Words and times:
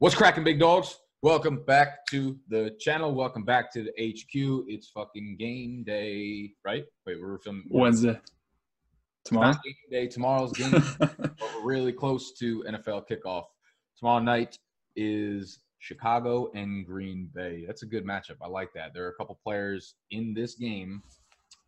What's 0.00 0.14
cracking, 0.14 0.44
big 0.44 0.58
dogs? 0.58 0.98
Welcome 1.20 1.62
back 1.66 2.06
to 2.06 2.38
the 2.48 2.74
channel. 2.80 3.12
Welcome 3.12 3.44
back 3.44 3.70
to 3.74 3.82
the 3.82 3.90
HQ. 3.90 4.64
It's 4.66 4.88
fucking 4.88 5.36
game 5.38 5.84
day, 5.84 6.52
right? 6.64 6.86
Wait, 7.04 7.20
we're 7.20 7.36
filming 7.36 7.64
Wednesday. 7.68 8.18
Tomorrow? 9.26 9.52
Game 9.62 9.74
day. 9.90 10.06
Tomorrow's 10.06 10.52
game, 10.52 10.70
but 10.98 11.18
we're 11.38 11.64
really 11.64 11.92
close 11.92 12.32
to 12.38 12.64
NFL 12.66 13.10
kickoff. 13.10 13.44
Tomorrow 13.98 14.22
night 14.22 14.58
is 14.96 15.58
Chicago 15.80 16.50
and 16.54 16.86
Green 16.86 17.28
Bay. 17.34 17.64
That's 17.66 17.82
a 17.82 17.86
good 17.86 18.06
matchup. 18.06 18.36
I 18.40 18.48
like 18.48 18.72
that. 18.72 18.94
There 18.94 19.04
are 19.04 19.10
a 19.10 19.14
couple 19.16 19.38
players 19.44 19.96
in 20.10 20.32
this 20.32 20.54
game 20.54 21.02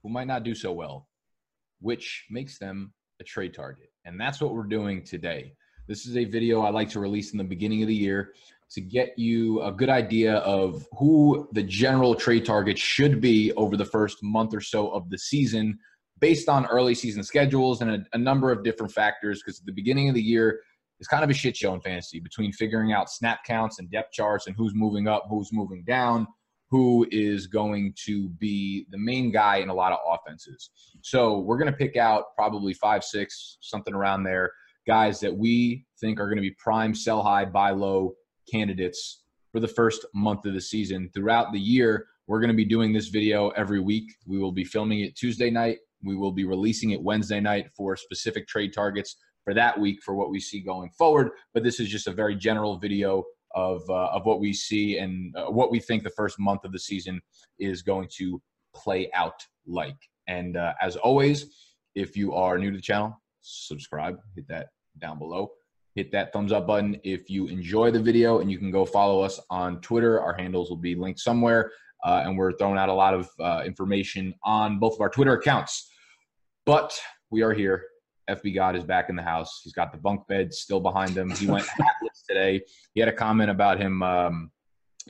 who 0.02 0.08
might 0.08 0.26
not 0.26 0.42
do 0.42 0.54
so 0.54 0.72
well, 0.72 1.06
which 1.82 2.24
makes 2.30 2.58
them 2.58 2.94
a 3.20 3.24
trade 3.24 3.52
target. 3.52 3.92
And 4.06 4.18
that's 4.18 4.40
what 4.40 4.54
we're 4.54 4.62
doing 4.62 5.04
today. 5.04 5.52
This 5.88 6.06
is 6.06 6.16
a 6.16 6.24
video 6.24 6.60
I 6.60 6.70
like 6.70 6.88
to 6.90 7.00
release 7.00 7.32
in 7.32 7.38
the 7.38 7.44
beginning 7.44 7.82
of 7.82 7.88
the 7.88 7.94
year 7.94 8.34
to 8.70 8.80
get 8.80 9.18
you 9.18 9.60
a 9.62 9.72
good 9.72 9.90
idea 9.90 10.36
of 10.36 10.86
who 10.96 11.48
the 11.52 11.62
general 11.62 12.14
trade 12.14 12.44
target 12.44 12.78
should 12.78 13.20
be 13.20 13.52
over 13.54 13.76
the 13.76 13.84
first 13.84 14.22
month 14.22 14.54
or 14.54 14.60
so 14.60 14.90
of 14.90 15.10
the 15.10 15.18
season 15.18 15.76
based 16.20 16.48
on 16.48 16.66
early 16.66 16.94
season 16.94 17.24
schedules 17.24 17.82
and 17.82 17.90
a, 17.90 18.04
a 18.12 18.18
number 18.18 18.52
of 18.52 18.62
different 18.62 18.92
factors 18.92 19.42
because 19.42 19.58
at 19.58 19.66
the 19.66 19.72
beginning 19.72 20.08
of 20.08 20.14
the 20.14 20.22
year 20.22 20.60
is 21.00 21.08
kind 21.08 21.24
of 21.24 21.30
a 21.30 21.34
shit 21.34 21.56
show 21.56 21.74
in 21.74 21.80
fantasy 21.80 22.20
between 22.20 22.52
figuring 22.52 22.92
out 22.92 23.10
snap 23.10 23.42
counts 23.44 23.80
and 23.80 23.90
depth 23.90 24.12
charts 24.12 24.46
and 24.46 24.54
who's 24.56 24.74
moving 24.76 25.08
up, 25.08 25.24
who's 25.28 25.52
moving 25.52 25.82
down, 25.84 26.28
who 26.70 27.04
is 27.10 27.48
going 27.48 27.92
to 28.04 28.28
be 28.38 28.86
the 28.90 28.98
main 28.98 29.32
guy 29.32 29.56
in 29.56 29.68
a 29.68 29.74
lot 29.74 29.92
of 29.92 29.98
offenses. 30.08 30.70
So 31.02 31.40
we're 31.40 31.58
going 31.58 31.70
to 31.70 31.76
pick 31.76 31.96
out 31.96 32.26
probably 32.36 32.72
five, 32.72 33.02
six, 33.02 33.58
something 33.60 33.92
around 33.92 34.22
there 34.22 34.52
guys 34.86 35.20
that 35.20 35.34
we 35.34 35.84
think 36.00 36.18
are 36.18 36.26
going 36.26 36.36
to 36.36 36.42
be 36.42 36.54
prime 36.58 36.94
sell 36.94 37.22
high, 37.22 37.44
buy 37.44 37.70
low 37.70 38.14
candidates 38.50 39.22
for 39.52 39.60
the 39.60 39.68
first 39.68 40.04
month 40.14 40.44
of 40.46 40.54
the 40.54 40.60
season. 40.60 41.10
Throughout 41.14 41.52
the 41.52 41.60
year, 41.60 42.06
we're 42.26 42.40
going 42.40 42.50
to 42.50 42.56
be 42.56 42.64
doing 42.64 42.92
this 42.92 43.08
video 43.08 43.50
every 43.50 43.80
week. 43.80 44.10
We 44.26 44.38
will 44.38 44.52
be 44.52 44.64
filming 44.64 45.00
it 45.00 45.16
Tuesday 45.16 45.50
night. 45.50 45.78
We 46.02 46.16
will 46.16 46.32
be 46.32 46.44
releasing 46.44 46.90
it 46.90 47.02
Wednesday 47.02 47.40
night 47.40 47.70
for 47.76 47.96
specific 47.96 48.48
trade 48.48 48.72
targets 48.74 49.16
for 49.44 49.54
that 49.54 49.78
week 49.78 50.02
for 50.02 50.14
what 50.14 50.30
we 50.30 50.40
see 50.40 50.60
going 50.60 50.90
forward. 50.90 51.30
But 51.54 51.62
this 51.62 51.80
is 51.80 51.88
just 51.88 52.06
a 52.06 52.12
very 52.12 52.34
general 52.34 52.78
video 52.78 53.24
of, 53.54 53.82
uh, 53.88 54.06
of 54.06 54.24
what 54.24 54.40
we 54.40 54.52
see 54.52 54.98
and 54.98 55.34
uh, 55.36 55.46
what 55.46 55.70
we 55.70 55.78
think 55.78 56.02
the 56.02 56.10
first 56.10 56.38
month 56.38 56.64
of 56.64 56.72
the 56.72 56.78
season 56.78 57.20
is 57.58 57.82
going 57.82 58.08
to 58.16 58.40
play 58.74 59.10
out 59.14 59.46
like. 59.66 59.96
And 60.26 60.56
uh, 60.56 60.72
as 60.80 60.96
always, 60.96 61.54
if 61.94 62.16
you 62.16 62.32
are 62.32 62.58
new 62.58 62.70
to 62.70 62.76
the 62.76 62.82
channel, 62.82 63.20
subscribe, 63.42 64.18
hit 64.34 64.46
that 64.48 64.68
down 64.98 65.18
below. 65.18 65.50
Hit 65.94 66.10
that 66.12 66.32
thumbs 66.32 66.52
up 66.52 66.66
button 66.66 66.98
if 67.04 67.28
you 67.28 67.48
enjoy 67.48 67.90
the 67.90 68.00
video, 68.00 68.40
and 68.40 68.50
you 68.50 68.58
can 68.58 68.70
go 68.70 68.84
follow 68.84 69.20
us 69.20 69.38
on 69.50 69.80
Twitter. 69.82 70.20
Our 70.20 70.32
handles 70.32 70.70
will 70.70 70.78
be 70.78 70.94
linked 70.94 71.20
somewhere, 71.20 71.70
uh, 72.02 72.22
and 72.24 72.38
we're 72.38 72.52
throwing 72.52 72.78
out 72.78 72.88
a 72.88 72.94
lot 72.94 73.12
of 73.12 73.28
uh, 73.38 73.62
information 73.66 74.34
on 74.42 74.78
both 74.78 74.94
of 74.94 75.02
our 75.02 75.10
Twitter 75.10 75.34
accounts. 75.34 75.90
But 76.64 76.98
we 77.30 77.42
are 77.42 77.52
here. 77.52 77.84
FB 78.30 78.54
God 78.54 78.76
is 78.76 78.84
back 78.84 79.10
in 79.10 79.16
the 79.16 79.22
house. 79.22 79.60
He's 79.62 79.72
got 79.72 79.92
the 79.92 79.98
bunk 79.98 80.26
bed 80.28 80.54
still 80.54 80.80
behind 80.80 81.16
him. 81.16 81.30
He 81.30 81.46
went 81.46 81.66
hatless 81.78 82.24
today. 82.26 82.62
He 82.94 83.00
had 83.00 83.08
a 83.08 83.12
comment 83.12 83.50
about 83.50 83.78
him. 83.78 84.02
Um, 84.02 84.50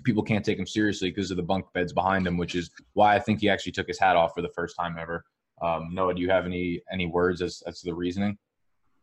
people 0.04 0.22
can't 0.22 0.44
take 0.44 0.58
him 0.58 0.66
seriously 0.66 1.10
because 1.10 1.30
of 1.30 1.36
the 1.36 1.42
bunk 1.42 1.66
beds 1.74 1.92
behind 1.92 2.26
him, 2.26 2.36
which 2.36 2.54
is 2.54 2.70
why 2.94 3.14
I 3.14 3.18
think 3.18 3.40
he 3.40 3.48
actually 3.48 3.72
took 3.72 3.86
his 3.86 3.98
hat 3.98 4.16
off 4.16 4.32
for 4.34 4.42
the 4.42 4.50
first 4.54 4.76
time 4.76 4.96
ever. 4.98 5.24
Um, 5.62 5.90
Noah, 5.92 6.14
do 6.14 6.20
you 6.20 6.30
have 6.30 6.44
any 6.44 6.82
any 6.92 7.06
words 7.06 7.40
as, 7.40 7.62
as 7.66 7.80
to 7.80 7.86
the 7.86 7.94
reasoning? 7.94 8.36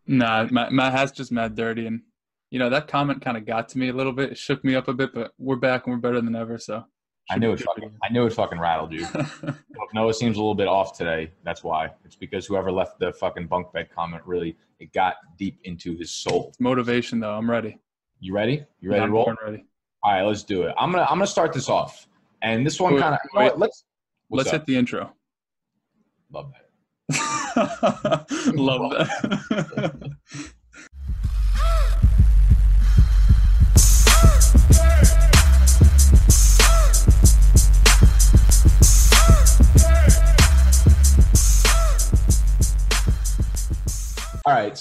Nah, 0.10 0.48
my, 0.50 0.70
my 0.70 0.90
hat's 0.90 1.12
just 1.12 1.32
mad 1.32 1.56
dirty. 1.56 1.86
And, 1.86 2.02
you 2.50 2.58
know, 2.58 2.70
that 2.72 2.88
comment 2.88 3.22
kind 3.22 3.38
of 3.38 3.46
got 3.46 3.70
to 3.70 3.78
me 3.78 3.90
a 3.90 3.94
little 3.94 4.12
bit. 4.12 4.32
It 4.32 4.38
shook 4.40 4.64
me 4.64 4.74
up 4.74 4.88
a 4.88 4.94
bit, 4.94 5.14
but 5.14 5.34
we're 5.38 5.56
back 5.56 5.86
and 5.86 5.94
we're 5.94 6.02
better 6.02 6.20
than 6.20 6.36
ever. 6.36 6.58
So 6.58 6.84
I 7.30 7.38
knew 7.38 7.52
it 7.52 7.62
fucking, 7.62 7.92
I 8.04 8.12
knew 8.12 8.26
it 8.26 8.34
fucking 8.34 8.60
rattled 8.60 8.92
you. 8.92 9.06
Noah 9.94 10.14
seems 10.14 10.36
a 10.36 10.40
little 10.40 10.56
bit 10.56 10.68
off 10.68 10.98
today. 10.98 11.32
That's 11.44 11.64
why. 11.64 11.92
It's 12.06 12.16
because 12.16 12.48
whoever 12.48 12.72
left 12.72 13.00
the 13.00 13.14
fucking 13.14 13.48
bunk 13.48 13.72
bed 13.72 13.90
comment 13.94 14.24
really, 14.26 14.58
it 14.80 14.92
got 14.94 15.16
deep 15.38 15.60
into 15.64 15.96
his 15.96 16.10
soul. 16.10 16.48
It's 16.50 16.60
motivation, 16.60 17.20
though. 17.20 17.34
I'm 17.34 17.50
ready. 17.50 17.78
You 18.20 18.34
ready? 18.34 18.66
You 18.82 18.90
ready 18.90 19.02
yeah, 19.02 19.06
to 19.06 19.12
roll? 19.12 19.34
ready. 19.46 19.66
All 20.02 20.14
right, 20.14 20.24
let's 20.24 20.44
do 20.44 20.64
it. 20.64 20.74
I'm 20.78 20.92
gonna 20.92 21.04
I'm 21.04 21.18
gonna 21.18 21.28
start 21.28 21.54
this 21.54 21.70
off, 21.70 22.08
and 22.42 22.66
this 22.66 22.80
one 22.80 22.98
kind 22.98 23.16
of 23.16 23.58
let's 23.58 23.84
let's 24.30 24.48
up? 24.48 24.54
hit 24.54 24.66
the 24.66 24.76
intro. 24.78 25.14
Love 26.32 26.52
that. 26.54 28.26
Love 28.56 28.92
that. 28.92 30.12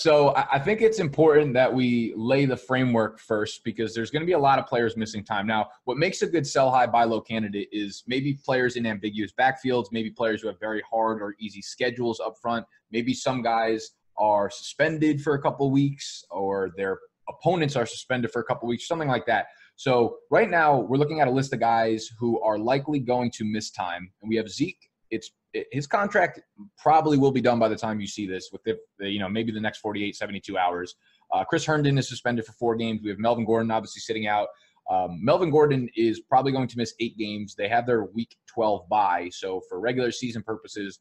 so 0.09 0.33
I 0.35 0.59
think 0.59 0.81
it's 0.81 1.01
important 1.01 1.53
that 1.53 1.71
we 1.71 2.15
lay 2.17 2.47
the 2.47 2.57
framework 2.57 3.21
first 3.21 3.63
because 3.63 3.95
there's 3.95 4.11
going 4.11 4.23
to 4.23 4.27
be 4.27 4.33
a 4.33 4.39
lot 4.39 4.59
of 4.59 4.65
players 4.65 4.97
missing 4.97 5.23
time. 5.23 5.47
Now, 5.47 5.69
what 5.85 5.99
makes 5.99 6.23
a 6.23 6.27
good 6.27 6.47
sell 6.47 6.71
high, 6.71 6.87
buy 6.87 7.05
low 7.05 7.21
candidate 7.21 7.69
is 7.73 8.05
maybe 8.07 8.33
players 8.43 8.77
in 8.77 8.87
ambiguous 8.87 9.33
backfields, 9.39 9.89
maybe 9.93 10.09
players 10.09 10.41
who 10.41 10.49
have 10.49 10.59
very 10.61 10.83
hard 10.91 11.21
or 11.21 11.35
easy 11.39 11.61
schedules 11.61 12.21
up 12.21 12.37
front. 12.41 12.65
Maybe 12.91 13.13
some 13.13 13.43
guys 13.43 13.91
are 14.17 14.49
suspended 14.49 15.21
for 15.21 15.35
a 15.35 15.43
couple 15.43 15.71
weeks 15.71 16.25
or 16.31 16.71
their 16.79 17.01
opponents 17.29 17.77
are 17.77 17.85
suspended 17.85 18.31
for 18.31 18.41
a 18.41 18.45
couple 18.45 18.67
weeks, 18.67 18.89
something 18.89 19.09
like 19.09 19.27
that. 19.27 19.49
So 19.77 20.17
right 20.31 20.49
now, 20.49 20.79
we're 20.79 20.97
looking 20.97 21.21
at 21.21 21.29
a 21.29 21.31
list 21.31 21.53
of 21.53 21.61
guys 21.61 22.09
who 22.19 22.41
are 22.41 22.59
likely 22.59 22.99
going 22.99 23.31
to 23.33 23.45
miss 23.45 23.71
time, 23.71 24.11
and 24.23 24.31
we 24.31 24.37
have 24.37 24.49
Zeke. 24.49 24.88
It's 25.11 25.31
his 25.73 25.87
contract 25.87 26.41
probably 26.77 27.19
will 27.19 27.31
be 27.31 27.41
done 27.41 27.59
by 27.59 27.69
the 27.69 27.77
time 27.77 28.01
you 28.01 28.07
see 28.07 28.27
this 28.27 28.51
with 28.53 28.63
the, 28.65 28.79
you 28.99 29.19
know 29.19 29.29
maybe 29.29 29.53
the 29.53 29.61
next 29.61 29.79
48 29.79 30.15
72 30.15 30.59
hours. 30.59 30.95
Uh, 31.33 31.45
chris 31.45 31.65
herndon 31.65 31.99
is 31.99 32.09
suspended 32.09 32.45
for 32.45 32.53
four 32.53 32.77
games. 32.77 33.01
We 33.03 33.11
have 33.11 33.19
melvin 33.19 33.45
gordon 33.45 33.71
obviously 33.71 34.01
sitting 34.01 34.27
out. 34.27 34.49
Um, 34.91 35.19
melvin 35.23 35.51
gordon 35.51 35.89
is 35.97 36.21
probably 36.21 36.53
going 36.53 36.69
to 36.69 36.77
miss 36.77 36.95
eight 37.01 37.17
games. 37.17 37.55
They 37.55 37.69
have 37.69 37.87
their 37.87 38.05
week 38.05 38.37
12 38.49 38.89
bye 38.89 39.31
so 39.33 39.61
for 39.69 39.81
regular 39.81 40.11
season 40.11 40.43
purposes 40.43 41.01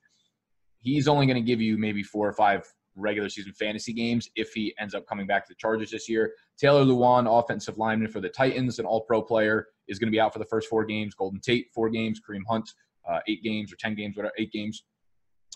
he's 0.79 1.07
only 1.07 1.25
going 1.25 1.35
to 1.35 1.45
give 1.45 1.61
you 1.61 1.77
maybe 1.77 2.03
four 2.03 2.27
or 2.27 2.33
five 2.33 2.63
regular 2.95 3.29
season 3.29 3.53
fantasy 3.53 3.93
games 3.93 4.29
if 4.35 4.51
he 4.53 4.73
ends 4.79 4.95
up 4.95 5.05
coming 5.07 5.27
back 5.27 5.45
to 5.45 5.53
the 5.53 5.57
chargers 5.57 5.91
this 5.91 6.09
year. 6.09 6.33
Taylor 6.57 6.83
lewan 6.83 7.27
offensive 7.27 7.77
lineman 7.77 8.09
for 8.09 8.19
the 8.19 8.29
titans 8.29 8.79
an 8.79 8.85
all 8.85 9.01
pro 9.01 9.21
player 9.21 9.67
is 9.87 9.99
going 9.99 10.07
to 10.07 10.11
be 10.11 10.19
out 10.19 10.33
for 10.33 10.39
the 10.39 10.45
first 10.45 10.67
four 10.67 10.83
games. 10.83 11.13
Golden 11.13 11.39
tate 11.39 11.67
four 11.73 11.89
games. 11.89 12.19
Kareem 12.19 12.41
hunt 12.47 12.69
uh, 13.07 13.19
eight 13.27 13.43
games 13.43 13.71
or 13.71 13.75
10 13.77 13.95
games, 13.95 14.15
whatever, 14.15 14.33
eight 14.37 14.51
games. 14.51 14.83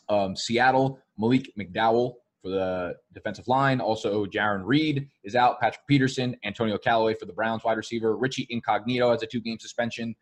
Um, 0.10 0.36
Seattle, 0.36 1.00
Malik 1.18 1.52
McDowell 1.60 2.14
for 2.42 2.50
the 2.50 2.96
defensive 3.14 3.48
line. 3.48 3.80
Also, 3.80 4.26
Jarran 4.26 4.62
Reed 4.66 5.08
is 5.24 5.36
out. 5.36 5.60
Patrick 5.60 5.86
Peterson, 5.88 6.36
Antonio 6.44 6.78
Callaway 6.78 7.14
for 7.14 7.26
the 7.26 7.34
Browns 7.34 7.64
wide 7.64 7.78
receiver. 7.78 8.18
Richie 8.18 8.48
Incognito 8.50 9.12
has 9.12 9.24
a 9.24 9.28
two 9.28 9.42
game 9.42 9.60
suspension. 9.60 10.16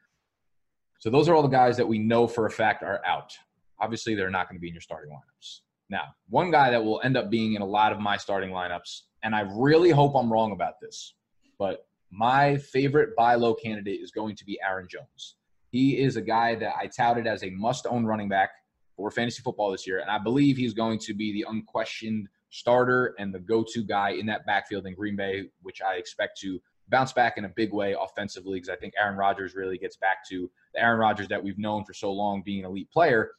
So, 1.00 1.09
those 1.09 1.29
are 1.29 1.35
all 1.35 1.41
the 1.41 1.47
guys 1.47 1.78
that 1.78 1.88
we 1.88 1.97
know 1.97 2.28
for 2.28 2.45
a 2.45 2.51
fact 2.51 2.84
are 2.84 3.01
out. 3.06 3.34
Obviously, 3.79 4.16
they're 4.16 4.29
not 4.29 4.50
going 4.50 4.57
to 4.57 4.61
be 4.61 4.67
in 4.67 4.73
your 4.73 4.81
starting 4.81 5.11
lineups. 5.11 5.61
Now, 5.90 6.03
one 6.29 6.51
guy 6.51 6.69
that 6.72 6.84
will 6.84 7.01
end 7.03 7.17
up 7.17 7.29
being 7.29 7.53
in 7.53 7.61
a 7.61 7.66
lot 7.66 7.91
of 7.91 8.00
my 8.00 8.17
starting 8.17 8.51
lineups, 8.51 9.01
and 9.23 9.34
I 9.34 9.46
really 9.56 9.90
hope 9.90 10.16
I'm 10.16 10.31
wrong 10.31 10.51
about 10.51 10.73
this, 10.81 11.16
but 11.57 11.88
my 12.11 12.57
favorite 12.57 13.16
buy 13.16 13.35
low 13.35 13.53
candidate 13.53 14.01
is 14.01 14.11
going 14.11 14.35
to 14.35 14.46
be 14.46 14.59
Aaron 14.63 14.88
Jones. 14.90 15.35
He 15.72 16.00
is 16.00 16.16
a 16.16 16.22
guy 16.22 16.56
that 16.56 16.74
I 16.80 16.88
touted 16.88 17.28
as 17.28 17.44
a 17.44 17.50
must 17.52 17.85
own 17.85 18.06
running 18.06 18.30
back 18.30 18.52
for 18.96 19.12
fantasy 19.12 19.41
football 19.41 19.72
this 19.72 19.88
year. 19.88 20.00
And 20.00 20.09
I 20.09 20.18
believe 20.18 20.57
he's 20.57 20.74
going 20.74 21.00
to 21.00 21.13
be 21.13 21.31
the 21.31 21.46
unquestioned 21.50 22.28
starter 22.50 23.16
and 23.19 23.34
the 23.34 23.40
go 23.40 23.63
to 23.74 23.84
guy 23.84 24.12
in 24.12 24.25
that 24.25 24.46
backfield 24.46 24.85
in 24.88 24.96
Green 24.96 25.16
Bay, 25.16 25.46
which 25.62 25.81
I 25.81 25.96
expect 25.96 26.40
to 26.40 26.59
bounce 26.90 27.13
back 27.13 27.38
in 27.38 27.46
a 27.46 27.49
big 27.49 27.72
way 27.72 27.96
offensively 27.99 28.58
because 28.58 28.70
I 28.70 28.76
think 28.76 28.93
Aaron 28.99 29.17
Rodgers 29.17 29.55
really 29.55 29.78
gets 29.78 29.96
back 29.97 30.28
to 30.29 30.49
the 30.73 30.82
Aaron 30.82 30.99
Rodgers 30.99 31.28
that 31.28 31.43
we've 31.43 31.59
known 31.59 31.85
for 31.85 31.93
so 31.93 32.11
long 32.11 32.41
being 32.43 32.59
an 32.59 32.66
elite 32.66 32.91
player. 32.91 33.32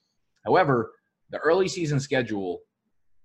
However, 0.45 0.93
the 1.31 1.39
early 1.39 1.69
season 1.69 2.01
schedule 2.01 2.61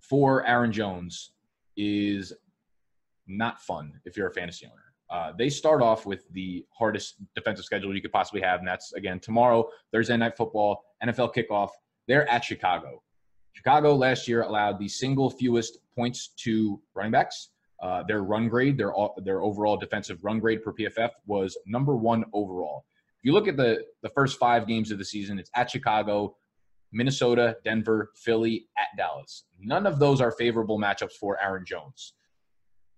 for 0.01 0.45
Aaron 0.45 0.71
Jones 0.71 1.31
is 1.77 2.33
not 3.27 3.62
fun 3.62 4.00
if 4.06 4.18
you're 4.18 4.27
a 4.27 4.33
fantasy 4.33 4.65
owner. 4.65 4.84
Uh, 5.09 5.31
they 5.37 5.49
start 5.49 5.81
off 5.81 6.05
with 6.05 6.25
the 6.31 6.65
hardest 6.71 7.15
defensive 7.35 7.65
schedule 7.65 7.95
you 7.95 8.01
could 8.01 8.11
possibly 8.11 8.41
have, 8.41 8.59
and 8.59 8.67
that's 8.67 8.93
again 8.93 9.19
tomorrow, 9.19 9.67
Thursday 9.91 10.17
night 10.17 10.35
football, 10.35 10.83
NFL 11.03 11.33
kickoff. 11.35 11.69
They're 12.07 12.29
at 12.29 12.43
Chicago. 12.43 13.01
Chicago 13.53 13.95
last 13.95 14.27
year 14.27 14.41
allowed 14.41 14.79
the 14.79 14.87
single 14.87 15.29
fewest 15.29 15.79
points 15.95 16.29
to 16.37 16.81
running 16.93 17.11
backs. 17.11 17.49
Uh, 17.81 18.03
their 18.07 18.23
run 18.23 18.49
grade, 18.49 18.77
their 18.77 18.93
their 19.23 19.41
overall 19.41 19.77
defensive 19.77 20.23
run 20.23 20.39
grade 20.39 20.63
per 20.63 20.73
PFF 20.73 21.11
was 21.25 21.57
number 21.65 21.95
one 21.95 22.23
overall. 22.33 22.85
If 23.19 23.25
you 23.25 23.33
look 23.33 23.47
at 23.47 23.57
the 23.57 23.83
the 24.01 24.09
first 24.09 24.39
five 24.39 24.67
games 24.67 24.91
of 24.91 24.97
the 24.97 25.05
season, 25.05 25.39
it's 25.39 25.51
at 25.55 25.69
Chicago, 25.69 26.35
Minnesota, 26.91 27.57
Denver, 27.63 28.11
Philly, 28.15 28.67
at 28.77 28.87
Dallas. 28.97 29.43
None 29.59 29.85
of 29.85 29.99
those 29.99 30.21
are 30.21 30.31
favorable 30.31 30.79
matchups 30.79 31.13
for 31.19 31.41
Aaron 31.41 31.65
Jones. 31.65 32.13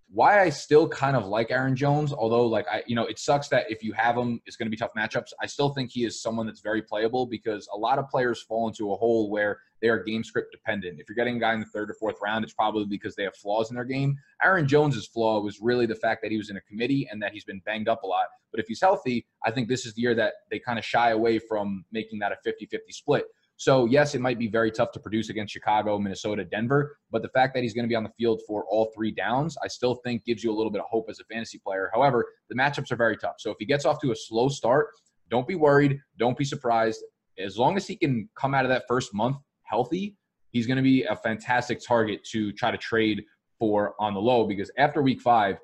Why 0.09 0.41
I 0.41 0.49
still 0.49 0.87
kind 0.87 1.17
of 1.17 1.25
like 1.25 1.51
Aaron 1.51 1.75
Jones, 1.75 2.13
although 2.13 2.45
like 2.45 2.65
I, 2.71 2.81
you 2.87 2.95
know, 2.95 3.05
it 3.05 3.19
sucks 3.19 3.49
that 3.49 3.69
if 3.69 3.83
you 3.83 3.91
have 3.93 4.15
him, 4.15 4.39
it's 4.45 4.55
going 4.55 4.67
to 4.67 4.69
be 4.69 4.77
tough 4.77 4.91
matchups. 4.97 5.31
I 5.41 5.47
still 5.47 5.69
think 5.73 5.91
he 5.91 6.05
is 6.05 6.21
someone 6.21 6.45
that's 6.45 6.61
very 6.61 6.81
playable 6.81 7.25
because 7.25 7.67
a 7.73 7.77
lot 7.77 7.99
of 7.99 8.07
players 8.07 8.41
fall 8.41 8.67
into 8.67 8.93
a 8.93 8.95
hole 8.95 9.29
where 9.29 9.59
they 9.81 9.89
are 9.89 10.01
game 10.01 10.23
script 10.23 10.51
dependent. 10.51 10.99
If 10.99 11.09
you're 11.09 11.15
getting 11.15 11.37
a 11.37 11.39
guy 11.39 11.53
in 11.53 11.59
the 11.59 11.65
third 11.65 11.91
or 11.91 11.93
fourth 11.93 12.15
round, 12.23 12.45
it's 12.45 12.53
probably 12.53 12.85
because 12.85 13.15
they 13.15 13.23
have 13.23 13.35
flaws 13.35 13.69
in 13.69 13.75
their 13.75 13.83
game. 13.83 14.17
Aaron 14.43 14.67
Jones's 14.67 15.07
flaw 15.07 15.41
was 15.41 15.59
really 15.61 15.85
the 15.85 15.95
fact 15.95 16.21
that 16.23 16.31
he 16.31 16.37
was 16.37 16.49
in 16.49 16.57
a 16.57 16.61
committee 16.61 17.07
and 17.11 17.21
that 17.21 17.33
he's 17.33 17.43
been 17.43 17.61
banged 17.65 17.89
up 17.89 18.03
a 18.03 18.07
lot. 18.07 18.27
But 18.51 18.61
if 18.61 18.67
he's 18.67 18.81
healthy, 18.81 19.27
I 19.45 19.51
think 19.51 19.67
this 19.67 19.85
is 19.85 19.93
the 19.93 20.01
year 20.01 20.15
that 20.15 20.33
they 20.49 20.57
kind 20.59 20.79
of 20.79 20.85
shy 20.85 21.11
away 21.11 21.37
from 21.37 21.83
making 21.91 22.19
that 22.19 22.31
a 22.31 22.37
50-50 22.47 22.79
split. 22.89 23.25
So, 23.59 23.85
yes, 23.85 24.13
it 24.13 24.21
might 24.21 24.37
be 24.37 24.47
very 24.47 24.69
tough 24.69 24.91
to 24.91 24.99
produce 24.99 25.29
against 25.29 25.51
Chicago, 25.51 25.97
Minnesota, 25.97 26.45
Denver, 26.45 26.97
but 27.09 27.23
the 27.23 27.29
fact 27.29 27.55
that 27.55 27.63
he's 27.63 27.73
going 27.73 27.85
to 27.85 27.89
be 27.89 27.95
on 27.95 28.03
the 28.03 28.11
field 28.15 28.39
for 28.47 28.65
all 28.69 28.91
three 28.93 29.11
downs, 29.11 29.57
I 29.63 29.67
still 29.67 29.95
think 29.95 30.23
gives 30.25 30.43
you 30.43 30.51
a 30.51 30.55
little 30.55 30.71
bit 30.71 30.79
of 30.79 30.85
hope 30.87 31.07
as 31.09 31.19
a 31.19 31.23
fantasy 31.23 31.57
player. 31.57 31.89
However, 31.91 32.23
the 32.49 32.55
matchups 32.55 32.91
are 32.91 32.95
very 32.95 33.17
tough. 33.17 33.35
So, 33.39 33.49
if 33.49 33.57
he 33.59 33.65
gets 33.65 33.83
off 33.83 33.99
to 34.01 34.11
a 34.11 34.15
slow 34.15 34.47
start, 34.47 34.89
don't 35.29 35.47
be 35.47 35.55
worried. 35.55 35.99
Don't 36.19 36.37
be 36.37 36.45
surprised. 36.45 37.03
As 37.39 37.57
long 37.57 37.77
as 37.77 37.87
he 37.87 37.95
can 37.95 38.29
come 38.35 38.53
out 38.53 38.63
of 38.63 38.69
that 38.69 38.83
first 38.87 39.13
month 39.13 39.37
healthy, 39.63 40.15
he's 40.51 40.67
going 40.67 40.77
to 40.77 40.83
be 40.83 41.03
a 41.03 41.15
fantastic 41.15 41.79
target 41.85 42.23
to 42.31 42.51
try 42.53 42.69
to 42.69 42.77
trade 42.77 43.23
for 43.57 43.95
on 43.99 44.13
the 44.13 44.21
low 44.21 44.47
because 44.47 44.71
after 44.77 45.01
week 45.01 45.19
five, 45.19 45.57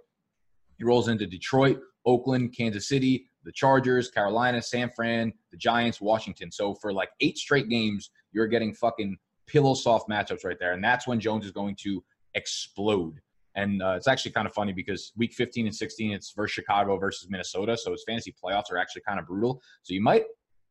he 0.78 0.84
rolls 0.84 1.08
into 1.08 1.28
Detroit, 1.28 1.80
Oakland, 2.06 2.56
Kansas 2.58 2.88
City, 2.88 3.28
the 3.44 3.52
Chargers, 3.52 4.10
Carolina, 4.10 4.62
San 4.62 4.90
Fran, 4.96 5.34
the 5.52 5.58
Giants, 5.58 6.02
Washington. 6.02 6.52
So 6.52 6.74
for 6.76 6.94
like 6.94 7.10
eight 7.20 7.38
straight 7.38 7.70
games, 7.70 8.10
you're 8.32 8.48
getting 8.48 8.74
fucking 8.74 9.18
pillow 9.48 9.74
soft 9.74 10.10
matchups 10.10 10.44
right 10.44 10.58
there. 10.60 10.74
And 10.74 10.84
that's 10.84 11.08
when 11.08 11.20
Jones 11.20 11.46
is 11.46 11.52
going 11.52 11.76
to 11.82 12.04
explode. 12.36 13.20
And 13.56 13.84
uh, 13.84 13.94
it's 13.98 14.08
actually 14.08 14.32
kind 14.32 14.48
of 14.48 14.54
funny 14.54 14.74
because 14.74 15.12
week 15.16 15.34
15 15.34 15.68
and 15.68 15.76
16, 15.76 16.12
it's 16.12 16.32
versus 16.32 16.54
Chicago 16.54 16.98
versus 16.98 17.30
Minnesota. 17.30 17.78
So 17.78 17.92
his 17.92 18.04
fantasy 18.08 18.34
playoffs 18.44 18.72
are 18.72 18.78
actually 18.78 19.04
kind 19.08 19.20
of 19.20 19.28
brutal. 19.28 19.62
So 19.84 19.94
you 19.94 20.02
might 20.02 20.24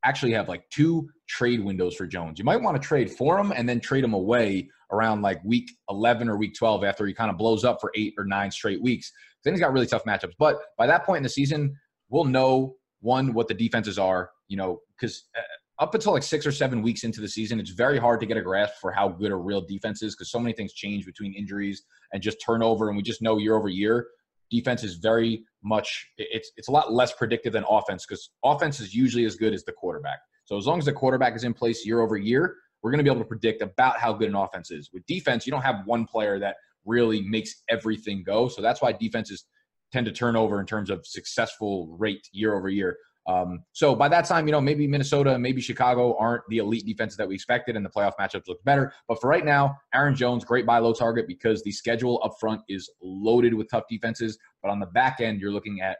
actually 0.04 0.32
have 0.32 0.48
like 0.48 0.68
two 0.70 1.08
trade 1.28 1.64
windows 1.64 1.94
for 1.94 2.06
Jones. 2.06 2.38
You 2.38 2.44
might 2.44 2.60
want 2.60 2.80
to 2.80 2.86
trade 2.86 3.10
for 3.10 3.38
him 3.38 3.52
and 3.52 3.68
then 3.68 3.78
trade 3.78 4.02
him 4.02 4.14
away 4.14 4.68
around 4.90 5.22
like 5.22 5.42
week 5.44 5.70
11 5.88 6.28
or 6.28 6.36
week 6.36 6.54
12 6.58 6.82
after 6.84 7.06
he 7.06 7.14
kind 7.14 7.30
of 7.30 7.38
blows 7.38 7.64
up 7.64 7.80
for 7.80 7.92
eight 7.94 8.14
or 8.18 8.24
nine 8.24 8.50
straight 8.50 8.82
weeks. 8.82 9.12
Then 9.44 9.54
he's 9.54 9.60
got 9.60 9.72
really 9.72 9.86
tough 9.86 10.04
matchups. 10.04 10.34
But 10.38 10.58
by 10.76 10.86
that 10.86 11.04
point 11.04 11.18
in 11.18 11.22
the 11.22 11.28
season, 11.28 11.76
we'll 12.12 12.24
know 12.24 12.76
one 13.00 13.32
what 13.34 13.48
the 13.48 13.54
defenses 13.54 13.98
are. 13.98 14.30
You 14.48 14.56
know, 14.56 14.80
because 14.96 15.24
uh, 15.36 15.82
up 15.82 15.94
until 15.94 16.12
like 16.12 16.22
six 16.22 16.46
or 16.46 16.52
seven 16.52 16.82
weeks 16.82 17.02
into 17.02 17.20
the 17.20 17.28
season, 17.28 17.58
it's 17.58 17.70
very 17.70 17.98
hard 17.98 18.20
to 18.20 18.26
get 18.26 18.36
a 18.36 18.42
grasp 18.42 18.74
for 18.80 18.92
how 18.92 19.08
good 19.08 19.32
a 19.32 19.36
real 19.36 19.62
defense 19.62 20.02
is 20.02 20.14
because 20.14 20.30
so 20.30 20.38
many 20.38 20.52
things 20.52 20.72
change 20.72 21.06
between 21.06 21.34
injuries 21.34 21.82
and 22.12 22.22
just 22.22 22.38
turnover, 22.44 22.88
and 22.88 22.96
we 22.96 23.02
just 23.02 23.22
know 23.22 23.38
year 23.38 23.56
over 23.56 23.68
year 23.68 24.06
defense 24.52 24.84
is 24.84 24.96
very 24.96 25.44
much 25.64 26.06
it's 26.18 26.52
it's 26.56 26.68
a 26.68 26.70
lot 26.70 26.92
less 26.92 27.12
predictive 27.14 27.54
than 27.54 27.64
offense 27.68 28.04
because 28.06 28.30
offense 28.44 28.78
is 28.78 28.94
usually 28.94 29.24
as 29.24 29.34
good 29.34 29.54
as 29.54 29.64
the 29.64 29.72
quarterback. 29.72 30.20
So 30.44 30.56
as 30.56 30.66
long 30.66 30.78
as 30.78 30.84
the 30.84 30.92
quarterback 30.92 31.34
is 31.34 31.44
in 31.44 31.54
place 31.54 31.86
year 31.86 32.00
over 32.00 32.16
year, 32.16 32.56
we're 32.82 32.90
going 32.90 32.98
to 32.98 33.04
be 33.04 33.10
able 33.10 33.22
to 33.22 33.28
predict 33.28 33.62
about 33.62 33.98
how 33.98 34.12
good 34.12 34.28
an 34.28 34.34
offense 34.34 34.70
is. 34.70 34.90
With 34.92 35.06
defense, 35.06 35.46
you 35.46 35.50
don't 35.50 35.62
have 35.62 35.86
one 35.86 36.04
player 36.04 36.38
that 36.40 36.56
really 36.84 37.22
makes 37.22 37.62
everything 37.70 38.22
go. 38.24 38.48
So 38.48 38.60
that's 38.60 38.82
why 38.82 38.92
defenses 38.92 39.46
tend 39.92 40.06
to 40.06 40.12
turn 40.12 40.36
over 40.36 40.60
in 40.60 40.66
terms 40.66 40.90
of 40.90 41.06
successful 41.06 41.88
rate 41.98 42.28
year 42.32 42.54
over 42.54 42.68
year. 42.68 42.96
Um, 43.28 43.64
so 43.72 43.94
by 43.94 44.08
that 44.08 44.24
time, 44.24 44.46
you 44.46 44.52
know, 44.52 44.60
maybe 44.60 44.86
Minnesota, 44.86 45.38
maybe 45.38 45.60
Chicago 45.60 46.16
aren't 46.18 46.42
the 46.48 46.58
elite 46.58 46.84
defenses 46.84 47.16
that 47.18 47.28
we 47.28 47.34
expected, 47.34 47.76
and 47.76 47.84
the 47.84 47.90
playoff 47.90 48.14
matchups 48.18 48.48
look 48.48 48.62
better. 48.64 48.92
But 49.06 49.20
for 49.20 49.28
right 49.28 49.44
now, 49.44 49.76
Aaron 49.94 50.14
Jones, 50.14 50.44
great 50.44 50.66
buy 50.66 50.78
low 50.78 50.92
target 50.92 51.28
because 51.28 51.62
the 51.62 51.70
schedule 51.70 52.20
up 52.24 52.34
front 52.40 52.62
is 52.68 52.90
loaded 53.00 53.54
with 53.54 53.70
tough 53.70 53.84
defenses. 53.88 54.38
But 54.60 54.70
on 54.70 54.80
the 54.80 54.86
back 54.86 55.20
end, 55.20 55.40
you're 55.40 55.52
looking 55.52 55.80
at 55.80 55.98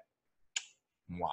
moi. 1.09 1.29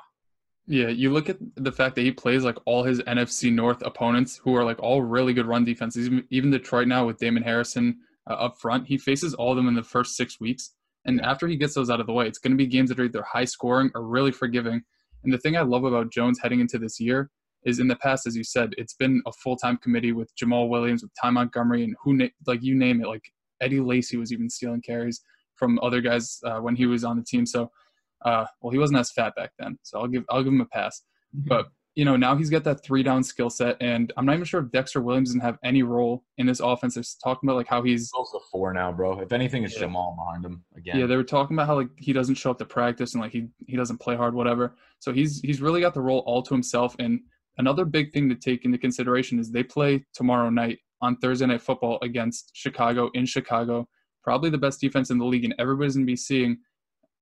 Yeah, 0.68 0.90
you 0.90 1.12
look 1.12 1.30
at 1.30 1.38
the 1.56 1.72
fact 1.72 1.96
that 1.96 2.04
he 2.04 2.12
plays 2.12 2.44
like 2.44 2.58
all 2.66 2.84
his 2.84 3.02
NFC 3.02 3.52
North 3.52 3.82
opponents, 3.82 4.38
who 4.38 4.56
are 4.56 4.64
like 4.64 4.80
all 4.80 5.02
really 5.02 5.34
good 5.34 5.48
run 5.48 5.66
defenses. 5.66 6.08
Even 6.30 6.52
Detroit 6.52 6.88
now 6.88 7.08
with 7.08 7.18
Damon 7.18 7.42
Harrison 7.42 7.98
uh, 8.30 8.34
up 8.34 8.60
front, 8.60 8.86
he 8.86 9.00
faces 9.00 9.34
all 9.34 9.50
of 9.50 9.58
them 9.58 9.68
in 9.68 9.74
the 9.74 9.82
first 9.82 10.16
six 10.16 10.40
weeks. 10.40 10.76
And 11.10 11.20
after 11.22 11.48
he 11.48 11.56
gets 11.56 11.74
those 11.74 11.90
out 11.90 12.00
of 12.00 12.06
the 12.06 12.14
way, 12.14 12.28
it's 12.28 12.38
going 12.38 12.52
to 12.52 12.58
be 12.58 12.68
games 12.68 12.90
that 12.90 13.00
are 13.00 13.06
either 13.06 13.24
high 13.24 13.46
scoring 13.46 13.90
or 13.96 14.04
really 14.04 14.32
forgiving. 14.32 14.84
And 15.24 15.34
the 15.34 15.40
thing 15.40 15.58
I 15.58 15.62
love 15.62 15.84
about 15.84 16.12
Jones 16.12 16.38
heading 16.40 16.60
into 16.60 16.78
this 16.78 17.00
year 17.00 17.32
is 17.66 17.80
in 17.80 17.88
the 17.88 17.96
past, 17.96 18.28
as 18.28 18.36
you 18.38 18.44
said, 18.44 18.76
it's 18.78 18.94
been 18.94 19.20
a 19.26 19.32
full 19.32 19.58
time 19.58 19.78
committee 19.78 20.12
with 20.12 20.32
Jamaal 20.36 20.70
Williams, 20.70 21.02
with 21.02 21.12
Ty 21.20 21.32
Montgomery, 21.32 21.84
and 21.84 21.96
who 22.04 22.30
like 22.46 22.62
you 22.62 22.76
name 22.76 23.02
it. 23.02 23.08
Like 23.08 23.24
Eddie 23.60 23.80
Lacy 23.80 24.18
was 24.18 24.32
even 24.32 24.52
stealing 24.52 24.84
carries 24.84 25.20
from 25.56 25.80
other 25.82 26.00
guys 26.00 26.40
uh, 26.46 26.60
when 26.60 26.76
he 26.76 26.86
was 26.86 27.04
on 27.04 27.18
the 27.18 27.24
team. 27.24 27.44
So, 27.48 27.72
uh, 28.24 28.46
well, 28.62 28.72
he 28.72 28.78
wasn't 28.78 29.00
as 29.00 29.12
fat 29.12 29.34
back 29.36 29.50
then, 29.58 29.80
so 29.82 30.00
I'll 30.00 30.08
give 30.08 30.26
I'll 30.30 30.44
give 30.44 30.54
him 30.54 30.62
a 30.62 30.66
pass. 30.66 31.02
Mm-hmm. 31.36 31.50
But 31.50 31.66
you 32.00 32.06
know, 32.06 32.16
now 32.16 32.34
he's 32.34 32.50
got 32.50 32.64
that 32.64 32.82
three 32.82 33.04
down 33.04 33.22
skill 33.26 33.50
set, 33.50 33.76
and 33.82 34.14
I'm 34.16 34.26
not 34.26 34.36
even 34.36 34.46
sure 34.46 34.62
if 34.62 34.72
Dexter 34.72 35.02
Williams 35.02 35.32
doesn't 35.32 35.42
have 35.42 35.58
any 35.66 35.84
role 35.84 36.24
in 36.38 36.48
this 36.48 36.62
offense. 36.62 36.96
They're 36.96 37.04
talking 37.22 37.50
about 37.50 37.58
like 37.58 37.68
how 37.68 37.84
he's 37.84 38.10
also 38.14 38.40
four 38.50 38.72
now, 38.72 38.94
bro. 38.94 39.20
If 39.20 39.34
anything, 39.34 39.66
it's 39.66 39.76
yeah. 39.76 39.86
Jamaal 39.88 40.16
behind 40.16 40.46
him 40.46 40.64
again. 40.78 40.98
Yeah, 40.98 41.08
they 41.08 41.18
were 41.18 41.26
talking 41.26 41.58
about 41.58 41.68
how 41.68 41.76
like 41.76 41.90
he 41.98 42.14
doesn't 42.14 42.36
show 42.36 42.52
up 42.52 42.58
to 42.60 42.66
practice 42.66 43.16
and 43.16 43.22
like 43.22 43.34
he 43.34 43.50
he 43.68 43.76
doesn't 43.76 43.98
play 43.98 44.16
hard, 44.16 44.34
whatever. 44.34 44.78
So 45.00 45.12
he's 45.12 45.42
he's 45.42 45.62
really 45.62 45.82
got 45.82 45.94
the 45.94 46.00
role 46.00 46.20
all 46.20 46.42
to 46.42 46.54
himself. 46.54 46.96
And 47.00 47.20
another 47.58 47.84
big 47.84 48.14
thing 48.14 48.30
to 48.30 48.36
take 48.36 48.64
into 48.64 48.78
consideration 48.78 49.38
is 49.38 49.52
they 49.52 49.64
play 49.64 50.06
tomorrow 50.14 50.50
night 50.50 50.80
on 51.02 51.18
Thursday 51.18 51.48
Night 51.48 51.62
Football 51.62 52.00
against 52.02 52.52
Chicago 52.54 53.12
in 53.14 53.26
Chicago. 53.26 53.90
Probably 54.24 54.50
the 54.50 54.58
best 54.58 54.80
defense 54.80 55.10
in 55.10 55.18
the 55.18 55.26
league, 55.26 55.44
and 55.44 55.56
everybody's 55.60 55.96
gonna 55.96 56.06
be 56.06 56.16
seeing 56.16 56.60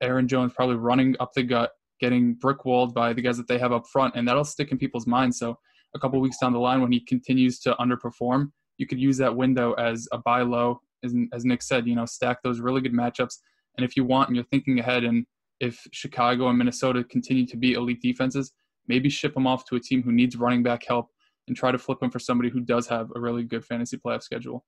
Aaron 0.03 0.27
Jones 0.27 0.53
probably 0.53 0.75
running 0.75 1.15
up 1.19 1.33
the 1.33 1.41
gut 1.41 1.71
getting 1.99 2.33
brick 2.33 2.65
walled 2.65 2.93
by 2.93 3.13
the 3.13 3.21
guys 3.21 3.37
that 3.37 3.47
they 3.47 3.57
have 3.57 3.71
up 3.71 3.87
front, 3.87 4.15
and 4.15 4.27
that'll 4.27 4.43
stick 4.43 4.71
in 4.71 4.77
people's 4.77 5.07
minds. 5.07 5.39
So 5.39 5.57
a 5.95 5.99
couple 5.99 6.19
weeks 6.19 6.37
down 6.37 6.53
the 6.53 6.59
line, 6.59 6.81
when 6.81 6.91
he 6.91 6.99
continues 6.99 7.59
to 7.61 7.75
underperform, 7.79 8.51
you 8.77 8.85
could 8.85 8.99
use 8.99 9.17
that 9.17 9.35
window 9.35 9.73
as 9.73 10.07
a 10.11 10.17
buy 10.19 10.41
low. 10.41 10.81
As, 11.03 11.15
as 11.33 11.45
Nick 11.45 11.61
said, 11.61 11.87
you 11.87 11.95
know, 11.95 12.05
stack 12.05 12.41
those 12.43 12.59
really 12.59 12.81
good 12.81 12.93
matchups. 12.93 13.35
And 13.77 13.85
if 13.85 13.95
you 13.95 14.03
want, 14.03 14.29
and 14.29 14.35
you're 14.35 14.45
thinking 14.45 14.79
ahead, 14.79 15.03
and 15.03 15.25
if 15.59 15.85
Chicago 15.91 16.49
and 16.49 16.57
Minnesota 16.57 17.03
continue 17.03 17.45
to 17.47 17.57
be 17.57 17.73
elite 17.73 18.01
defenses, 18.01 18.51
maybe 18.87 19.09
ship 19.09 19.33
them 19.33 19.47
off 19.47 19.65
to 19.65 19.75
a 19.75 19.79
team 19.79 20.03
who 20.03 20.11
needs 20.11 20.35
running 20.35 20.63
back 20.63 20.83
help 20.87 21.09
and 21.47 21.55
try 21.55 21.71
to 21.71 21.77
flip 21.77 21.99
them 21.99 22.11
for 22.11 22.19
somebody 22.19 22.49
who 22.49 22.59
does 22.59 22.87
have 22.87 23.11
a 23.15 23.19
really 23.19 23.43
good 23.43 23.63
fantasy 23.63 23.97
playoff 23.97 24.23
schedule. 24.23 24.65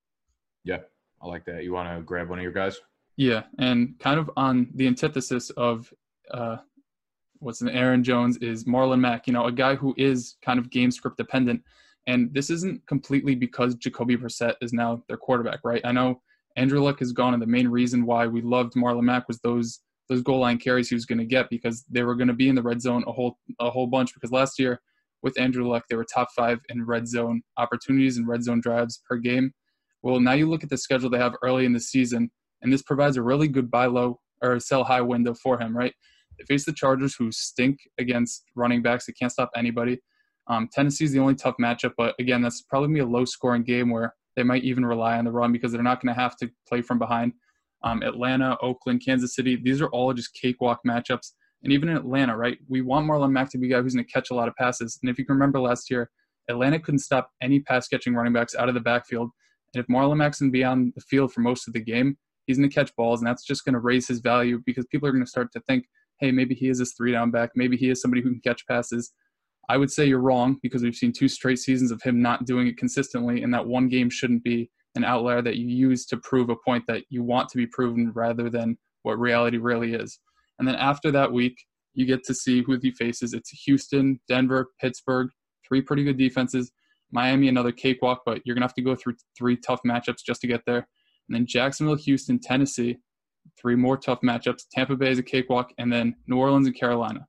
Yeah, 0.63 0.79
I 1.21 1.27
like 1.27 1.45
that. 1.45 1.63
You 1.63 1.73
want 1.73 1.95
to 1.95 2.03
grab 2.03 2.29
one 2.29 2.39
of 2.39 2.43
your 2.43 2.51
guys? 2.51 2.79
Yeah, 3.17 3.43
and 3.57 3.99
kind 3.99 4.19
of 4.19 4.31
on 4.37 4.69
the 4.75 4.87
antithesis 4.87 5.49
of 5.51 5.91
uh, 6.31 6.57
what's 7.39 7.61
an 7.61 7.69
Aaron 7.69 8.03
Jones 8.03 8.37
is 8.37 8.65
Marlon 8.65 8.99
Mack, 8.99 9.27
you 9.27 9.33
know, 9.33 9.45
a 9.45 9.51
guy 9.51 9.75
who 9.75 9.93
is 9.97 10.35
kind 10.43 10.59
of 10.59 10.69
game 10.69 10.91
script 10.91 11.17
dependent. 11.17 11.61
And 12.07 12.33
this 12.33 12.49
isn't 12.49 12.85
completely 12.87 13.35
because 13.35 13.75
Jacoby 13.75 14.17
Brissett 14.17 14.55
is 14.61 14.73
now 14.73 15.03
their 15.07 15.17
quarterback, 15.17 15.59
right? 15.63 15.81
I 15.83 15.91
know 15.91 16.21
Andrew 16.55 16.79
Luck 16.79 17.01
is 17.01 17.11
gone, 17.11 17.33
and 17.33 17.41
the 17.41 17.47
main 17.47 17.67
reason 17.67 18.05
why 18.05 18.27
we 18.27 18.41
loved 18.41 18.73
Marlon 18.73 19.03
Mack 19.03 19.27
was 19.27 19.39
those 19.39 19.79
those 20.09 20.23
goal 20.23 20.39
line 20.39 20.57
carries 20.57 20.89
he 20.89 20.95
was 20.95 21.05
going 21.05 21.19
to 21.19 21.25
get 21.25 21.51
because 21.51 21.85
they 21.87 22.01
were 22.01 22.15
going 22.15 22.27
to 22.27 22.33
be 22.33 22.49
in 22.49 22.55
the 22.55 22.63
red 22.63 22.81
zone 22.81 23.03
a 23.07 23.11
whole 23.11 23.37
a 23.59 23.69
whole 23.69 23.87
bunch. 23.87 24.13
Because 24.13 24.31
last 24.31 24.59
year 24.59 24.81
with 25.21 25.39
Andrew 25.39 25.67
Luck, 25.67 25.83
they 25.89 25.95
were 25.95 26.05
top 26.05 26.29
five 26.35 26.59
in 26.69 26.85
red 26.85 27.07
zone 27.07 27.41
opportunities 27.57 28.17
and 28.17 28.27
red 28.27 28.43
zone 28.43 28.59
drives 28.59 29.01
per 29.07 29.17
game. 29.17 29.53
Well, 30.01 30.19
now 30.19 30.33
you 30.33 30.49
look 30.49 30.63
at 30.63 30.69
the 30.69 30.77
schedule 30.77 31.09
they 31.09 31.19
have 31.19 31.35
early 31.43 31.65
in 31.65 31.73
the 31.73 31.79
season, 31.79 32.31
and 32.61 32.73
this 32.73 32.81
provides 32.81 33.17
a 33.17 33.21
really 33.21 33.47
good 33.47 33.69
buy 33.69 33.85
low 33.85 34.19
or 34.41 34.59
sell 34.59 34.83
high 34.83 35.01
window 35.01 35.33
for 35.33 35.59
him, 35.59 35.77
right? 35.77 35.93
They 36.39 36.45
face 36.45 36.65
the 36.65 36.73
Chargers, 36.73 37.15
who 37.15 37.31
stink 37.31 37.79
against 37.99 38.45
running 38.55 38.81
backs. 38.81 39.05
They 39.05 39.13
can't 39.13 39.31
stop 39.31 39.51
anybody. 39.55 39.99
Um, 40.47 40.67
Tennessee 40.71 41.05
is 41.05 41.11
the 41.11 41.19
only 41.19 41.35
tough 41.35 41.55
matchup, 41.61 41.91
but 41.95 42.15
again, 42.19 42.41
that's 42.41 42.63
probably 42.63 42.93
be 42.93 42.99
a 43.01 43.05
low 43.05 43.25
scoring 43.25 43.63
game 43.63 43.91
where 43.91 44.15
they 44.35 44.43
might 44.43 44.63
even 44.63 44.85
rely 44.85 45.17
on 45.17 45.25
the 45.25 45.31
run 45.31 45.51
because 45.51 45.71
they're 45.71 45.83
not 45.83 46.01
going 46.01 46.13
to 46.13 46.19
have 46.19 46.35
to 46.37 46.49
play 46.67 46.81
from 46.81 46.97
behind. 46.97 47.33
Um, 47.83 48.01
Atlanta, 48.01 48.57
Oakland, 48.61 49.03
Kansas 49.05 49.35
City, 49.35 49.59
these 49.61 49.81
are 49.81 49.89
all 49.89 50.11
just 50.13 50.33
cakewalk 50.33 50.79
matchups. 50.87 51.33
And 51.63 51.71
even 51.71 51.89
in 51.89 51.97
Atlanta, 51.97 52.35
right, 52.35 52.57
we 52.67 52.81
want 52.81 53.07
Marlon 53.07 53.31
Mack 53.31 53.51
to 53.51 53.57
be 53.57 53.67
a 53.67 53.69
guy 53.71 53.81
who's 53.81 53.93
going 53.93 54.05
to 54.05 54.11
catch 54.11 54.31
a 54.31 54.33
lot 54.33 54.47
of 54.47 54.55
passes. 54.55 54.97
And 55.01 55.09
if 55.09 55.19
you 55.19 55.25
can 55.25 55.35
remember 55.35 55.59
last 55.59 55.89
year, 55.91 56.09
Atlanta 56.49 56.79
couldn't 56.79 56.99
stop 56.99 57.29
any 57.41 57.59
pass 57.59 57.87
catching 57.87 58.15
running 58.15 58.33
backs 58.33 58.55
out 58.55 58.69
of 58.69 58.75
the 58.75 58.81
backfield. 58.81 59.29
And 59.73 59.83
if 59.83 59.87
Marlon 59.87 60.17
Mack's 60.17 60.39
going 60.39 60.51
to 60.51 60.57
be 60.57 60.63
on 60.63 60.91
the 60.95 61.01
field 61.01 61.31
for 61.31 61.41
most 61.41 61.67
of 61.67 61.73
the 61.73 61.81
game, 61.81 62.17
he's 62.47 62.57
going 62.57 62.69
to 62.69 62.73
catch 62.73 62.95
balls, 62.95 63.21
and 63.21 63.27
that's 63.27 63.45
just 63.45 63.63
going 63.63 63.73
to 63.73 63.79
raise 63.79 64.07
his 64.07 64.19
value 64.19 64.61
because 64.65 64.85
people 64.87 65.07
are 65.07 65.11
going 65.11 65.23
to 65.23 65.29
start 65.29 65.51
to 65.53 65.59
think 65.67 65.85
hey, 66.19 66.31
maybe 66.31 66.55
he 66.55 66.69
is 66.69 66.79
this 66.79 66.93
three 66.93 67.11
down 67.11 67.31
back. 67.31 67.51
Maybe 67.55 67.77
he 67.77 67.89
is 67.89 68.01
somebody 68.01 68.21
who 68.21 68.31
can 68.31 68.41
catch 68.41 68.65
passes. 68.67 69.13
I 69.69 69.77
would 69.77 69.91
say 69.91 70.05
you're 70.05 70.19
wrong 70.19 70.57
because 70.63 70.81
we've 70.81 70.95
seen 70.95 71.13
two 71.13 71.27
straight 71.27 71.59
seasons 71.59 71.91
of 71.91 72.01
him 72.01 72.21
not 72.21 72.45
doing 72.45 72.67
it 72.67 72.77
consistently, 72.77 73.43
and 73.43 73.53
that 73.53 73.67
one 73.67 73.87
game 73.87 74.09
shouldn't 74.09 74.43
be 74.43 74.69
an 74.95 75.03
outlier 75.03 75.41
that 75.43 75.57
you 75.57 75.67
use 75.67 76.05
to 76.07 76.17
prove 76.17 76.49
a 76.49 76.55
point 76.65 76.85
that 76.87 77.03
you 77.09 77.23
want 77.23 77.49
to 77.49 77.57
be 77.57 77.67
proven 77.67 78.11
rather 78.15 78.49
than 78.49 78.77
what 79.03 79.19
reality 79.19 79.57
really 79.57 79.93
is. 79.93 80.19
And 80.57 80.67
then 80.67 80.75
after 80.75 81.11
that 81.11 81.31
week, 81.31 81.55
you 81.93 82.05
get 82.05 82.23
to 82.25 82.33
see 82.33 82.63
who 82.63 82.77
he 82.81 82.91
faces. 82.91 83.33
It's 83.33 83.49
Houston, 83.65 84.19
Denver, 84.27 84.69
Pittsburgh, 84.81 85.29
three 85.67 85.81
pretty 85.81 86.03
good 86.03 86.17
defenses. 86.17 86.71
Miami, 87.11 87.47
another 87.47 87.71
cakewalk, 87.71 88.21
but 88.25 88.41
you're 88.45 88.55
going 88.55 88.61
to 88.61 88.67
have 88.67 88.75
to 88.75 88.81
go 88.81 88.95
through 88.95 89.15
three 89.37 89.57
tough 89.57 89.81
matchups 89.85 90.23
just 90.25 90.41
to 90.41 90.47
get 90.47 90.61
there. 90.65 90.87
And 91.27 91.35
then 91.35 91.45
Jacksonville, 91.45 91.95
Houston, 91.95 92.39
Tennessee, 92.39 92.97
three 93.59 93.75
more 93.75 93.97
tough 93.97 94.21
matchups. 94.21 94.63
Tampa 94.71 94.95
Bay 94.95 95.11
is 95.11 95.19
a 95.19 95.23
cakewalk, 95.23 95.71
and 95.77 95.91
then 95.91 96.15
New 96.27 96.37
Orleans 96.37 96.67
and 96.67 96.75
Carolina. 96.77 97.27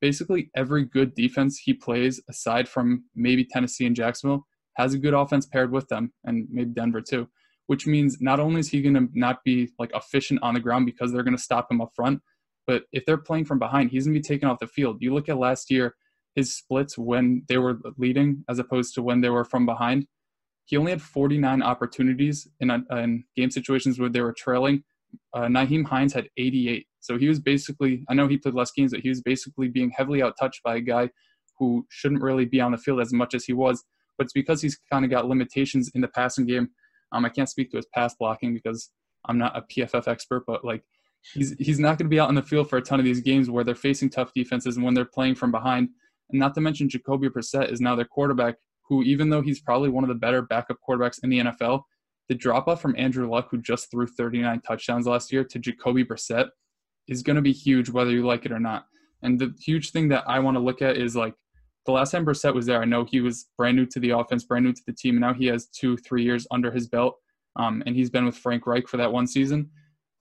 Basically, 0.00 0.50
every 0.54 0.84
good 0.84 1.14
defense 1.14 1.58
he 1.58 1.74
plays, 1.74 2.20
aside 2.28 2.68
from 2.68 3.04
maybe 3.14 3.44
Tennessee 3.44 3.86
and 3.86 3.96
Jacksonville, 3.96 4.46
has 4.74 4.94
a 4.94 4.98
good 4.98 5.14
offense 5.14 5.46
paired 5.46 5.72
with 5.72 5.88
them, 5.88 6.12
and 6.24 6.46
maybe 6.50 6.70
Denver 6.70 7.00
too. 7.00 7.28
Which 7.66 7.86
means 7.86 8.18
not 8.20 8.40
only 8.40 8.60
is 8.60 8.68
he 8.68 8.80
going 8.80 8.94
to 8.94 9.08
not 9.12 9.44
be 9.44 9.70
like 9.78 9.90
efficient 9.94 10.40
on 10.42 10.54
the 10.54 10.60
ground 10.60 10.86
because 10.86 11.12
they're 11.12 11.22
going 11.22 11.36
to 11.36 11.42
stop 11.42 11.70
him 11.70 11.80
up 11.80 11.90
front, 11.94 12.22
but 12.66 12.84
if 12.92 13.04
they're 13.04 13.18
playing 13.18 13.46
from 13.46 13.58
behind, 13.58 13.90
he's 13.90 14.04
going 14.04 14.14
to 14.14 14.20
be 14.20 14.22
taken 14.22 14.48
off 14.48 14.58
the 14.58 14.66
field. 14.66 14.98
You 15.00 15.12
look 15.12 15.28
at 15.28 15.38
last 15.38 15.70
year, 15.70 15.94
his 16.34 16.54
splits 16.54 16.96
when 16.96 17.42
they 17.48 17.58
were 17.58 17.78
leading 17.96 18.44
as 18.48 18.58
opposed 18.58 18.94
to 18.94 19.02
when 19.02 19.20
they 19.20 19.30
were 19.30 19.44
from 19.44 19.66
behind. 19.66 20.06
He 20.66 20.76
only 20.76 20.92
had 20.92 21.02
49 21.02 21.62
opportunities 21.62 22.46
in, 22.60 22.70
uh, 22.70 22.80
in 22.92 23.24
game 23.34 23.50
situations 23.50 23.98
where 23.98 24.10
they 24.10 24.20
were 24.20 24.34
trailing. 24.34 24.84
Uh, 25.34 25.42
Nyheim 25.42 25.86
Hines 25.86 26.12
had 26.12 26.28
88. 26.36 26.86
So 27.00 27.18
he 27.18 27.28
was 27.28 27.40
basically, 27.40 28.04
I 28.08 28.14
know 28.14 28.28
he 28.28 28.38
played 28.38 28.54
less 28.54 28.72
games, 28.72 28.92
but 28.92 29.00
he 29.00 29.08
was 29.08 29.20
basically 29.20 29.68
being 29.68 29.90
heavily 29.90 30.20
outtouched 30.20 30.62
by 30.64 30.76
a 30.76 30.80
guy 30.80 31.10
who 31.58 31.86
shouldn't 31.90 32.22
really 32.22 32.44
be 32.44 32.60
on 32.60 32.72
the 32.72 32.78
field 32.78 33.00
as 33.00 33.12
much 33.12 33.34
as 33.34 33.44
he 33.44 33.52
was. 33.52 33.84
But 34.16 34.24
it's 34.24 34.32
because 34.32 34.60
he's 34.62 34.78
kind 34.90 35.04
of 35.04 35.10
got 35.10 35.26
limitations 35.26 35.90
in 35.94 36.00
the 36.00 36.08
passing 36.08 36.46
game. 36.46 36.70
Um, 37.12 37.24
I 37.24 37.28
can't 37.28 37.48
speak 37.48 37.70
to 37.70 37.76
his 37.76 37.86
pass 37.94 38.14
blocking 38.18 38.52
because 38.52 38.90
I'm 39.26 39.38
not 39.38 39.56
a 39.56 39.62
PFF 39.62 40.08
expert, 40.08 40.44
but 40.46 40.64
like 40.64 40.82
he's 41.34 41.54
he's 41.58 41.78
not 41.78 41.98
going 41.98 42.06
to 42.06 42.08
be 42.08 42.20
out 42.20 42.28
in 42.28 42.34
the 42.34 42.42
field 42.42 42.68
for 42.68 42.76
a 42.76 42.82
ton 42.82 42.98
of 42.98 43.04
these 43.04 43.20
games 43.20 43.50
where 43.50 43.64
they're 43.64 43.74
facing 43.74 44.10
tough 44.10 44.32
defenses 44.34 44.76
and 44.76 44.84
when 44.84 44.94
they're 44.94 45.04
playing 45.04 45.34
from 45.34 45.50
behind. 45.50 45.88
And 46.30 46.38
not 46.38 46.54
to 46.54 46.60
mention 46.60 46.88
Jacoby 46.88 47.28
Brissett 47.28 47.72
is 47.72 47.80
now 47.80 47.94
their 47.94 48.04
quarterback, 48.04 48.56
who 48.82 49.02
even 49.02 49.30
though 49.30 49.40
he's 49.40 49.60
probably 49.60 49.88
one 49.88 50.04
of 50.04 50.08
the 50.08 50.14
better 50.14 50.42
backup 50.42 50.78
quarterbacks 50.86 51.18
in 51.22 51.30
the 51.30 51.38
NFL, 51.40 51.82
the 52.28 52.34
drop 52.34 52.68
off 52.68 52.80
from 52.82 52.94
Andrew 52.98 53.28
Luck, 53.28 53.48
who 53.50 53.58
just 53.58 53.90
threw 53.90 54.06
39 54.06 54.60
touchdowns 54.60 55.06
last 55.06 55.32
year, 55.32 55.44
to 55.44 55.58
Jacoby 55.58 56.04
Brissett 56.04 56.48
is 57.08 57.22
going 57.22 57.36
to 57.36 57.42
be 57.42 57.52
huge, 57.52 57.88
whether 57.88 58.10
you 58.10 58.26
like 58.26 58.44
it 58.44 58.52
or 58.52 58.60
not. 58.60 58.86
And 59.22 59.38
the 59.38 59.54
huge 59.58 59.90
thing 59.90 60.08
that 60.08 60.24
I 60.26 60.38
want 60.38 60.56
to 60.56 60.62
look 60.62 60.82
at 60.82 60.96
is 60.96 61.16
like 61.16 61.34
the 61.86 61.92
last 61.92 62.10
time 62.10 62.26
Brissett 62.26 62.54
was 62.54 62.66
there, 62.66 62.82
I 62.82 62.84
know 62.84 63.04
he 63.04 63.20
was 63.20 63.48
brand 63.56 63.76
new 63.76 63.86
to 63.86 63.98
the 63.98 64.10
offense, 64.10 64.44
brand 64.44 64.66
new 64.66 64.72
to 64.72 64.82
the 64.86 64.92
team, 64.92 65.14
and 65.14 65.22
now 65.22 65.32
he 65.32 65.46
has 65.46 65.68
two, 65.68 65.96
three 65.96 66.22
years 66.22 66.46
under 66.50 66.70
his 66.70 66.86
belt. 66.86 67.16
Um, 67.56 67.82
and 67.86 67.96
he's 67.96 68.10
been 68.10 68.26
with 68.26 68.36
Frank 68.36 68.66
Reich 68.66 68.86
for 68.86 68.98
that 68.98 69.12
one 69.12 69.26
season. 69.26 69.70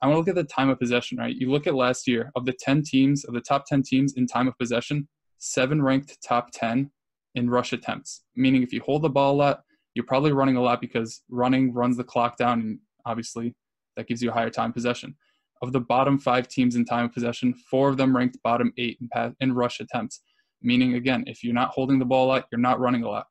I 0.01 0.07
want 0.07 0.15
to 0.15 0.19
look 0.19 0.29
at 0.29 0.35
the 0.35 0.43
time 0.43 0.69
of 0.69 0.79
possession, 0.79 1.17
right? 1.17 1.35
You 1.35 1.51
look 1.51 1.67
at 1.67 1.75
last 1.75 2.07
year 2.07 2.31
of 2.35 2.45
the 2.45 2.53
10 2.53 2.83
teams, 2.83 3.25
of 3.25 3.33
the 3.33 3.41
top 3.41 3.65
10 3.65 3.83
teams 3.83 4.13
in 4.13 4.27
time 4.27 4.47
of 4.47 4.57
possession, 4.57 5.07
seven 5.39 5.81
ranked 5.81 6.17
top 6.25 6.49
10 6.53 6.89
in 7.35 7.49
rush 7.49 7.73
attempts. 7.73 8.23
Meaning, 8.35 8.63
if 8.63 8.71
you 8.71 8.81
hold 8.81 9.01
the 9.01 9.09
ball 9.09 9.33
a 9.33 9.37
lot, 9.37 9.61
you're 9.97 10.05
probably 10.05 10.31
running 10.31 10.57
a 10.57 10.61
lot 10.61 10.79
because 10.79 11.23
running 11.27 11.73
runs 11.73 11.97
the 11.97 12.03
clock 12.03 12.37
down, 12.37 12.59
and 12.59 12.79
obviously 13.07 13.55
that 13.95 14.07
gives 14.07 14.21
you 14.21 14.29
a 14.29 14.33
higher 14.33 14.51
time 14.51 14.71
possession. 14.71 15.15
Of 15.63 15.73
the 15.73 15.79
bottom 15.79 16.19
five 16.19 16.47
teams 16.47 16.75
in 16.75 16.85
time 16.85 17.09
possession, 17.09 17.55
four 17.71 17.89
of 17.89 17.97
them 17.97 18.15
ranked 18.15 18.37
bottom 18.43 18.71
eight 18.77 18.99
in, 19.01 19.09
pass, 19.11 19.33
in 19.39 19.53
rush 19.53 19.79
attempts. 19.79 20.21
Meaning, 20.61 20.93
again, 20.93 21.23
if 21.25 21.43
you're 21.43 21.51
not 21.51 21.69
holding 21.69 21.97
the 21.97 22.05
ball 22.05 22.27
a 22.27 22.29
lot, 22.29 22.45
you're 22.51 22.61
not 22.61 22.79
running 22.79 23.01
a 23.01 23.09
lot. 23.09 23.25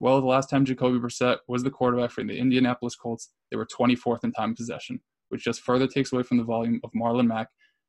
Well, 0.00 0.18
the 0.22 0.26
last 0.26 0.48
time 0.48 0.64
Jacoby 0.64 0.98
Brissett 0.98 1.36
was 1.48 1.62
the 1.62 1.70
quarterback 1.70 2.12
for 2.12 2.24
the 2.24 2.36
Indianapolis 2.36 2.96
Colts, 2.96 3.30
they 3.50 3.58
were 3.58 3.66
24th 3.66 4.24
in 4.24 4.32
time 4.32 4.54
possession, 4.54 5.00
which 5.28 5.44
just 5.44 5.60
further 5.60 5.86
takes 5.86 6.14
away 6.14 6.22
from 6.22 6.38
the 6.38 6.44
volume 6.44 6.80
of 6.82 6.90
Marlon 6.92 7.26
Mack. 7.26 7.48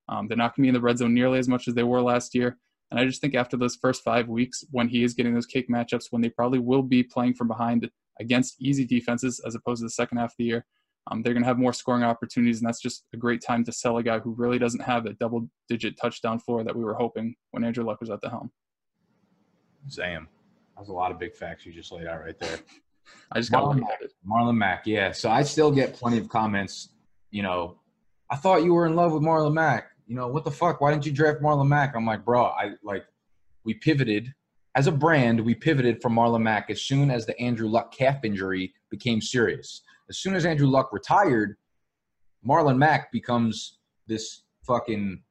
Um, 0.10 0.28
they're 0.28 0.38
not 0.38 0.54
going 0.56 0.64
to 0.64 0.66
be 0.66 0.68
in 0.68 0.74
the 0.74 0.82
red 0.82 0.98
zone 0.98 1.14
nearly 1.14 1.40
as 1.40 1.48
much 1.48 1.70
as 1.70 1.76
they 1.76 1.84
were 1.84 2.02
last 2.02 2.36
year. 2.36 2.58
And 2.92 3.00
I 3.00 3.06
just 3.06 3.22
think 3.22 3.36
after 3.36 3.56
those 3.56 3.78
first 3.78 4.04
five 4.04 4.28
weeks, 4.28 4.66
when 4.72 4.90
he 4.90 5.04
is 5.04 5.14
getting 5.14 5.34
those 5.34 5.46
cake 5.46 5.68
matchups, 5.70 6.08
when 6.10 6.22
they 6.22 6.30
probably 6.30 6.60
will 6.60 6.84
be 6.84 7.04
playing 7.04 7.34
from 7.34 7.48
behind 7.48 7.90
against 8.20 8.62
easy 8.62 8.86
defenses 8.86 9.42
as 9.46 9.56
opposed 9.56 9.82
to 9.82 9.86
the 9.86 9.92
second 9.92 10.18
half 10.18 10.32
of 10.32 10.36
the 10.38 10.46
year, 10.46 10.66
um, 11.10 11.22
they're 11.22 11.34
going 11.34 11.44
to 11.44 11.48
have 11.48 11.58
more 11.58 11.74
scoring 11.74 12.04
opportunities. 12.04 12.60
And 12.60 12.68
that's 12.68 12.82
just 12.82 13.06
a 13.14 13.18
great 13.18 13.42
time 13.42 13.64
to 13.66 13.72
sell 13.72 13.98
a 13.98 14.04
guy 14.04 14.20
who 14.20 14.34
really 14.38 14.60
doesn't 14.60 14.82
have 14.82 15.04
that 15.06 15.20
double 15.20 15.50
digit 15.70 15.98
touchdown 16.00 16.40
floor 16.40 16.64
that 16.64 16.76
we 16.76 16.84
were 16.84 16.96
hoping 16.96 17.36
when 17.52 17.64
Andrew 17.64 17.86
Luck 17.86 18.02
was 18.02 18.10
at 18.10 18.22
the 18.22 18.30
helm. 18.30 18.52
Sam, 19.88 20.28
that 20.76 20.82
was 20.82 20.90
a 20.90 20.94
lot 20.94 21.12
of 21.12 21.20
big 21.20 21.36
facts 21.36 21.66
you 21.66 21.72
just 21.72 21.92
laid 21.92 22.08
out 22.08 22.22
right 22.22 22.38
there. 22.40 22.60
I 23.32 23.40
just 23.40 23.52
got 23.52 23.64
Marlon 23.64 23.80
Mack, 23.80 24.02
Marlon 24.30 24.58
Mack, 24.58 24.86
yeah. 24.86 25.14
So 25.14 25.30
I 25.30 25.44
still 25.44 25.72
get 25.72 25.94
plenty 25.94 26.18
of 26.18 26.28
comments. 26.28 26.90
You 27.32 27.42
know, 27.42 27.80
I 28.30 28.36
thought 28.36 28.64
you 28.64 28.74
were 28.74 28.86
in 28.86 28.96
love 28.96 29.14
with 29.14 29.24
Marlon 29.24 29.54
Mack 29.54 29.92
you 30.08 30.16
know, 30.16 30.28
what 30.28 30.46
the 30.46 30.52
fuck? 30.52 30.80
Why 30.80 30.92
didn't 30.92 31.06
you 31.06 31.12
draft 31.12 31.42
Marlon 31.42 31.68
Mack? 31.68 31.96
I'm 31.96 32.06
like, 32.06 32.24
bro, 32.24 32.46
I 32.46 32.72
like, 32.82 33.06
we 33.66 33.74
pivoted 33.74 34.34
as 34.78 34.88
a 34.88 34.92
brand. 34.92 35.42
We 35.42 35.56
pivoted 35.56 36.02
from 36.02 36.16
Marlon 36.16 36.44
Mack 36.44 36.70
as 36.70 36.84
soon 36.84 37.12
as 37.12 37.26
the 37.26 37.38
Andrew 37.42 37.68
Luck 37.68 37.92
calf 37.92 38.24
injury 38.24 38.74
became 38.90 39.20
serious. 39.20 39.82
As 40.10 40.20
soon 40.20 40.36
as 40.36 40.46
Andrew 40.46 40.68
Luck 40.68 40.94
retired, 40.94 41.58
Marlon 42.48 42.78
Mack 42.78 43.12
becomes 43.12 43.80
this 44.08 44.44
fucking 44.66 45.22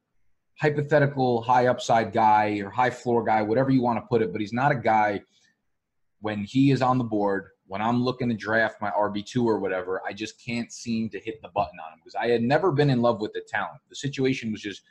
hypothetical 0.59 1.41
high 1.41 1.67
upside 1.67 2.13
guy 2.13 2.59
or 2.63 2.69
high 2.69 2.89
floor 2.89 3.23
guy, 3.23 3.41
whatever 3.41 3.71
you 3.71 3.81
want 3.81 3.97
to 3.97 4.05
put 4.07 4.21
it. 4.21 4.31
But 4.31 4.41
he's 4.41 4.53
not 4.53 4.71
a 4.71 4.75
guy 4.75 5.21
when 6.19 6.43
he 6.43 6.71
is 6.71 6.81
on 6.81 6.97
the 6.97 7.03
board 7.03 7.47
when 7.67 7.81
I'm 7.81 8.03
looking 8.03 8.29
to 8.29 8.35
draft 8.35 8.81
my 8.81 8.89
RB2 8.91 9.43
or 9.43 9.59
whatever, 9.59 10.01
I 10.07 10.13
just 10.13 10.43
can't 10.43 10.71
seem 10.71 11.09
to 11.09 11.19
hit 11.19 11.41
the 11.41 11.49
button 11.49 11.77
on 11.85 11.93
him 11.93 11.99
because 12.03 12.15
I 12.15 12.27
had 12.27 12.41
never 12.41 12.71
been 12.71 12.89
in 12.89 13.01
love 13.01 13.19
with 13.19 13.33
the 13.33 13.41
talent. 13.47 13.81
The 13.89 13.95
situation 13.95 14.51
was 14.51 14.61
just 14.61 14.81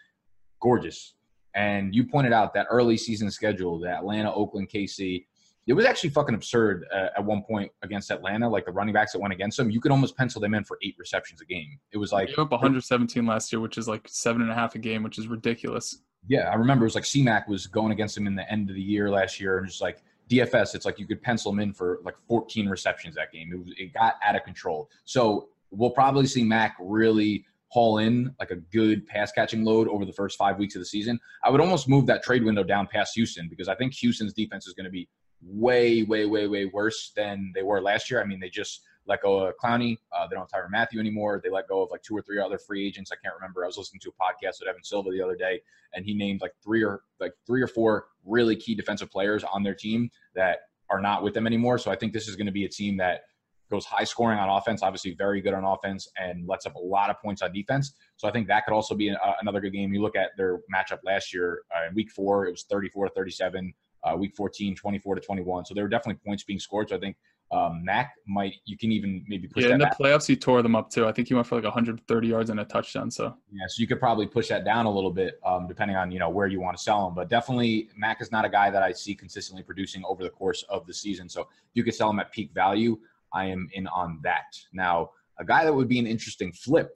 gorgeous. 0.60 1.14
And 1.56 1.94
you 1.94 2.04
pointed 2.04 2.32
out 2.32 2.54
that 2.54 2.66
early 2.70 2.96
season 2.96 3.30
schedule, 3.30 3.80
the 3.80 3.88
Atlanta, 3.88 4.32
Oakland, 4.32 4.68
KC, 4.68 5.24
it 5.66 5.72
was 5.72 5.84
actually 5.84 6.10
fucking 6.10 6.34
absurd 6.34 6.86
uh, 6.94 7.08
at 7.16 7.24
one 7.24 7.42
point 7.42 7.72
against 7.82 8.10
Atlanta. 8.10 8.48
Like 8.48 8.66
the 8.66 8.72
running 8.72 8.94
backs 8.94 9.12
that 9.12 9.18
went 9.18 9.32
against 9.32 9.56
them, 9.56 9.70
you 9.70 9.80
could 9.80 9.90
almost 9.90 10.16
pencil 10.16 10.40
them 10.40 10.54
in 10.54 10.62
for 10.62 10.78
eight 10.84 10.94
receptions 10.98 11.40
a 11.40 11.44
game. 11.44 11.78
It 11.92 11.98
was 11.98 12.12
like 12.12 12.30
up 12.38 12.52
117 12.52 13.26
last 13.26 13.52
year, 13.52 13.60
which 13.60 13.78
is 13.78 13.88
like 13.88 14.06
seven 14.06 14.42
and 14.42 14.50
a 14.50 14.54
half 14.54 14.76
a 14.76 14.78
game, 14.78 15.02
which 15.02 15.18
is 15.18 15.26
ridiculous. 15.26 16.02
Yeah, 16.28 16.50
I 16.50 16.54
remember 16.54 16.84
it 16.84 16.88
was 16.88 16.94
like 16.94 17.04
CMAC 17.04 17.48
was 17.48 17.66
going 17.66 17.90
against 17.90 18.16
him 18.16 18.26
in 18.26 18.36
the 18.36 18.50
end 18.50 18.68
of 18.68 18.76
the 18.76 18.82
year 18.82 19.10
last 19.10 19.40
year, 19.40 19.58
and 19.58 19.66
just 19.66 19.80
like 19.80 20.02
DFS, 20.28 20.74
it's 20.74 20.84
like 20.84 20.98
you 20.98 21.06
could 21.06 21.22
pencil 21.22 21.52
him 21.52 21.60
in 21.60 21.72
for 21.72 22.00
like 22.04 22.16
14 22.28 22.68
receptions 22.68 23.14
that 23.14 23.32
game. 23.32 23.50
It, 23.52 23.58
was, 23.58 23.74
it 23.76 23.94
got 23.94 24.16
out 24.24 24.36
of 24.36 24.44
control. 24.44 24.90
So 25.04 25.48
we'll 25.70 25.90
probably 25.90 26.26
see 26.26 26.44
Mack 26.44 26.76
really 26.80 27.44
haul 27.76 27.98
in 27.98 28.34
like 28.40 28.50
a 28.50 28.56
good 28.56 29.06
pass 29.06 29.30
catching 29.32 29.62
load 29.62 29.86
over 29.88 30.06
the 30.06 30.12
first 30.12 30.38
five 30.38 30.56
weeks 30.56 30.74
of 30.74 30.80
the 30.80 30.86
season. 30.86 31.20
I 31.44 31.50
would 31.50 31.60
almost 31.60 31.90
move 31.90 32.06
that 32.06 32.22
trade 32.22 32.42
window 32.42 32.64
down 32.64 32.86
past 32.86 33.12
Houston 33.16 33.48
because 33.50 33.68
I 33.68 33.74
think 33.74 33.92
Houston's 33.96 34.32
defense 34.32 34.66
is 34.66 34.72
going 34.72 34.86
to 34.86 34.90
be 34.90 35.10
way, 35.42 36.02
way, 36.02 36.24
way, 36.24 36.46
way 36.46 36.64
worse 36.64 37.12
than 37.14 37.52
they 37.54 37.62
were 37.62 37.82
last 37.82 38.10
year. 38.10 38.22
I 38.22 38.24
mean, 38.24 38.40
they 38.40 38.48
just 38.48 38.80
let 39.04 39.20
go 39.20 39.40
of 39.40 39.54
Clowney. 39.62 39.98
Uh, 40.10 40.26
they 40.26 40.36
don't 40.36 40.50
have 40.50 40.62
Tyrann 40.62 40.70
Mathieu 40.70 40.98
anymore. 40.98 41.38
They 41.44 41.50
let 41.50 41.68
go 41.68 41.82
of 41.82 41.90
like 41.90 42.00
two 42.00 42.16
or 42.16 42.22
three 42.22 42.40
other 42.40 42.56
free 42.56 42.86
agents. 42.86 43.12
I 43.12 43.16
can't 43.22 43.34
remember. 43.34 43.62
I 43.62 43.66
was 43.66 43.76
listening 43.76 44.00
to 44.04 44.08
a 44.08 44.12
podcast 44.12 44.60
with 44.60 44.70
Evan 44.70 44.82
Silva 44.82 45.10
the 45.10 45.20
other 45.20 45.36
day, 45.36 45.60
and 45.92 46.02
he 46.02 46.14
named 46.14 46.40
like 46.40 46.52
three 46.64 46.82
or 46.82 47.02
like 47.20 47.32
three 47.46 47.60
or 47.60 47.68
four 47.68 48.06
really 48.24 48.56
key 48.56 48.74
defensive 48.74 49.10
players 49.10 49.44
on 49.44 49.62
their 49.62 49.74
team 49.74 50.08
that 50.34 50.60
are 50.88 51.02
not 51.02 51.22
with 51.22 51.34
them 51.34 51.46
anymore. 51.46 51.76
So 51.76 51.90
I 51.90 51.96
think 51.96 52.14
this 52.14 52.26
is 52.26 52.36
going 52.36 52.46
to 52.46 52.52
be 52.52 52.64
a 52.64 52.70
team 52.70 52.96
that 52.96 53.24
goes 53.70 53.84
high 53.84 54.04
scoring 54.04 54.38
on 54.38 54.48
offense, 54.48 54.82
obviously 54.82 55.14
very 55.14 55.40
good 55.40 55.54
on 55.54 55.64
offense, 55.64 56.08
and 56.18 56.46
lets 56.46 56.66
up 56.66 56.74
a 56.76 56.80
lot 56.80 57.10
of 57.10 57.20
points 57.20 57.42
on 57.42 57.52
defense. 57.52 57.94
So 58.16 58.28
I 58.28 58.30
think 58.30 58.46
that 58.48 58.64
could 58.64 58.74
also 58.74 58.94
be 58.94 59.08
a, 59.08 59.18
another 59.40 59.60
good 59.60 59.72
game. 59.72 59.92
You 59.92 60.02
look 60.02 60.16
at 60.16 60.30
their 60.36 60.58
matchup 60.74 60.98
last 61.04 61.34
year 61.34 61.62
uh, 61.74 61.88
in 61.88 61.94
week 61.94 62.10
four, 62.10 62.46
it 62.46 62.50
was 62.50 62.64
34 62.70 63.08
to 63.08 63.14
37. 63.14 63.74
Uh, 64.04 64.14
week 64.14 64.36
14, 64.36 64.76
24 64.76 65.16
to 65.16 65.20
21. 65.20 65.64
So 65.64 65.74
there 65.74 65.82
were 65.82 65.88
definitely 65.88 66.20
points 66.24 66.44
being 66.44 66.60
scored. 66.60 66.90
So 66.90 66.96
I 66.96 67.00
think 67.00 67.16
um, 67.52 67.84
Mack 67.84 68.14
might 68.26 68.54
you 68.64 68.76
can 68.76 68.90
even 68.90 69.24
maybe 69.28 69.46
push 69.46 69.64
yeah 69.64 69.70
in 69.70 69.78
the 69.78 69.84
back. 69.84 69.98
playoffs 69.98 70.26
he 70.26 70.36
tore 70.36 70.62
them 70.62 70.74
up 70.74 70.90
too. 70.90 71.06
I 71.06 71.12
think 71.12 71.28
he 71.28 71.34
went 71.34 71.46
for 71.46 71.54
like 71.54 71.64
130 71.64 72.28
yards 72.28 72.50
and 72.50 72.58
a 72.58 72.64
touchdown. 72.64 73.10
So 73.10 73.36
yeah, 73.52 73.64
so 73.68 73.80
you 73.80 73.86
could 73.86 74.00
probably 74.00 74.26
push 74.26 74.48
that 74.48 74.64
down 74.64 74.86
a 74.86 74.90
little 74.90 75.12
bit 75.12 75.38
um, 75.44 75.68
depending 75.68 75.96
on 75.96 76.10
you 76.10 76.18
know 76.18 76.28
where 76.28 76.48
you 76.48 76.60
want 76.60 76.76
to 76.76 76.82
sell 76.82 77.06
him. 77.06 77.14
But 77.14 77.28
definitely 77.28 77.88
Mack 77.96 78.20
is 78.20 78.32
not 78.32 78.44
a 78.44 78.48
guy 78.48 78.70
that 78.70 78.82
I 78.82 78.90
see 78.92 79.14
consistently 79.14 79.62
producing 79.62 80.02
over 80.08 80.24
the 80.24 80.30
course 80.30 80.64
of 80.68 80.86
the 80.86 80.94
season. 80.94 81.28
So 81.28 81.48
you 81.74 81.84
could 81.84 81.94
sell 81.94 82.10
him 82.10 82.18
at 82.18 82.32
peak 82.32 82.50
value, 82.52 82.98
I 83.32 83.46
am 83.46 83.68
in 83.72 83.86
on 83.88 84.20
that. 84.22 84.44
Now 84.72 85.10
a 85.38 85.44
guy 85.44 85.64
that 85.64 85.72
would 85.72 85.88
be 85.88 85.98
an 85.98 86.06
interesting 86.06 86.52
flip 86.52 86.90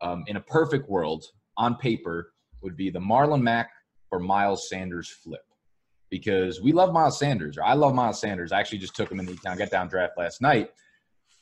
um, 0.00 0.24
in 0.26 0.36
a 0.36 0.40
perfect 0.40 0.88
world 0.88 1.24
on 1.56 1.76
paper 1.76 2.32
would 2.62 2.76
be 2.76 2.90
the 2.90 3.00
Marlon 3.00 3.42
Mack 3.42 3.70
or 4.10 4.18
Miles 4.18 4.68
Sanders 4.68 5.08
flip 5.08 5.42
because 6.10 6.60
we 6.60 6.72
love 6.72 6.92
Miles 6.92 7.18
Sanders, 7.18 7.56
or 7.56 7.64
I 7.64 7.74
love 7.74 7.94
Miles 7.94 8.20
Sanders. 8.20 8.52
I 8.52 8.58
actually 8.58 8.78
just 8.78 8.96
took 8.96 9.10
him 9.10 9.20
in 9.20 9.26
the 9.26 9.36
town 9.36 9.56
get 9.56 9.70
down 9.70 9.88
draft 9.88 10.14
last 10.18 10.42
night. 10.42 10.70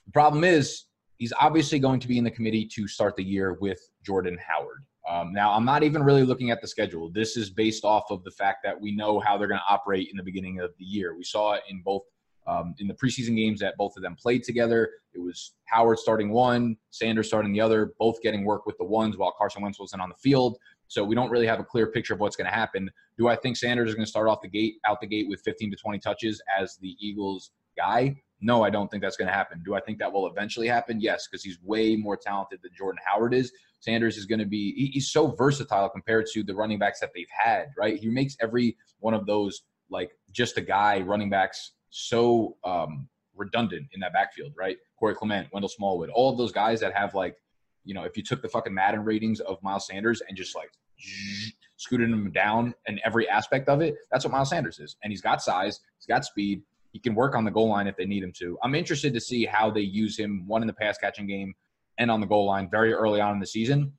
The 0.06 0.12
problem 0.12 0.44
is 0.44 0.84
he's 1.16 1.32
obviously 1.40 1.78
going 1.78 2.00
to 2.00 2.08
be 2.08 2.18
in 2.18 2.24
the 2.24 2.30
committee 2.30 2.68
to 2.74 2.86
start 2.86 3.16
the 3.16 3.24
year 3.24 3.56
with 3.60 3.80
Jordan 4.04 4.38
Howard. 4.46 4.84
Um, 5.08 5.32
now, 5.32 5.52
I'm 5.52 5.64
not 5.64 5.82
even 5.82 6.02
really 6.02 6.22
looking 6.22 6.50
at 6.50 6.60
the 6.60 6.68
schedule. 6.68 7.10
This 7.10 7.36
is 7.38 7.48
based 7.48 7.84
off 7.84 8.10
of 8.10 8.22
the 8.24 8.30
fact 8.30 8.58
that 8.64 8.78
we 8.78 8.94
know 8.94 9.18
how 9.20 9.38
they're 9.38 9.48
going 9.48 9.60
to 9.60 9.72
operate 9.72 10.08
in 10.10 10.18
the 10.18 10.22
beginning 10.22 10.60
of 10.60 10.70
the 10.78 10.84
year. 10.84 11.16
We 11.16 11.24
saw 11.24 11.54
it 11.54 11.62
in 11.70 11.80
both 11.82 12.02
um, 12.48 12.74
in 12.78 12.88
the 12.88 12.94
preseason 12.94 13.36
games 13.36 13.60
that 13.60 13.76
both 13.76 13.96
of 13.96 14.02
them 14.02 14.16
played 14.16 14.42
together. 14.42 14.90
It 15.12 15.20
was 15.20 15.52
Howard 15.66 15.98
starting 15.98 16.30
one, 16.30 16.76
Sanders 16.90 17.28
starting 17.28 17.52
the 17.52 17.60
other, 17.60 17.92
both 17.98 18.20
getting 18.22 18.44
work 18.44 18.64
with 18.66 18.78
the 18.78 18.84
ones 18.84 19.16
while 19.16 19.34
Carson 19.36 19.62
Wentz 19.62 19.78
wasn't 19.78 20.02
on 20.02 20.08
the 20.08 20.14
field. 20.16 20.58
So 20.88 21.04
we 21.04 21.14
don't 21.14 21.30
really 21.30 21.46
have 21.46 21.60
a 21.60 21.64
clear 21.64 21.88
picture 21.88 22.14
of 22.14 22.20
what's 22.20 22.36
going 22.36 22.50
to 22.50 22.54
happen. 22.54 22.90
Do 23.18 23.28
I 23.28 23.36
think 23.36 23.56
Sanders 23.56 23.90
is 23.90 23.94
going 23.94 24.06
to 24.06 24.10
start 24.10 24.28
off 24.28 24.40
the 24.40 24.48
gate 24.48 24.76
out 24.86 25.00
the 25.00 25.06
gate 25.06 25.28
with 25.28 25.42
15 25.42 25.70
to 25.70 25.76
20 25.76 25.98
touches 25.98 26.40
as 26.58 26.78
the 26.80 26.96
Eagles 26.98 27.50
guy? 27.76 28.16
No, 28.40 28.62
I 28.62 28.70
don't 28.70 28.88
think 28.90 29.02
that's 29.02 29.16
going 29.16 29.28
to 29.28 29.34
happen. 29.34 29.62
Do 29.64 29.74
I 29.74 29.80
think 29.80 29.98
that 29.98 30.10
will 30.10 30.28
eventually 30.28 30.68
happen? 30.68 31.00
Yes, 31.00 31.26
because 31.26 31.42
he's 31.42 31.58
way 31.62 31.96
more 31.96 32.16
talented 32.16 32.60
than 32.62 32.70
Jordan 32.76 33.00
Howard 33.04 33.34
is. 33.34 33.52
Sanders 33.80 34.16
is 34.16 34.26
going 34.26 34.38
to 34.38 34.46
be, 34.46 34.90
he's 34.92 35.10
so 35.10 35.32
versatile 35.32 35.88
compared 35.88 36.26
to 36.32 36.42
the 36.42 36.54
running 36.54 36.78
backs 36.78 37.00
that 37.00 37.10
they've 37.14 37.26
had, 37.30 37.66
right? 37.76 37.98
He 37.98 38.06
makes 38.06 38.36
every 38.40 38.76
one 39.00 39.12
of 39.12 39.26
those, 39.26 39.62
like, 39.90 40.10
just 40.32 40.56
a 40.56 40.60
guy 40.60 41.00
running 41.00 41.30
backs 41.30 41.72
so 41.90 42.56
um, 42.64 43.08
redundant 43.34 43.86
in 43.92 44.00
that 44.00 44.12
backfield, 44.12 44.52
right? 44.56 44.76
Corey 44.98 45.14
Clement, 45.14 45.48
Wendell 45.52 45.68
Smallwood, 45.68 46.10
all 46.10 46.30
of 46.30 46.38
those 46.38 46.52
guys 46.52 46.80
that 46.80 46.94
have, 46.94 47.14
like, 47.14 47.36
you 47.84 47.94
know, 47.94 48.04
if 48.04 48.16
you 48.16 48.22
took 48.22 48.42
the 48.42 48.48
fucking 48.48 48.74
Madden 48.74 49.04
ratings 49.04 49.40
of 49.40 49.62
Miles 49.62 49.86
Sanders 49.86 50.20
and 50.28 50.36
just 50.36 50.54
like 50.54 50.70
scooted 51.76 52.10
him 52.10 52.30
down 52.32 52.74
in 52.86 53.00
every 53.04 53.28
aspect 53.28 53.68
of 53.68 53.80
it, 53.80 53.96
that's 54.10 54.24
what 54.24 54.32
Miles 54.32 54.50
Sanders 54.50 54.78
is. 54.78 54.96
And 55.02 55.12
he's 55.12 55.22
got 55.22 55.40
size, 55.40 55.80
he's 55.98 56.06
got 56.06 56.24
speed, 56.24 56.62
he 56.92 56.98
can 56.98 57.14
work 57.14 57.34
on 57.34 57.44
the 57.44 57.50
goal 57.50 57.68
line 57.68 57.86
if 57.86 57.96
they 57.96 58.06
need 58.06 58.22
him 58.22 58.32
to. 58.38 58.58
I'm 58.62 58.74
interested 58.74 59.14
to 59.14 59.20
see 59.20 59.44
how 59.44 59.70
they 59.70 59.80
use 59.80 60.18
him, 60.18 60.44
one 60.46 60.62
in 60.62 60.66
the 60.66 60.74
pass 60.74 60.98
catching 60.98 61.26
game 61.26 61.54
and 61.98 62.10
on 62.10 62.20
the 62.20 62.26
goal 62.26 62.46
line 62.46 62.68
very 62.70 62.92
early 62.92 63.20
on 63.20 63.32
in 63.34 63.40
the 63.40 63.46
season. 63.46 63.92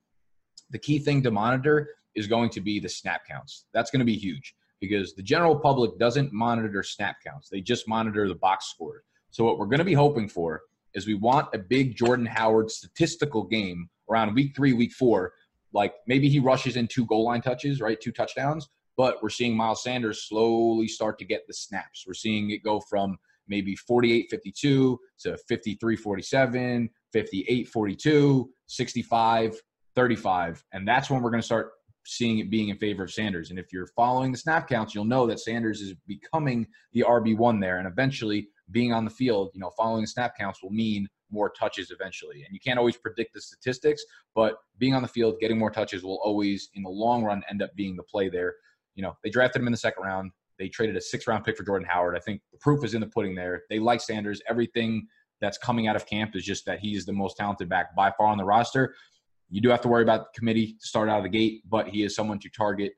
The 0.71 0.79
key 0.79 0.99
thing 0.99 1.23
to 1.23 1.31
monitor 1.31 1.95
is 2.15 2.27
going 2.27 2.49
to 2.51 2.61
be 2.61 2.79
the 2.79 2.89
snap 2.89 3.21
counts. 3.27 3.65
That's 3.73 3.91
going 3.91 3.99
to 3.99 4.05
be 4.05 4.15
huge 4.15 4.53
because 4.79 5.15
the 5.15 5.23
general 5.23 5.57
public 5.57 5.97
doesn't 5.99 6.31
monitor 6.31 6.83
snap 6.83 7.17
counts, 7.25 7.49
they 7.49 7.61
just 7.61 7.87
monitor 7.87 8.27
the 8.27 8.35
box 8.35 8.69
score. 8.69 9.03
So, 9.31 9.43
what 9.43 9.59
we're 9.59 9.67
going 9.67 9.79
to 9.79 9.85
be 9.85 9.93
hoping 9.93 10.27
for 10.27 10.61
is 10.93 11.05
we 11.05 11.15
want 11.15 11.47
a 11.53 11.59
big 11.59 11.95
Jordan 11.95 12.25
Howard 12.25 12.71
statistical 12.71 13.43
game 13.43 13.89
around 14.09 14.33
week 14.33 14.55
three, 14.55 14.73
week 14.73 14.91
four. 14.93 15.33
Like 15.71 15.93
maybe 16.07 16.29
he 16.29 16.39
rushes 16.39 16.77
in 16.77 16.87
two 16.87 17.05
goal 17.05 17.25
line 17.25 17.41
touches, 17.41 17.79
right? 17.79 17.99
Two 18.01 18.11
touchdowns 18.11 18.69
but 18.99 19.23
we're 19.23 19.29
seeing 19.29 19.55
Miles 19.55 19.81
Sanders 19.81 20.27
slowly 20.27 20.85
start 20.85 21.17
to 21.19 21.23
get 21.23 21.47
the 21.47 21.53
snaps. 21.53 22.03
We're 22.05 22.13
seeing 22.13 22.49
it 22.49 22.65
go 22.65 22.81
from 22.81 23.17
maybe 23.47 23.73
48 23.73 24.27
52 24.29 24.99
to 25.21 25.37
53 25.47 25.95
47, 25.95 26.89
58 27.13 27.67
42, 27.69 28.49
65 28.67 29.61
35. 29.95 30.63
And 30.73 30.85
that's 30.85 31.09
when 31.09 31.21
we're 31.21 31.29
going 31.29 31.39
to 31.39 31.45
start 31.45 31.71
seeing 32.09 32.39
it 32.39 32.49
being 32.49 32.69
in 32.69 32.77
favor 32.77 33.03
of 33.03 33.11
Sanders. 33.11 33.49
And 33.49 33.59
if 33.59 33.71
you're 33.71 33.87
following 33.87 34.31
the 34.31 34.37
snap 34.37 34.67
counts, 34.67 34.93
you'll 34.93 35.05
know 35.05 35.27
that 35.27 35.39
Sanders 35.39 35.81
is 35.81 35.93
becoming 36.07 36.67
the 36.93 37.05
RB1 37.07 37.61
there. 37.61 37.77
And 37.77 37.87
eventually, 37.87 38.49
being 38.71 38.93
on 38.93 39.05
the 39.05 39.11
field, 39.11 39.51
you 39.53 39.59
know, 39.59 39.71
following 39.77 40.01
the 40.01 40.07
snap 40.07 40.37
counts 40.37 40.61
will 40.61 40.71
mean 40.71 41.07
more 41.31 41.49
touches 41.49 41.91
eventually. 41.91 42.43
And 42.43 42.53
you 42.53 42.59
can't 42.59 42.79
always 42.79 42.97
predict 42.97 43.33
the 43.33 43.41
statistics, 43.41 44.03
but 44.35 44.57
being 44.77 44.93
on 44.93 45.01
the 45.01 45.07
field, 45.07 45.35
getting 45.39 45.57
more 45.57 45.71
touches 45.71 46.03
will 46.03 46.19
always, 46.23 46.69
in 46.73 46.83
the 46.83 46.89
long 46.89 47.23
run, 47.23 47.43
end 47.49 47.61
up 47.61 47.75
being 47.75 47.95
the 47.95 48.03
play 48.03 48.29
there 48.29 48.55
you 48.99 49.03
know, 49.03 49.15
they 49.23 49.29
drafted 49.29 49.61
him 49.61 49.67
in 49.67 49.71
the 49.71 49.77
second 49.77 50.03
round. 50.03 50.31
They 50.57 50.67
traded 50.67 50.97
a 50.97 51.01
six 51.01 51.25
round 51.25 51.45
pick 51.45 51.55
for 51.55 51.63
Jordan 51.63 51.87
Howard. 51.89 52.17
I 52.17 52.19
think 52.19 52.41
the 52.51 52.57
proof 52.57 52.83
is 52.83 52.93
in 52.93 52.99
the 52.99 53.07
pudding 53.07 53.33
there. 53.33 53.63
They 53.69 53.79
like 53.79 54.01
Sanders. 54.01 54.41
Everything 54.49 55.07
that's 55.39 55.57
coming 55.57 55.87
out 55.87 55.95
of 55.95 56.05
camp 56.05 56.35
is 56.35 56.43
just 56.43 56.65
that 56.65 56.79
he's 56.79 57.05
the 57.05 57.13
most 57.13 57.37
talented 57.37 57.69
back 57.69 57.95
by 57.95 58.11
far 58.17 58.27
on 58.27 58.37
the 58.37 58.43
roster. 58.43 58.93
You 59.49 59.61
do 59.61 59.69
have 59.69 59.81
to 59.81 59.87
worry 59.87 60.03
about 60.03 60.33
the 60.33 60.39
committee 60.39 60.73
to 60.79 60.87
start 60.87 61.09
out 61.09 61.17
of 61.17 61.23
the 61.23 61.29
gate, 61.29 61.63
but 61.67 61.87
he 61.87 62.03
is 62.03 62.15
someone 62.15 62.39
to 62.39 62.49
target 62.49 62.93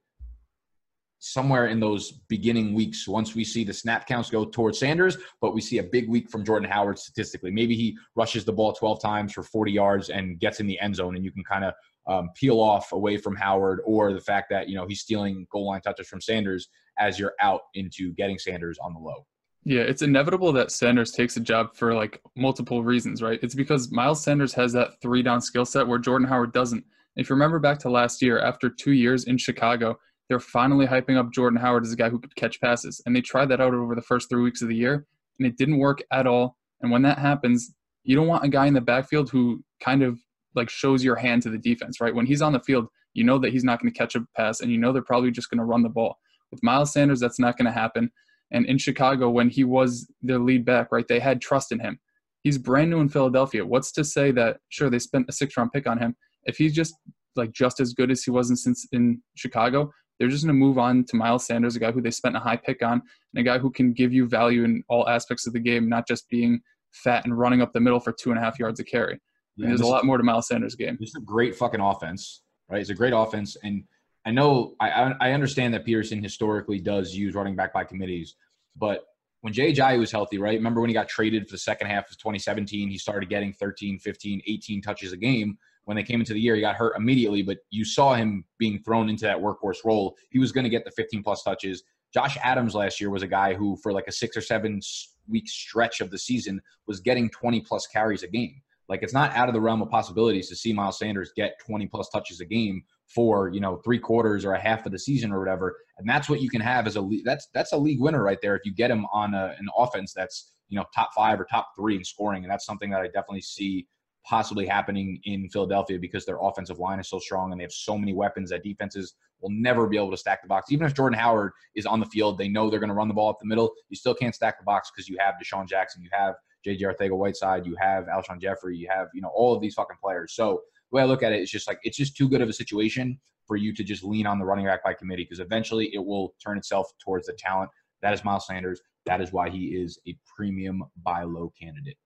somewhere 1.22 1.67
in 1.67 1.79
those 1.79 2.12
beginning 2.29 2.74
weeks 2.74 3.08
once 3.08 3.36
we 3.36 3.43
see 3.43 3.63
the 3.63 3.74
snap 3.74 4.08
counts 4.08 4.29
go 4.29 4.43
towards 4.43 4.79
Sanders, 4.79 5.17
but 5.39 5.53
we 5.53 5.62
see 5.62 5.77
a 5.77 5.84
big 5.84 6.10
week 6.10 6.29
from 6.29 6.43
Jordan 6.43 6.70
Howard 6.70 6.98
statistically. 6.98 7.51
Maybe 7.51 7.75
he 7.75 7.96
rushes 8.15 8.43
the 8.43 8.51
ball 8.51 8.74
12 8.74 9.01
times 9.01 9.34
for 9.34 9.43
40 9.43 9.72
yards 9.72 10.10
and 10.10 10.39
gets 10.39 10.60
in 10.60 10.65
the 10.65 10.79
end 10.79 10.96
zone, 10.96 11.15
and 11.15 11.24
you 11.24 11.31
can 11.31 11.43
kind 11.43 11.63
of 11.63 11.74
um, 12.08 12.29
peel 12.36 12.60
off 12.60 12.91
away 12.91 13.17
from 13.17 13.36
Howard 13.36 13.81
or 13.86 14.13
the 14.13 14.20
fact 14.20 14.48
that, 14.50 14.67
you 14.67 14.75
know, 14.75 14.88
he's 14.88 15.01
stealing 15.01 15.46
goal 15.51 15.67
line 15.67 15.81
touches 15.81 16.08
from 16.08 16.22
Sanders 16.22 16.70
as 16.98 17.20
you're 17.20 17.36
out 17.39 17.62
into 17.75 18.13
getting 18.13 18.39
Sanders 18.39 18.79
on 18.84 18.93
the 18.93 19.00
low. 19.00 19.25
Yeah, 19.63 19.81
it's 19.81 20.01
inevitable 20.01 20.51
that 20.53 20.71
Sanders 20.71 21.11
takes 21.11 21.37
a 21.37 21.39
job 21.39 21.75
for 21.75 21.93
like 21.93 22.19
multiple 22.35 22.83
reasons, 22.83 23.21
right? 23.21 23.39
It's 23.43 23.53
because 23.53 23.91
Miles 23.91 24.23
Sanders 24.23 24.53
has 24.53 24.73
that 24.73 24.99
three 25.01 25.21
down 25.21 25.39
skill 25.39 25.65
set 25.65 25.87
where 25.87 25.99
Jordan 25.99 26.27
Howard 26.27 26.51
doesn't. 26.51 26.83
If 27.15 27.29
you 27.29 27.35
remember 27.35 27.59
back 27.59 27.77
to 27.79 27.89
last 27.89 28.21
year, 28.21 28.39
after 28.39 28.69
two 28.69 28.93
years 28.93 29.25
in 29.25 29.37
Chicago, 29.37 29.99
they're 30.29 30.39
finally 30.39 30.87
hyping 30.87 31.17
up 31.17 31.31
Jordan 31.31 31.59
Howard 31.59 31.83
as 31.83 31.91
a 31.91 31.95
guy 31.95 32.09
who 32.09 32.19
could 32.19 32.35
catch 32.35 32.59
passes. 32.61 33.01
And 33.05 33.15
they 33.15 33.21
tried 33.21 33.49
that 33.49 33.61
out 33.61 33.73
over 33.73 33.93
the 33.95 34.01
first 34.01 34.29
three 34.29 34.41
weeks 34.41 34.61
of 34.61 34.69
the 34.69 34.75
year, 34.75 35.05
and 35.37 35.47
it 35.47 35.57
didn't 35.57 35.77
work 35.77 36.01
at 36.11 36.25
all. 36.25 36.57
And 36.81 36.89
when 36.89 37.01
that 37.03 37.19
happens, 37.19 37.75
you 38.03 38.15
don't 38.15 38.27
want 38.27 38.45
a 38.45 38.50
guy 38.50 38.65
in 38.65 38.74
the 38.74 38.81
backfield 38.81 39.29
who 39.29 39.63
kind 39.79 40.01
of 40.01 40.19
like 40.55 40.69
shows 40.69 41.03
your 41.03 41.15
hand 41.15 41.43
to 41.43 41.50
the 41.50 41.57
defense, 41.57 42.01
right? 42.01 42.15
When 42.15 42.25
he's 42.25 42.41
on 42.41 42.53
the 42.53 42.59
field, 42.61 42.87
you 43.13 43.24
know 43.24 43.37
that 43.39 43.51
he's 43.51 43.63
not 43.63 43.81
going 43.81 43.91
to 43.91 43.97
catch 43.97 44.15
a 44.15 44.25
pass 44.35 44.61
and 44.61 44.71
you 44.71 44.77
know 44.77 44.91
they're 44.91 45.01
probably 45.01 45.31
just 45.31 45.50
going 45.50 45.59
to 45.59 45.65
run 45.65 45.83
the 45.83 45.89
ball. 45.89 46.17
With 46.50 46.63
Miles 46.63 46.93
Sanders, 46.93 47.19
that's 47.19 47.39
not 47.39 47.57
going 47.57 47.65
to 47.65 47.71
happen. 47.71 48.09
And 48.51 48.66
in 48.66 48.77
Chicago, 48.77 49.29
when 49.29 49.50
he 49.50 49.64
was 49.64 50.11
their 50.22 50.40
lead 50.40 50.66
back, 50.66 50.92
right, 50.92 51.07
they 51.07 51.20
had 51.20 51.42
trust 51.42 51.72
in 51.72 51.79
him. 51.79 52.00
He's 52.44 52.57
brand 52.57 52.90
new 52.90 53.00
in 53.00 53.09
Philadelphia. 53.09 53.66
What's 53.66 53.92
to 53.94 54.03
say 54.03 54.31
that, 54.31 54.57
sure, 54.70 54.90
they 54.90 55.00
spent 55.00 55.29
a 55.29 55.31
six 55.31 55.55
round 55.55 55.72
pick 55.72 55.87
on 55.87 56.00
him. 56.00 56.16
If 56.46 56.57
he's 56.57 56.74
just 56.74 56.94
like 57.35 57.51
just 57.51 57.79
as 57.79 57.94
good 57.94 58.11
as 58.11 58.24
he 58.24 58.31
was 58.31 58.50
in, 58.50 58.55
since 58.55 58.87
in 58.92 59.22
Chicago, 59.35 59.92
they're 60.20 60.29
just 60.29 60.44
going 60.44 60.55
to 60.55 60.59
move 60.59 60.77
on 60.77 61.03
to 61.05 61.16
Miles 61.16 61.46
Sanders, 61.46 61.75
a 61.75 61.79
guy 61.79 61.92
who 61.92 62.01
they 62.01 62.11
spent 62.11 62.35
a 62.35 62.40
high 62.40 62.57
pick 62.57 62.83
on, 62.83 63.01
and 63.33 63.42
a 63.42 63.44
guy 63.44 63.57
who 63.57 63.72
can 63.72 63.94
give 63.94 64.14
you 64.14 64.27
value 64.27 64.64
in 64.64 64.83
all 64.90 65.07
aspects 65.09 65.48
of 65.48 65.53
the 65.53 65.59
game, 65.59 65.90
not 65.90 66.07
just 66.07 66.29
being 66.29 66.61
fat 66.92 67.25
and 67.25 67.37
running 67.37 67.61
up 67.61 67.74
the 67.74 67.79
middle 67.79 68.00
for 68.00 68.11
two 68.11 68.31
and 68.31 68.40
a 68.40 68.42
half 68.42 68.59
yards 68.59 68.79
of 68.79 68.85
carry. 68.85 69.20
Yeah, 69.55 69.68
there's 69.68 69.81
a 69.81 69.87
lot 69.87 70.05
more 70.05 70.18
to 70.18 70.24
Miles 70.24 70.48
Sanders' 70.48 70.75
game. 70.75 70.98
It's 71.00 71.16
a 71.16 71.22
great 71.22 71.55
fucking 71.55 71.81
offense, 71.81 72.44
right? 72.70 72.81
It's 72.81 72.90
a 72.90 72.96
great 72.96 73.14
offense, 73.14 73.57
and 73.64 73.83
I 74.25 74.31
know 74.31 74.75
I 74.79 75.14
I 75.20 75.31
understand 75.31 75.74
that 75.74 75.86
Pederson 75.86 76.22
historically 76.22 76.79
does 76.79 77.14
use 77.14 77.34
running 77.34 77.55
back 77.55 77.74
by 77.74 77.84
committees, 77.84 78.36
but 78.75 79.05
when 79.42 79.53
Jay 79.53 79.74
Ajayi 79.74 80.00
was 80.00 80.12
healthy, 80.12 80.38
right? 80.38 80.57
Remember 80.57 80.81
when 80.81 80.90
he 80.90 80.94
got 80.94 81.10
traded 81.10 81.48
for 81.48 81.55
the 81.55 81.60
second 81.60 81.88
half 81.88 82.10
of 82.10 82.18
2017, 82.18 82.90
he 82.90 82.98
started 82.98 83.27
getting 83.27 83.51
13, 83.53 83.98
15, 83.98 84.42
18 84.46 84.81
touches 84.81 85.14
a 85.14 85.18
game. 85.18 85.57
When 85.86 85.98
they 85.98 86.03
came 86.03 86.20
into 86.20 86.34
the 86.34 86.40
year, 86.40 86.55
he 86.55 86.62
got 86.62 86.75
hurt 86.75 86.96
immediately, 86.96 87.42
but 87.42 87.57
you 87.72 87.84
saw 87.84 88.14
him 88.14 88.46
being 88.60 88.79
thrown 88.84 89.10
into 89.10 89.25
that 89.25 89.40
workhorse 89.40 89.84
role. 89.84 90.16
He 90.29 90.38
was 90.38 90.51
going 90.51 90.64
to 90.64 90.70
get 90.70 90.86
the 90.86 90.92
15 90.92 91.24
plus 91.24 91.42
touches. 91.42 91.84
Josh 92.14 92.38
Adams 92.44 92.75
last 92.75 93.01
year 93.01 93.10
was 93.10 93.24
a 93.24 93.27
guy 93.27 93.55
who, 93.55 93.77
for 93.81 93.92
like 93.92 94.05
a 94.07 94.12
six 94.12 94.38
or 94.38 94.42
seven 94.42 94.79
week 95.27 95.50
stretch 95.50 96.01
of 96.01 96.12
the 96.12 96.20
season, 96.20 96.62
was 96.86 97.00
getting 97.00 97.29
20 97.31 97.62
plus 97.62 97.88
carries 97.88 98.22
a 98.22 98.27
game. 98.27 98.62
Like 98.90 99.01
it's 99.01 99.14
not 99.14 99.36
out 99.36 99.48
of 99.48 99.53
the 99.53 99.62
realm 99.62 99.81
of 99.81 99.90
possibilities 99.90 100.50
to 100.50 100.55
see 100.55 100.72
Miles 100.72 101.00
Sanders 101.00 101.31
get 101.36 101.57
20 101.66 101.88
plus 101.88 102.10
touches 102.10 102.42
a 102.42 102.46
game 102.46 102.84
for 103.13 103.50
you 103.50 103.59
know 103.59 103.77
three 103.83 104.00
quarters 104.00 104.45
or 104.45 104.53
a 104.53 104.59
half 104.61 104.85
of 104.85 104.91
the 104.91 105.00
season 105.00 105.31
or 105.31 105.39
whatever, 105.39 105.77
and 105.97 106.09
that's 106.09 106.29
what 106.29 106.41
you 106.41 106.50
can 106.50 106.61
have 106.61 106.87
as 106.87 106.97
a 106.97 107.09
that's 107.24 107.47
that's 107.53 107.74
a 107.74 107.77
league 107.77 108.00
winner 108.00 108.24
right 108.24 108.39
there 108.41 108.55
if 108.55 108.61
you 108.65 108.74
get 108.74 108.91
him 108.91 109.05
on 109.13 109.33
a, 109.33 109.55
an 109.59 109.67
offense 109.77 110.13
that's 110.13 110.53
you 110.69 110.77
know 110.77 110.85
top 110.95 111.13
five 111.13 111.39
or 111.39 111.45
top 111.45 111.69
three 111.77 111.95
in 111.95 112.03
scoring, 112.03 112.43
and 112.43 112.51
that's 112.51 112.65
something 112.65 112.89
that 112.91 113.01
I 113.01 113.07
definitely 113.07 113.41
see 113.41 113.87
possibly 114.24 114.67
happening 114.67 115.19
in 115.24 115.50
Philadelphia 115.50 115.97
because 116.00 116.25
their 116.25 116.37
offensive 116.41 116.79
line 116.79 117.00
is 117.00 117.09
so 117.09 117.19
strong 117.19 117.51
and 117.51 117.59
they 117.59 117.63
have 117.63 117.71
so 117.71 117.97
many 117.97 118.13
weapons 118.13 118.50
that 118.51 118.63
defenses 118.63 119.15
will 119.41 119.50
never 119.50 119.87
be 119.87 119.97
able 119.97 120.11
to 120.11 120.17
stack 120.17 120.41
the 120.41 120.47
box. 120.47 120.71
Even 120.71 120.85
if 120.85 120.93
Jordan 120.93 121.17
Howard 121.17 121.51
is 121.75 121.85
on 121.85 122.00
the 122.00 122.05
field, 122.05 122.37
they 122.37 122.47
know 122.47 122.69
they're 122.69 122.79
going 122.79 122.89
to 122.89 122.95
run 122.95 123.07
the 123.07 123.13
ball 123.13 123.29
up 123.29 123.39
the 123.39 123.47
middle. 123.47 123.74
You 123.89 123.97
still 123.97 124.13
can't 124.13 124.35
stack 124.35 124.59
the 124.59 124.63
box 124.63 124.91
because 124.91 125.09
you 125.09 125.17
have 125.19 125.35
DeSean 125.43 125.67
Jackson, 125.67 126.03
you 126.03 126.09
have 126.11 126.35
JJ 126.65 126.81
Arcega-Whiteside, 126.81 127.65
you 127.65 127.75
have 127.79 128.05
Alshon 128.05 128.39
Jeffery, 128.39 128.77
you 128.77 128.87
have, 128.93 129.07
you 129.13 129.21
know, 129.21 129.31
all 129.33 129.55
of 129.55 129.61
these 129.61 129.74
fucking 129.74 129.97
players. 130.01 130.33
So 130.35 130.61
the 130.91 130.97
way 130.97 131.01
I 131.01 131.05
look 131.05 131.23
at 131.23 131.31
it, 131.31 131.41
is 131.41 131.49
just 131.49 131.67
like 131.67 131.79
it's 131.83 131.97
just 131.97 132.15
too 132.15 132.27
good 132.27 132.41
of 132.41 132.49
a 132.49 132.53
situation 132.53 133.19
for 133.47 133.55
you 133.55 133.73
to 133.73 133.83
just 133.83 134.03
lean 134.03 134.27
on 134.27 134.39
the 134.39 134.45
running 134.45 134.65
back 134.65 134.83
by 134.83 134.93
committee 134.93 135.23
because 135.23 135.39
eventually 135.39 135.93
it 135.93 136.03
will 136.03 136.33
turn 136.43 136.57
itself 136.57 136.91
towards 137.03 137.27
the 137.27 137.33
talent. 137.33 137.69
That 138.01 138.13
is 138.13 138.23
Miles 138.23 138.47
Sanders. 138.47 138.81
That 139.05 139.21
is 139.21 139.31
why 139.31 139.49
he 139.49 139.67
is 139.67 139.99
a 140.07 140.17
premium 140.25 140.83
buy 141.03 141.23
low 141.23 141.51
candidate. 141.59 141.97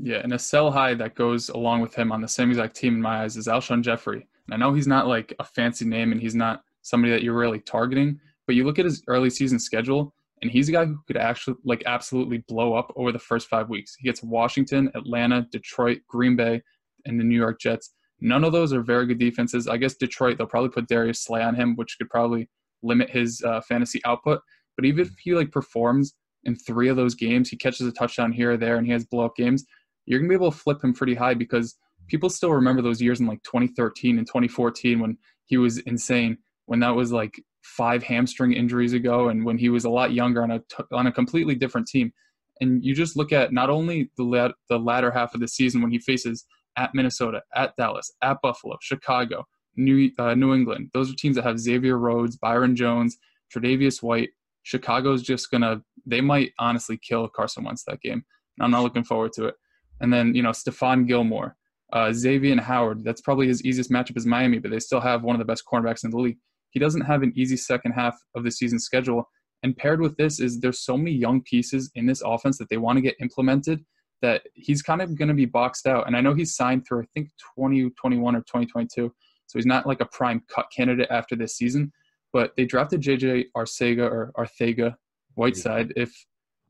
Yeah, 0.00 0.18
and 0.18 0.32
a 0.32 0.38
sell 0.38 0.70
high 0.70 0.94
that 0.94 1.14
goes 1.14 1.48
along 1.50 1.80
with 1.80 1.94
him 1.94 2.12
on 2.12 2.20
the 2.20 2.28
same 2.28 2.50
exact 2.50 2.76
team 2.76 2.94
in 2.94 3.02
my 3.02 3.22
eyes 3.22 3.36
is 3.36 3.46
Alshon 3.46 3.82
Jeffery. 3.82 4.26
And 4.46 4.54
I 4.54 4.56
know 4.56 4.72
he's 4.72 4.86
not 4.86 5.06
like 5.06 5.34
a 5.38 5.44
fancy 5.44 5.84
name 5.84 6.12
and 6.12 6.20
he's 6.20 6.34
not 6.34 6.62
somebody 6.82 7.12
that 7.12 7.22
you're 7.22 7.36
really 7.36 7.60
targeting, 7.60 8.18
but 8.46 8.56
you 8.56 8.64
look 8.64 8.78
at 8.78 8.84
his 8.84 9.02
early 9.06 9.30
season 9.30 9.58
schedule 9.58 10.14
and 10.40 10.50
he's 10.50 10.68
a 10.68 10.72
guy 10.72 10.84
who 10.84 10.98
could 11.06 11.16
actually 11.16 11.56
like 11.64 11.82
absolutely 11.86 12.38
blow 12.48 12.74
up 12.74 12.92
over 12.96 13.12
the 13.12 13.18
first 13.18 13.48
five 13.48 13.68
weeks. 13.68 13.94
He 13.98 14.04
gets 14.04 14.22
Washington, 14.22 14.90
Atlanta, 14.94 15.46
Detroit, 15.52 16.00
Green 16.08 16.36
Bay, 16.36 16.62
and 17.06 17.18
the 17.18 17.24
New 17.24 17.36
York 17.36 17.60
Jets. 17.60 17.94
None 18.22 18.44
of 18.44 18.52
those 18.52 18.72
are 18.72 18.82
very 18.82 19.06
good 19.06 19.18
defenses. 19.18 19.66
I 19.66 19.76
guess 19.76 19.94
Detroit 19.94 20.38
they'll 20.38 20.46
probably 20.46 20.70
put 20.70 20.86
Darius 20.86 21.24
Slay 21.24 21.42
on 21.42 21.56
him, 21.56 21.74
which 21.74 21.96
could 21.98 22.08
probably 22.08 22.48
limit 22.80 23.10
his 23.10 23.42
uh, 23.44 23.60
fantasy 23.62 24.00
output. 24.04 24.40
But 24.76 24.84
even 24.84 25.04
if 25.04 25.12
he 25.18 25.34
like 25.34 25.50
performs 25.50 26.14
in 26.44 26.54
three 26.54 26.88
of 26.88 26.96
those 26.96 27.16
games, 27.16 27.48
he 27.48 27.56
catches 27.56 27.86
a 27.86 27.92
touchdown 27.92 28.30
here 28.30 28.52
or 28.52 28.56
there, 28.56 28.76
and 28.76 28.86
he 28.86 28.92
has 28.92 29.04
blow 29.04 29.24
up 29.24 29.34
games. 29.36 29.64
You're 30.06 30.20
gonna 30.20 30.28
be 30.28 30.36
able 30.36 30.52
to 30.52 30.56
flip 30.56 30.82
him 30.84 30.94
pretty 30.94 31.16
high 31.16 31.34
because 31.34 31.76
people 32.06 32.30
still 32.30 32.52
remember 32.52 32.80
those 32.80 33.02
years 33.02 33.18
in 33.18 33.26
like 33.26 33.42
2013 33.42 34.18
and 34.18 34.26
2014 34.26 35.00
when 35.00 35.18
he 35.46 35.56
was 35.56 35.78
insane. 35.78 36.38
When 36.66 36.78
that 36.78 36.94
was 36.94 37.10
like 37.10 37.42
five 37.64 38.04
hamstring 38.04 38.52
injuries 38.52 38.92
ago 38.92 39.30
and 39.30 39.44
when 39.44 39.58
he 39.58 39.68
was 39.68 39.84
a 39.84 39.90
lot 39.90 40.12
younger 40.12 40.44
on 40.44 40.52
a 40.52 40.62
on 40.92 41.08
a 41.08 41.12
completely 41.12 41.56
different 41.56 41.88
team. 41.88 42.12
And 42.60 42.84
you 42.84 42.94
just 42.94 43.16
look 43.16 43.32
at 43.32 43.52
not 43.52 43.68
only 43.68 44.12
the 44.16 44.22
lat- 44.22 44.54
the 44.68 44.78
latter 44.78 45.10
half 45.10 45.34
of 45.34 45.40
the 45.40 45.48
season 45.48 45.82
when 45.82 45.90
he 45.90 45.98
faces 45.98 46.44
at 46.76 46.94
Minnesota, 46.94 47.42
at 47.54 47.74
Dallas, 47.76 48.10
at 48.22 48.38
Buffalo, 48.42 48.76
Chicago, 48.80 49.44
New 49.76 50.10
uh, 50.18 50.34
New 50.34 50.54
England. 50.54 50.90
Those 50.92 51.10
are 51.10 51.16
teams 51.16 51.36
that 51.36 51.44
have 51.44 51.58
Xavier 51.58 51.98
Rhodes, 51.98 52.36
Byron 52.36 52.76
Jones, 52.76 53.18
Tre'Davious 53.54 54.02
White. 54.02 54.30
Chicago's 54.64 55.22
just 55.22 55.50
gonna 55.50 55.82
they 56.06 56.20
might 56.20 56.52
honestly 56.58 56.98
kill 56.98 57.28
Carson 57.28 57.64
Wentz 57.64 57.84
that 57.84 58.00
game. 58.00 58.24
I'm 58.60 58.70
not 58.70 58.82
looking 58.82 59.04
forward 59.04 59.32
to 59.34 59.46
it. 59.46 59.54
And 60.00 60.12
then, 60.12 60.34
you 60.34 60.42
know, 60.42 60.50
Stephon 60.50 61.06
Gilmore, 61.06 61.56
uh, 61.92 62.12
Xavier 62.12 62.60
Howard. 62.60 63.04
That's 63.04 63.20
probably 63.20 63.46
his 63.46 63.64
easiest 63.64 63.90
matchup 63.90 64.16
is 64.16 64.26
Miami, 64.26 64.58
but 64.58 64.70
they 64.70 64.80
still 64.80 65.00
have 65.00 65.22
one 65.22 65.34
of 65.34 65.38
the 65.38 65.44
best 65.44 65.64
cornerbacks 65.70 66.04
in 66.04 66.10
the 66.10 66.18
league. 66.18 66.38
He 66.70 66.80
doesn't 66.80 67.02
have 67.02 67.22
an 67.22 67.32
easy 67.36 67.56
second 67.56 67.92
half 67.92 68.18
of 68.34 68.44
the 68.44 68.50
season 68.50 68.78
schedule. 68.78 69.28
And 69.62 69.76
paired 69.76 70.00
with 70.00 70.16
this 70.16 70.40
is 70.40 70.58
there's 70.58 70.80
so 70.84 70.96
many 70.96 71.12
young 71.12 71.42
pieces 71.42 71.90
in 71.94 72.06
this 72.06 72.22
offense 72.24 72.58
that 72.58 72.68
they 72.68 72.78
want 72.78 72.96
to 72.96 73.02
get 73.02 73.14
implemented 73.20 73.84
that 74.22 74.42
he's 74.54 74.82
kind 74.82 75.02
of 75.02 75.16
going 75.16 75.28
to 75.28 75.34
be 75.34 75.44
boxed 75.44 75.86
out. 75.86 76.06
And 76.06 76.16
I 76.16 76.20
know 76.20 76.34
he's 76.34 76.56
signed 76.56 76.86
through 76.86 77.02
I 77.02 77.06
think 77.14 77.28
2021 77.56 78.34
or 78.34 78.40
2022, 78.40 79.12
so 79.46 79.58
he's 79.58 79.66
not 79.66 79.86
like 79.86 80.00
a 80.00 80.06
prime 80.06 80.42
cut 80.48 80.66
candidate 80.74 81.08
after 81.10 81.36
this 81.36 81.56
season. 81.56 81.92
But 82.32 82.52
they 82.56 82.64
drafted 82.64 83.02
JJ 83.02 83.46
Arcega 83.56 84.10
or 84.10 84.32
Arthega 84.38 84.94
Whiteside. 85.34 85.92
If 85.96 86.14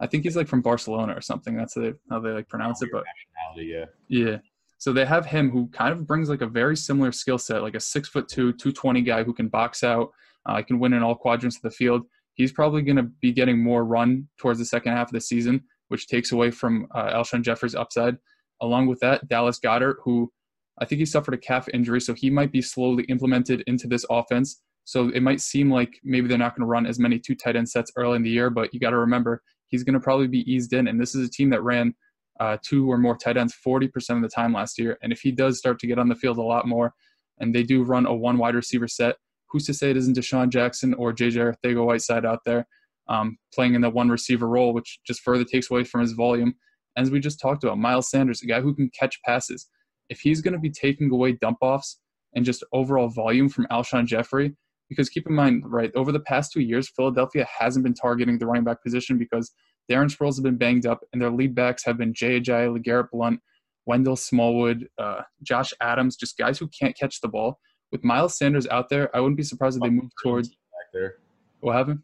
I 0.02 0.06
think 0.08 0.24
he's 0.24 0.36
like 0.36 0.48
from 0.48 0.62
Barcelona 0.62 1.16
or 1.16 1.20
something. 1.20 1.56
That's 1.56 1.76
how 1.76 1.82
they, 1.82 1.92
how 2.10 2.18
they 2.18 2.30
like 2.30 2.48
pronounce 2.48 2.82
it. 2.82 2.88
But 2.92 3.04
yeah, 3.56 3.84
yeah. 4.08 4.38
So 4.78 4.92
they 4.92 5.04
have 5.06 5.24
him 5.24 5.48
who 5.48 5.68
kind 5.68 5.92
of 5.92 6.08
brings 6.08 6.28
like 6.28 6.40
a 6.40 6.46
very 6.46 6.76
similar 6.76 7.12
skill 7.12 7.38
set, 7.38 7.62
like 7.62 7.76
a 7.76 7.80
six 7.80 8.08
foot 8.08 8.26
two, 8.26 8.52
220 8.52 9.02
guy 9.02 9.22
who 9.22 9.32
can 9.32 9.46
box 9.46 9.84
out, 9.84 10.10
uh, 10.44 10.60
can 10.60 10.80
win 10.80 10.92
in 10.92 11.04
all 11.04 11.14
quadrants 11.14 11.56
of 11.56 11.62
the 11.62 11.70
field. 11.70 12.02
He's 12.34 12.50
probably 12.50 12.82
going 12.82 12.96
to 12.96 13.04
be 13.04 13.30
getting 13.30 13.62
more 13.62 13.84
run 13.84 14.28
towards 14.38 14.58
the 14.58 14.64
second 14.64 14.92
half 14.92 15.06
of 15.06 15.12
the 15.12 15.20
season, 15.20 15.62
which 15.92 16.08
takes 16.08 16.32
away 16.32 16.50
from 16.50 16.86
uh, 16.94 17.12
Alshon 17.12 17.42
Jeffery's 17.42 17.74
upside. 17.74 18.16
Along 18.62 18.86
with 18.86 18.98
that, 19.00 19.28
Dallas 19.28 19.60
Goedert, 19.60 19.96
who 20.02 20.32
I 20.80 20.86
think 20.86 21.00
he 21.00 21.04
suffered 21.04 21.34
a 21.34 21.38
calf 21.38 21.68
injury, 21.74 22.00
so 22.00 22.14
he 22.14 22.30
might 22.30 22.50
be 22.50 22.62
slowly 22.62 23.04
implemented 23.10 23.62
into 23.66 23.86
this 23.86 24.06
offense. 24.08 24.62
So 24.84 25.10
it 25.10 25.22
might 25.22 25.42
seem 25.42 25.70
like 25.70 26.00
maybe 26.02 26.28
they're 26.28 26.38
not 26.38 26.56
going 26.56 26.62
to 26.62 26.70
run 26.70 26.86
as 26.86 26.98
many 26.98 27.18
two 27.18 27.34
tight 27.34 27.56
end 27.56 27.68
sets 27.68 27.92
early 27.96 28.16
in 28.16 28.22
the 28.22 28.30
year, 28.30 28.48
but 28.48 28.72
you 28.72 28.80
got 28.80 28.90
to 28.90 28.96
remember 28.96 29.42
he's 29.66 29.84
going 29.84 29.92
to 29.92 30.00
probably 30.00 30.28
be 30.28 30.50
eased 30.50 30.72
in. 30.72 30.88
And 30.88 30.98
this 30.98 31.14
is 31.14 31.28
a 31.28 31.30
team 31.30 31.50
that 31.50 31.62
ran 31.62 31.94
uh, 32.40 32.56
two 32.62 32.90
or 32.90 32.96
more 32.96 33.14
tight 33.14 33.36
ends 33.36 33.54
40% 33.64 34.16
of 34.16 34.22
the 34.22 34.30
time 34.30 34.54
last 34.54 34.78
year. 34.78 34.96
And 35.02 35.12
if 35.12 35.20
he 35.20 35.30
does 35.30 35.58
start 35.58 35.78
to 35.80 35.86
get 35.86 35.98
on 35.98 36.08
the 36.08 36.14
field 36.14 36.38
a 36.38 36.42
lot 36.42 36.66
more, 36.66 36.94
and 37.38 37.54
they 37.54 37.64
do 37.64 37.82
run 37.82 38.06
a 38.06 38.14
one 38.14 38.38
wide 38.38 38.54
receiver 38.54 38.88
set, 38.88 39.16
who's 39.50 39.66
to 39.66 39.74
say 39.74 39.90
it 39.90 39.98
isn't 39.98 40.16
DeSean 40.16 40.48
Jackson 40.48 40.94
or 40.94 41.12
JJ 41.12 41.54
Arcega 41.54 41.84
Whiteside 41.84 42.24
out 42.24 42.40
there 42.46 42.66
um, 43.12 43.36
playing 43.54 43.74
in 43.74 43.82
the 43.82 43.90
one 43.90 44.08
receiver 44.08 44.48
role, 44.48 44.72
which 44.72 44.98
just 45.06 45.20
further 45.20 45.44
takes 45.44 45.70
away 45.70 45.84
from 45.84 46.00
his 46.00 46.12
volume. 46.12 46.54
As 46.96 47.10
we 47.10 47.20
just 47.20 47.40
talked 47.40 47.62
about, 47.62 47.78
Miles 47.78 48.10
Sanders, 48.10 48.42
a 48.42 48.46
guy 48.46 48.60
who 48.60 48.74
can 48.74 48.90
catch 48.98 49.20
passes. 49.22 49.68
If 50.08 50.20
he's 50.20 50.40
going 50.40 50.54
to 50.54 50.60
be 50.60 50.70
taking 50.70 51.10
away 51.10 51.32
dump 51.32 51.58
offs 51.60 52.00
and 52.34 52.44
just 52.44 52.64
overall 52.72 53.08
volume 53.08 53.48
from 53.48 53.66
Alshon 53.70 54.06
Jeffery, 54.06 54.54
because 54.88 55.08
keep 55.08 55.26
in 55.26 55.34
mind, 55.34 55.64
right, 55.66 55.90
over 55.94 56.10
the 56.10 56.20
past 56.20 56.52
two 56.52 56.60
years, 56.60 56.90
Philadelphia 56.94 57.46
hasn't 57.58 57.84
been 57.84 57.94
targeting 57.94 58.38
the 58.38 58.46
running 58.46 58.64
back 58.64 58.82
position 58.82 59.18
because 59.18 59.52
Darren 59.90 60.14
Sproles 60.14 60.36
has 60.36 60.40
been 60.40 60.56
banged 60.56 60.86
up, 60.86 61.00
and 61.12 61.20
their 61.20 61.30
lead 61.30 61.54
backs 61.54 61.84
have 61.84 61.98
been 61.98 62.14
Jay 62.14 62.40
Ajayi, 62.40 62.76
LeGarrette 62.76 63.10
Blunt, 63.10 63.40
Wendell 63.86 64.16
Smallwood, 64.16 64.88
uh, 64.98 65.22
Josh 65.42 65.72
Adams, 65.80 66.16
just 66.16 66.38
guys 66.38 66.58
who 66.58 66.68
can't 66.68 66.96
catch 66.96 67.20
the 67.20 67.28
ball. 67.28 67.58
With 67.90 68.04
Miles 68.04 68.38
Sanders 68.38 68.66
out 68.68 68.88
there, 68.88 69.14
I 69.14 69.20
wouldn't 69.20 69.36
be 69.36 69.42
surprised 69.42 69.76
if 69.76 69.82
they 69.82 69.90
move 69.90 70.10
towards. 70.22 70.48
Back 70.48 70.56
there. 70.92 71.14
What 71.60 71.74
happened? 71.76 72.00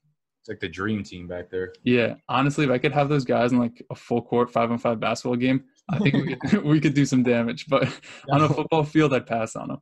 Like 0.48 0.60
the 0.60 0.68
dream 0.68 1.02
team 1.02 1.28
back 1.28 1.50
there. 1.50 1.74
Yeah, 1.84 2.14
honestly, 2.28 2.64
if 2.64 2.70
I 2.70 2.78
could 2.78 2.92
have 2.92 3.08
those 3.08 3.24
guys 3.24 3.52
in 3.52 3.58
like 3.58 3.84
a 3.90 3.94
full 3.94 4.22
court 4.22 4.50
five 4.50 4.70
on 4.70 4.78
five 4.78 4.98
basketball 4.98 5.36
game, 5.36 5.64
I 5.90 5.98
think 5.98 6.14
we 6.14 6.36
could, 6.36 6.62
we 6.64 6.80
could 6.80 6.94
do 6.94 7.04
some 7.04 7.22
damage. 7.22 7.66
But 7.68 7.88
on 8.30 8.42
a 8.42 8.48
football 8.48 8.84
field, 8.84 9.12
I'd 9.12 9.26
pass 9.26 9.56
on 9.56 9.78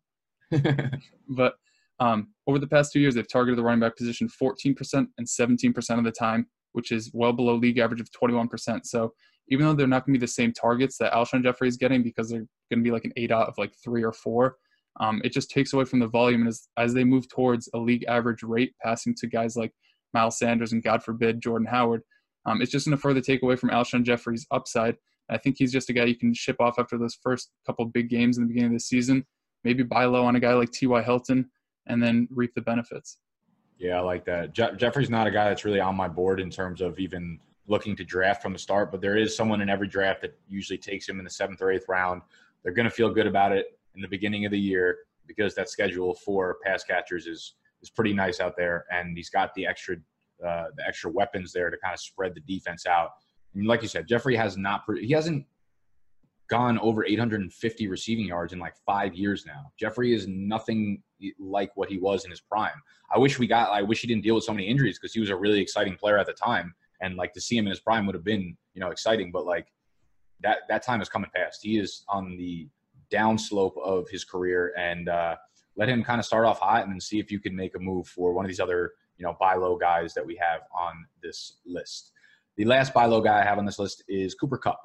them. 0.50 0.90
but 1.28 1.54
um, 2.00 2.28
over 2.46 2.58
the 2.58 2.66
past 2.66 2.92
two 2.92 3.00
years, 3.00 3.14
they've 3.14 3.28
targeted 3.28 3.58
the 3.58 3.62
running 3.62 3.80
back 3.80 3.96
position 3.96 4.28
14% 4.28 5.06
and 5.16 5.26
17% 5.26 5.98
of 5.98 6.04
the 6.04 6.12
time, 6.12 6.46
which 6.72 6.92
is 6.92 7.10
well 7.14 7.32
below 7.32 7.54
league 7.54 7.78
average 7.78 8.00
of 8.00 8.10
21%. 8.10 8.80
So 8.84 9.12
even 9.48 9.66
though 9.66 9.74
they're 9.74 9.86
not 9.86 10.04
going 10.04 10.14
to 10.14 10.18
be 10.18 10.24
the 10.26 10.30
same 10.32 10.52
targets 10.52 10.98
that 10.98 11.12
Alshon 11.12 11.42
Jeffery 11.42 11.68
is 11.68 11.76
getting 11.76 12.02
because 12.02 12.28
they're 12.28 12.46
going 12.70 12.82
to 12.82 12.82
be 12.82 12.90
like 12.90 13.04
an 13.04 13.12
eight 13.16 13.30
out 13.30 13.48
of 13.48 13.54
like 13.58 13.72
three 13.82 14.02
or 14.02 14.12
four, 14.12 14.56
um, 15.00 15.20
it 15.24 15.32
just 15.32 15.50
takes 15.50 15.72
away 15.72 15.84
from 15.84 16.00
the 16.00 16.08
volume. 16.08 16.42
And 16.42 16.48
as, 16.48 16.68
as 16.76 16.94
they 16.94 17.04
move 17.04 17.28
towards 17.28 17.68
a 17.74 17.78
league 17.78 18.04
average 18.08 18.42
rate, 18.42 18.72
passing 18.82 19.14
to 19.16 19.26
guys 19.26 19.56
like 19.56 19.72
Miles 20.16 20.38
Sanders 20.38 20.72
and 20.72 20.82
God 20.82 21.02
forbid 21.02 21.42
Jordan 21.42 21.66
Howard, 21.66 22.02
um, 22.46 22.62
it's 22.62 22.72
just 22.72 22.86
going 22.86 22.96
to 22.96 23.00
further 23.00 23.20
take 23.20 23.42
away 23.42 23.54
from 23.54 23.68
Alshon 23.68 24.02
Jeffery's 24.02 24.46
upside. 24.50 24.96
I 25.28 25.36
think 25.36 25.56
he's 25.58 25.72
just 25.72 25.90
a 25.90 25.92
guy 25.92 26.04
you 26.04 26.14
can 26.14 26.32
ship 26.32 26.56
off 26.58 26.78
after 26.78 26.96
those 26.96 27.18
first 27.20 27.50
couple 27.66 27.84
big 27.84 28.08
games 28.08 28.38
in 28.38 28.44
the 28.44 28.48
beginning 28.48 28.70
of 28.70 28.76
the 28.76 28.80
season. 28.80 29.26
Maybe 29.62 29.82
buy 29.82 30.06
low 30.06 30.24
on 30.24 30.36
a 30.36 30.40
guy 30.40 30.54
like 30.54 30.70
T.Y. 30.70 31.02
Hilton 31.02 31.50
and 31.86 32.02
then 32.02 32.28
reap 32.30 32.54
the 32.54 32.62
benefits. 32.62 33.18
Yeah, 33.78 33.98
I 33.98 34.00
like 34.00 34.24
that. 34.24 34.54
Je- 34.54 34.76
Jeffery's 34.78 35.10
not 35.10 35.26
a 35.26 35.30
guy 35.30 35.48
that's 35.50 35.66
really 35.66 35.80
on 35.80 35.94
my 35.96 36.08
board 36.08 36.40
in 36.40 36.48
terms 36.48 36.80
of 36.80 36.98
even 36.98 37.38
looking 37.66 37.94
to 37.96 38.04
draft 38.04 38.40
from 38.40 38.54
the 38.54 38.58
start, 38.58 38.90
but 38.90 39.02
there 39.02 39.18
is 39.18 39.36
someone 39.36 39.60
in 39.60 39.68
every 39.68 39.88
draft 39.88 40.22
that 40.22 40.38
usually 40.48 40.78
takes 40.78 41.06
him 41.06 41.18
in 41.18 41.24
the 41.24 41.30
seventh 41.30 41.60
or 41.60 41.72
eighth 41.72 41.86
round. 41.88 42.22
They're 42.62 42.72
going 42.72 42.88
to 42.88 42.94
feel 42.94 43.10
good 43.10 43.26
about 43.26 43.52
it 43.52 43.78
in 43.94 44.00
the 44.00 44.08
beginning 44.08 44.46
of 44.46 44.52
the 44.52 44.58
year 44.58 44.98
because 45.26 45.54
that 45.56 45.68
schedule 45.68 46.14
for 46.14 46.56
pass 46.64 46.84
catchers 46.84 47.26
is 47.26 47.54
is 47.82 47.90
pretty 47.90 48.12
nice 48.12 48.40
out 48.40 48.56
there, 48.56 48.84
and 48.90 49.16
he's 49.16 49.30
got 49.30 49.54
the 49.54 49.66
extra 49.66 49.96
uh, 50.46 50.66
the 50.76 50.86
extra 50.86 51.10
weapons 51.10 51.52
there 51.52 51.70
to 51.70 51.76
kind 51.78 51.94
of 51.94 52.00
spread 52.00 52.34
the 52.34 52.40
defense 52.40 52.86
out. 52.86 53.10
And 53.54 53.66
like 53.66 53.82
you 53.82 53.88
said, 53.88 54.06
Jeffery 54.06 54.36
has 54.36 54.56
not 54.56 54.82
he 55.00 55.12
hasn't 55.12 55.46
gone 56.48 56.78
over 56.78 57.04
850 57.04 57.88
receiving 57.88 58.26
yards 58.26 58.52
in 58.52 58.58
like 58.58 58.74
five 58.84 59.14
years 59.14 59.44
now. 59.46 59.72
Jeffery 59.78 60.14
is 60.14 60.28
nothing 60.28 61.02
like 61.38 61.70
what 61.74 61.88
he 61.88 61.98
was 61.98 62.24
in 62.24 62.30
his 62.30 62.40
prime. 62.40 62.80
I 63.14 63.18
wish 63.18 63.38
we 63.38 63.46
got. 63.46 63.70
I 63.70 63.82
wish 63.82 64.00
he 64.00 64.06
didn't 64.06 64.22
deal 64.22 64.34
with 64.34 64.44
so 64.44 64.52
many 64.52 64.66
injuries 64.66 64.98
because 64.98 65.12
he 65.12 65.20
was 65.20 65.30
a 65.30 65.36
really 65.36 65.60
exciting 65.60 65.96
player 65.96 66.18
at 66.18 66.26
the 66.26 66.32
time, 66.32 66.74
and 67.00 67.16
like 67.16 67.32
to 67.34 67.40
see 67.40 67.56
him 67.56 67.66
in 67.66 67.70
his 67.70 67.80
prime 67.80 68.06
would 68.06 68.14
have 68.14 68.24
been 68.24 68.56
you 68.74 68.80
know 68.80 68.90
exciting. 68.90 69.30
But 69.32 69.46
like 69.46 69.66
that 70.40 70.58
that 70.68 70.82
time 70.82 71.00
is 71.00 71.08
coming 71.08 71.30
past. 71.34 71.60
He 71.62 71.78
is 71.78 72.04
on 72.08 72.36
the 72.36 72.68
downslope 73.10 73.78
of 73.78 74.08
his 74.08 74.24
career, 74.24 74.74
and 74.78 75.08
uh, 75.08 75.36
let 75.76 75.88
him 75.88 76.02
kind 76.02 76.18
of 76.18 76.24
start 76.24 76.46
off 76.46 76.60
hot, 76.60 76.82
and 76.82 76.92
then 76.92 77.00
see 77.00 77.18
if 77.18 77.30
you 77.30 77.40
can 77.40 77.54
make 77.54 77.74
a 77.76 77.78
move 77.78 78.06
for 78.08 78.32
one 78.32 78.44
of 78.44 78.48
these 78.48 78.60
other 78.60 78.92
you 79.18 79.24
know 79.24 79.36
buy 79.38 79.54
low 79.54 79.76
guys 79.76 80.14
that 80.14 80.26
we 80.26 80.36
have 80.36 80.62
on 80.76 81.06
this 81.22 81.58
list. 81.66 82.12
The 82.56 82.64
last 82.64 82.94
buy 82.94 83.06
low 83.06 83.20
guy 83.20 83.40
I 83.40 83.44
have 83.44 83.58
on 83.58 83.66
this 83.66 83.78
list 83.78 84.04
is 84.08 84.34
Cooper 84.34 84.58
Kupp. 84.58 84.80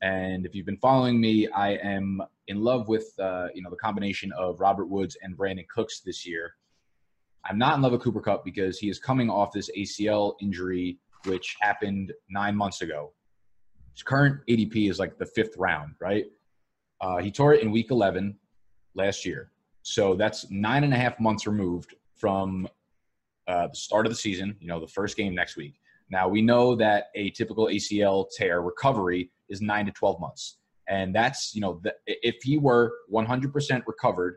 And 0.00 0.44
if 0.44 0.54
you've 0.54 0.66
been 0.66 0.78
following 0.78 1.20
me, 1.20 1.46
I 1.48 1.74
am 1.74 2.20
in 2.48 2.60
love 2.60 2.88
with 2.88 3.12
uh, 3.20 3.48
you 3.54 3.62
know 3.62 3.70
the 3.70 3.76
combination 3.76 4.32
of 4.32 4.60
Robert 4.60 4.86
Woods 4.86 5.16
and 5.22 5.36
Brandin 5.36 5.68
Cooks 5.68 6.00
this 6.00 6.26
year. 6.26 6.54
I'm 7.44 7.58
not 7.58 7.76
in 7.76 7.82
love 7.82 7.92
with 7.92 8.02
Cooper 8.02 8.20
Kupp 8.20 8.44
because 8.44 8.78
he 8.78 8.88
is 8.88 8.98
coming 8.98 9.28
off 9.28 9.52
this 9.52 9.70
ACL 9.76 10.34
injury, 10.40 10.98
which 11.24 11.56
happened 11.60 12.12
nine 12.30 12.56
months 12.56 12.82
ago. 12.82 13.12
His 13.92 14.02
current 14.02 14.40
ADP 14.48 14.88
is 14.88 14.98
like 14.98 15.18
the 15.18 15.26
fifth 15.26 15.56
round, 15.56 15.94
right? 16.00 16.26
Uh, 17.00 17.18
he 17.18 17.32
tore 17.32 17.52
it 17.52 17.62
in 17.62 17.72
week 17.72 17.90
11 17.90 18.36
last 18.94 19.26
year. 19.26 19.50
So 19.82 20.14
that's 20.14 20.50
nine 20.50 20.84
and 20.84 20.94
a 20.94 20.96
half 20.96 21.18
months 21.18 21.46
removed 21.46 21.94
from 22.16 22.68
uh, 23.48 23.68
the 23.68 23.76
start 23.76 24.06
of 24.06 24.12
the 24.12 24.16
season, 24.16 24.56
you 24.60 24.68
know, 24.68 24.80
the 24.80 24.86
first 24.86 25.16
game 25.16 25.34
next 25.34 25.56
week. 25.56 25.80
Now, 26.10 26.28
we 26.28 26.42
know 26.42 26.74
that 26.76 27.06
a 27.14 27.30
typical 27.30 27.66
ACL 27.66 28.26
tear 28.36 28.60
recovery 28.60 29.30
is 29.48 29.60
nine 29.60 29.86
to 29.86 29.92
12 29.92 30.20
months. 30.20 30.58
And 30.88 31.14
that's, 31.14 31.54
you 31.54 31.60
know, 31.60 31.80
the, 31.82 31.94
if 32.06 32.36
he 32.42 32.58
were 32.58 32.92
100% 33.12 33.82
recovered, 33.86 34.36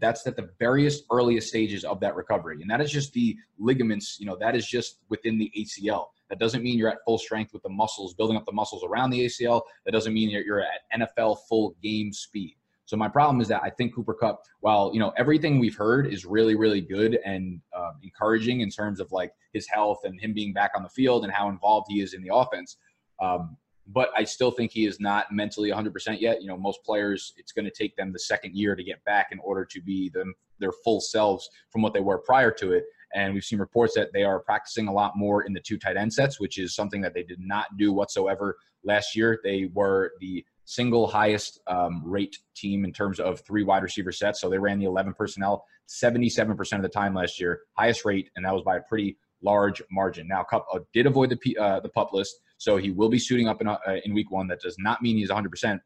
that's 0.00 0.26
at 0.26 0.36
the 0.36 0.50
various 0.58 1.02
earliest 1.10 1.48
stages 1.48 1.84
of 1.84 2.00
that 2.00 2.16
recovery. 2.16 2.60
And 2.60 2.70
that 2.70 2.80
is 2.80 2.90
just 2.90 3.12
the 3.12 3.36
ligaments, 3.58 4.18
you 4.20 4.26
know, 4.26 4.36
that 4.40 4.54
is 4.56 4.66
just 4.66 4.98
within 5.08 5.38
the 5.38 5.50
ACL. 5.56 6.06
That 6.28 6.38
doesn't 6.38 6.62
mean 6.62 6.78
you're 6.78 6.90
at 6.90 6.98
full 7.04 7.18
strength 7.18 7.52
with 7.52 7.62
the 7.62 7.68
muscles, 7.68 8.14
building 8.14 8.36
up 8.36 8.44
the 8.46 8.52
muscles 8.52 8.84
around 8.84 9.10
the 9.10 9.26
ACL. 9.26 9.62
That 9.84 9.92
doesn't 9.92 10.12
mean 10.12 10.30
you're, 10.30 10.44
you're 10.44 10.60
at 10.60 10.80
NFL 10.94 11.38
full 11.48 11.76
game 11.82 12.12
speed. 12.12 12.56
So 12.86 12.96
my 12.96 13.08
problem 13.08 13.40
is 13.40 13.48
that 13.48 13.62
I 13.62 13.70
think 13.70 13.94
Cooper 13.94 14.14
Kupp, 14.14 14.42
while 14.60 14.90
you 14.94 15.00
know 15.00 15.12
everything 15.18 15.58
we've 15.58 15.76
heard 15.76 16.12
is 16.12 16.24
really, 16.24 16.54
really 16.54 16.80
good 16.80 17.18
and 17.24 17.60
uh, 17.76 17.90
encouraging 18.02 18.60
in 18.60 18.70
terms 18.70 19.00
of 19.00 19.10
like 19.12 19.32
his 19.52 19.68
health 19.68 19.98
and 20.04 20.20
him 20.20 20.32
being 20.32 20.52
back 20.52 20.70
on 20.74 20.82
the 20.82 20.88
field 20.88 21.24
and 21.24 21.32
how 21.32 21.48
involved 21.48 21.86
he 21.90 22.00
is 22.00 22.14
in 22.14 22.22
the 22.22 22.34
offense. 22.34 22.78
Um, 23.20 23.56
but 23.88 24.10
I 24.16 24.24
still 24.24 24.50
think 24.50 24.72
he 24.72 24.86
is 24.86 24.98
not 24.98 25.26
mentally 25.30 25.70
100% 25.70 26.20
yet. 26.20 26.42
You 26.42 26.48
know, 26.48 26.56
most 26.56 26.82
players, 26.84 27.32
it's 27.36 27.52
going 27.52 27.64
to 27.64 27.70
take 27.70 27.96
them 27.96 28.12
the 28.12 28.18
second 28.18 28.54
year 28.54 28.74
to 28.74 28.82
get 28.82 29.04
back 29.04 29.28
in 29.30 29.38
order 29.40 29.64
to 29.64 29.80
be 29.80 30.08
them 30.08 30.34
their 30.58 30.72
full 30.72 31.00
selves 31.00 31.48
from 31.70 31.82
what 31.82 31.92
they 31.92 32.00
were 32.00 32.18
prior 32.18 32.50
to 32.50 32.72
it. 32.72 32.84
And 33.14 33.32
we've 33.32 33.44
seen 33.44 33.58
reports 33.58 33.94
that 33.94 34.12
they 34.12 34.24
are 34.24 34.40
practicing 34.40 34.88
a 34.88 34.92
lot 34.92 35.16
more 35.16 35.44
in 35.44 35.52
the 35.52 35.60
two 35.60 35.78
tight 35.78 35.96
end 35.96 36.12
sets, 36.12 36.40
which 36.40 36.58
is 36.58 36.74
something 36.74 37.00
that 37.02 37.14
they 37.14 37.22
did 37.22 37.38
not 37.40 37.76
do 37.78 37.92
whatsoever 37.92 38.56
last 38.84 39.14
year. 39.14 39.40
They 39.44 39.70
were 39.72 40.12
the 40.20 40.44
single 40.66 41.06
highest 41.06 41.60
um, 41.68 42.02
rate 42.04 42.36
team 42.54 42.84
in 42.84 42.92
terms 42.92 43.18
of 43.18 43.40
three 43.40 43.62
wide 43.62 43.82
receiver 43.82 44.12
sets. 44.12 44.40
So 44.40 44.50
they 44.50 44.58
ran 44.58 44.78
the 44.78 44.84
11 44.84 45.14
personnel 45.14 45.64
77% 45.88 46.76
of 46.76 46.82
the 46.82 46.88
time 46.88 47.14
last 47.14 47.40
year, 47.40 47.60
highest 47.74 48.04
rate, 48.04 48.30
and 48.36 48.44
that 48.44 48.52
was 48.52 48.62
by 48.64 48.76
a 48.76 48.80
pretty 48.82 49.16
large 49.42 49.80
margin. 49.90 50.26
Now, 50.26 50.42
Kupp 50.42 50.66
uh, 50.72 50.80
did 50.92 51.06
avoid 51.06 51.30
the 51.30 51.58
uh, 51.58 51.80
the 51.80 51.88
pup 51.88 52.12
list, 52.12 52.40
so 52.58 52.76
he 52.76 52.90
will 52.90 53.08
be 53.08 53.18
suiting 53.18 53.48
up 53.48 53.60
in, 53.60 53.68
uh, 53.68 53.78
in 54.04 54.12
week 54.12 54.30
one. 54.30 54.48
That 54.48 54.60
does 54.60 54.76
not 54.78 55.02
mean 55.02 55.16
he's 55.16 55.30
100%. 55.30 55.80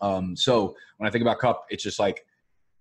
Um, 0.00 0.36
so 0.36 0.74
when 0.96 1.06
I 1.06 1.10
think 1.10 1.22
about 1.22 1.38
Kupp, 1.38 1.64
it's 1.70 1.84
just 1.84 2.00
like 2.00 2.26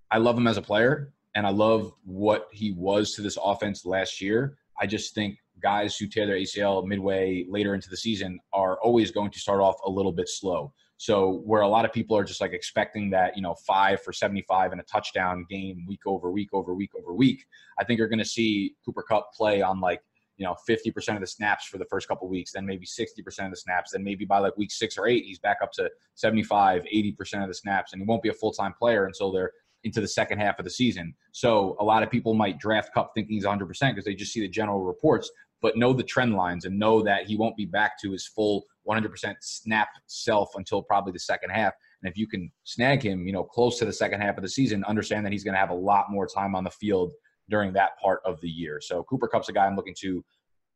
I 0.09 0.17
love 0.17 0.37
him 0.37 0.47
as 0.47 0.57
a 0.57 0.61
player, 0.61 1.13
and 1.35 1.45
I 1.45 1.51
love 1.51 1.93
what 2.03 2.47
he 2.51 2.71
was 2.71 3.13
to 3.13 3.21
this 3.21 3.37
offense 3.41 3.85
last 3.85 4.19
year. 4.19 4.57
I 4.79 4.87
just 4.87 5.13
think 5.13 5.37
guys 5.61 5.95
who 5.95 6.07
tear 6.07 6.25
their 6.25 6.35
ACL 6.35 6.85
midway 6.85 7.45
later 7.47 7.75
into 7.75 7.89
the 7.89 7.97
season 7.97 8.39
are 8.51 8.79
always 8.81 9.11
going 9.11 9.31
to 9.31 9.39
start 9.39 9.61
off 9.61 9.75
a 9.85 9.89
little 9.89 10.11
bit 10.11 10.27
slow. 10.27 10.73
So 11.03 11.41
where 11.43 11.63
a 11.63 11.67
lot 11.67 11.83
of 11.83 11.91
people 11.91 12.15
are 12.15 12.23
just 12.23 12.39
like 12.39 12.53
expecting 12.53 13.09
that, 13.09 13.35
you 13.35 13.43
know, 13.43 13.55
five 13.55 14.01
for 14.01 14.13
75 14.13 14.71
and 14.71 14.79
a 14.79 14.85
touchdown 14.85 15.45
game 15.49 15.85
week 15.85 15.99
over 16.05 16.31
week 16.31 16.53
over 16.53 16.73
week 16.73 16.91
over 16.97 17.13
week, 17.13 17.43
I 17.77 17.83
think 17.83 17.97
you're 17.97 18.07
going 18.07 18.19
to 18.19 18.25
see 18.25 18.77
Cooper 18.85 19.03
Kupp 19.03 19.33
play 19.33 19.61
on 19.61 19.81
like, 19.81 20.01
you 20.37 20.45
know, 20.45 20.55
50% 20.65 21.15
of 21.15 21.19
the 21.19 21.27
snaps 21.27 21.65
for 21.65 21.77
the 21.77 21.83
first 21.91 22.07
couple 22.07 22.29
weeks, 22.29 22.53
then 22.53 22.65
maybe 22.65 22.85
60% 22.85 23.17
of 23.43 23.51
the 23.51 23.57
snaps, 23.57 23.91
then 23.91 24.01
maybe 24.01 24.23
by 24.23 24.39
like 24.39 24.55
week 24.55 24.71
six 24.71 24.97
or 24.97 25.05
eight, 25.05 25.25
he's 25.25 25.39
back 25.39 25.57
up 25.61 25.73
to 25.73 25.89
75, 26.15 26.83
80% 26.83 27.41
of 27.41 27.49
the 27.49 27.53
snaps, 27.53 27.91
and 27.91 28.01
he 28.01 28.05
won't 28.05 28.23
be 28.23 28.29
a 28.29 28.33
full 28.33 28.53
time 28.53 28.73
player 28.79 29.05
until 29.05 29.29
they're 29.29 29.51
into 29.83 29.99
the 29.99 30.07
second 30.07 30.39
half 30.39 30.57
of 30.57 30.63
the 30.63 30.71
season. 30.71 31.13
So 31.33 31.75
a 31.81 31.83
lot 31.83 32.03
of 32.03 32.11
people 32.11 32.33
might 32.33 32.59
draft 32.59 32.93
Kupp 32.93 33.13
thinking 33.13 33.33
he's 33.35 33.43
100% 33.43 33.67
because 33.67 34.05
they 34.05 34.15
just 34.15 34.31
see 34.31 34.39
the 34.39 34.47
general 34.47 34.85
reports, 34.85 35.29
but 35.61 35.75
know 35.75 35.91
the 35.91 36.03
trend 36.03 36.35
lines 36.35 36.63
and 36.63 36.79
know 36.79 37.01
that 37.01 37.25
he 37.25 37.35
won't 37.35 37.57
be 37.57 37.65
back 37.65 37.99
to 38.03 38.11
his 38.13 38.25
full 38.25 38.67
100% 38.87 39.35
snap 39.41 39.89
self 40.07 40.49
until 40.55 40.81
probably 40.81 41.13
the 41.13 41.19
second 41.19 41.49
half. 41.49 41.73
And 42.01 42.11
if 42.11 42.17
you 42.17 42.27
can 42.27 42.51
snag 42.63 43.03
him, 43.03 43.25
you 43.25 43.33
know, 43.33 43.43
close 43.43 43.79
to 43.79 43.85
the 43.85 43.93
second 43.93 44.21
half 44.21 44.37
of 44.37 44.43
the 44.43 44.49
season, 44.49 44.83
understand 44.85 45.25
that 45.25 45.31
he's 45.31 45.43
going 45.43 45.53
to 45.53 45.59
have 45.59 45.69
a 45.69 45.75
lot 45.75 46.05
more 46.09 46.27
time 46.27 46.55
on 46.55 46.63
the 46.63 46.71
field 46.71 47.13
during 47.49 47.73
that 47.73 47.97
part 48.01 48.21
of 48.25 48.39
the 48.41 48.49
year. 48.49 48.79
So 48.81 49.03
Cooper 49.03 49.27
Kupp's 49.27 49.49
a 49.49 49.53
guy 49.53 49.65
I'm 49.65 49.75
looking 49.75 49.95
to 50.01 50.23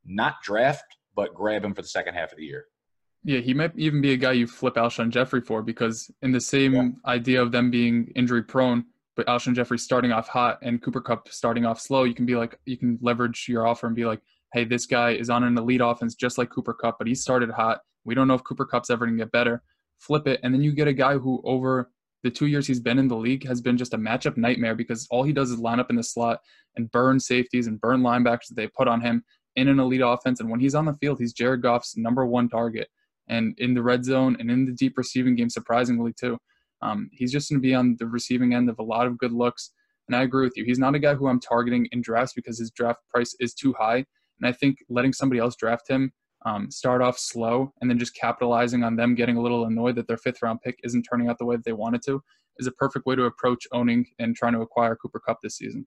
not 0.05 0.35
draft, 0.43 0.85
but 1.15 1.33
grab 1.33 1.63
him 1.63 1.73
for 1.73 1.81
the 1.81 1.87
second 1.87 2.13
half 2.13 2.31
of 2.31 2.37
the 2.37 2.45
year. 2.45 2.65
Yeah, 3.23 3.39
he 3.39 3.53
might 3.53 3.71
even 3.75 3.99
be 4.01 4.13
a 4.13 4.17
guy 4.17 4.33
you 4.33 4.47
flip 4.47 4.75
Alshon 4.75 5.09
Jeffery 5.09 5.41
for 5.41 5.61
because 5.61 6.09
in 6.21 6.31
the 6.31 6.39
same 6.39 6.73
yeah. 6.73 6.89
idea 7.05 7.41
of 7.41 7.51
them 7.51 7.69
being 7.69 8.11
injury 8.15 8.43
prone, 8.43 8.85
but 9.15 9.25
Alshon 9.27 9.55
Jeffery 9.55 9.79
starting 9.79 10.11
off 10.11 10.27
hot 10.27 10.59
and 10.61 10.81
Cooper 10.81 11.01
Kupp 11.01 11.27
starting 11.29 11.65
off 11.65 11.81
slow, 11.81 12.03
you 12.03 12.13
can 12.13 12.25
be 12.25 12.35
like 12.35 12.57
you 12.65 12.77
can 12.77 12.97
leverage 13.01 13.47
your 13.49 13.67
offer 13.67 13.87
and 13.87 13.95
be 13.95 14.05
like, 14.05 14.21
hey, 14.53 14.63
this 14.63 14.85
guy 14.85 15.11
is 15.11 15.29
on 15.29 15.43
an 15.43 15.57
elite 15.57 15.81
offense 15.83 16.15
just 16.15 16.37
like 16.37 16.49
Cooper 16.49 16.73
Kupp, 16.73 16.97
but 16.97 17.07
he 17.07 17.15
started 17.15 17.49
hot. 17.49 17.81
We 18.07 18.15
don't 18.15 18.27
know 18.27 18.33
if 18.33 18.43
Cooper 18.43 18.65
Kupp's 18.65 18.89
ever 18.89 19.05
gonna 19.05 19.17
get 19.17 19.31
better. 19.31 19.61
Flip 19.99 20.27
it, 20.27 20.39
and 20.43 20.53
then 20.53 20.61
you 20.61 20.71
get 20.71 20.87
a 20.87 20.93
guy 20.93 21.17
who 21.17 21.41
over 21.43 21.91
the 22.23 22.31
two 22.31 22.47
years 22.47 22.65
he's 22.65 22.79
been 22.79 22.99
in 22.99 23.07
the 23.07 23.15
league 23.15 23.47
has 23.47 23.61
been 23.61 23.77
just 23.77 23.93
a 23.93 23.97
matchup 23.97 24.37
nightmare 24.37 24.75
because 24.75 25.07
all 25.11 25.23
he 25.23 25.33
does 25.33 25.51
is 25.51 25.59
line 25.59 25.79
up 25.79 25.89
in 25.89 25.95
the 25.95 26.03
slot 26.03 26.39
and 26.75 26.91
burn 26.91 27.19
safeties 27.19 27.67
and 27.67 27.79
burn 27.79 28.01
linebackers 28.01 28.47
that 28.49 28.55
they 28.55 28.67
put 28.67 28.87
on 28.87 29.01
him 29.01 29.23
in 29.55 29.67
an 29.67 29.79
elite 29.79 30.01
offense. 30.03 30.39
And 30.39 30.49
when 30.49 30.59
he's 30.59 30.75
on 30.75 30.85
the 30.85 30.97
field, 30.99 31.19
he's 31.19 31.33
Jared 31.33 31.61
Goff's 31.61 31.97
number 31.97 32.25
one 32.25 32.49
target. 32.49 32.87
And 33.27 33.55
in 33.57 33.73
the 33.73 33.83
red 33.83 34.05
zone 34.05 34.37
and 34.39 34.49
in 34.49 34.65
the 34.65 34.71
deep 34.71 34.97
receiving 34.97 35.35
game, 35.35 35.49
surprisingly 35.49 36.13
too. 36.13 36.37
Um, 36.81 37.09
he's 37.11 37.31
just 37.31 37.49
going 37.49 37.61
to 37.61 37.67
be 37.67 37.73
on 37.73 37.95
the 37.99 38.07
receiving 38.07 38.53
end 38.53 38.69
of 38.69 38.79
a 38.79 38.83
lot 38.83 39.07
of 39.07 39.17
good 39.17 39.31
looks. 39.31 39.71
And 40.07 40.15
I 40.15 40.23
agree 40.23 40.45
with 40.45 40.55
you. 40.55 40.63
He's 40.63 40.79
not 40.79 40.95
a 40.95 40.99
guy 40.99 41.15
who 41.15 41.27
I'm 41.27 41.39
targeting 41.39 41.87
in 41.91 42.01
drafts 42.01 42.33
because 42.33 42.59
his 42.59 42.71
draft 42.71 42.99
price 43.09 43.35
is 43.39 43.53
too 43.53 43.73
high. 43.77 44.05
And 44.39 44.47
I 44.47 44.51
think 44.51 44.77
letting 44.89 45.11
somebody 45.11 45.39
else 45.39 45.55
draft 45.55 45.89
him, 45.89 46.13
um, 46.47 46.71
start 46.71 47.01
off 47.01 47.19
slow, 47.19 47.73
and 47.81 47.89
then 47.89 47.99
just 47.99 48.15
capitalizing 48.15 48.83
on 48.83 48.95
them 48.95 49.15
getting 49.15 49.37
a 49.37 49.41
little 49.41 49.65
annoyed 49.65 49.95
that 49.95 50.07
their 50.07 50.17
fifth 50.17 50.41
round 50.41 50.61
pick 50.61 50.79
isn't 50.83 51.03
turning 51.03 51.29
out 51.29 51.37
the 51.37 51.45
way 51.45 51.55
that 51.55 51.65
they 51.65 51.73
wanted 51.73 52.01
to 52.05 52.21
is 52.57 52.67
a 52.67 52.71
perfect 52.71 53.05
way 53.05 53.15
to 53.15 53.25
approach 53.25 53.67
owning 53.71 54.05
and 54.19 54.35
trying 54.35 54.53
to 54.53 54.61
acquire 54.61 54.95
Cooper 54.95 55.19
Kupp 55.19 55.39
this 55.43 55.57
season. 55.57 55.85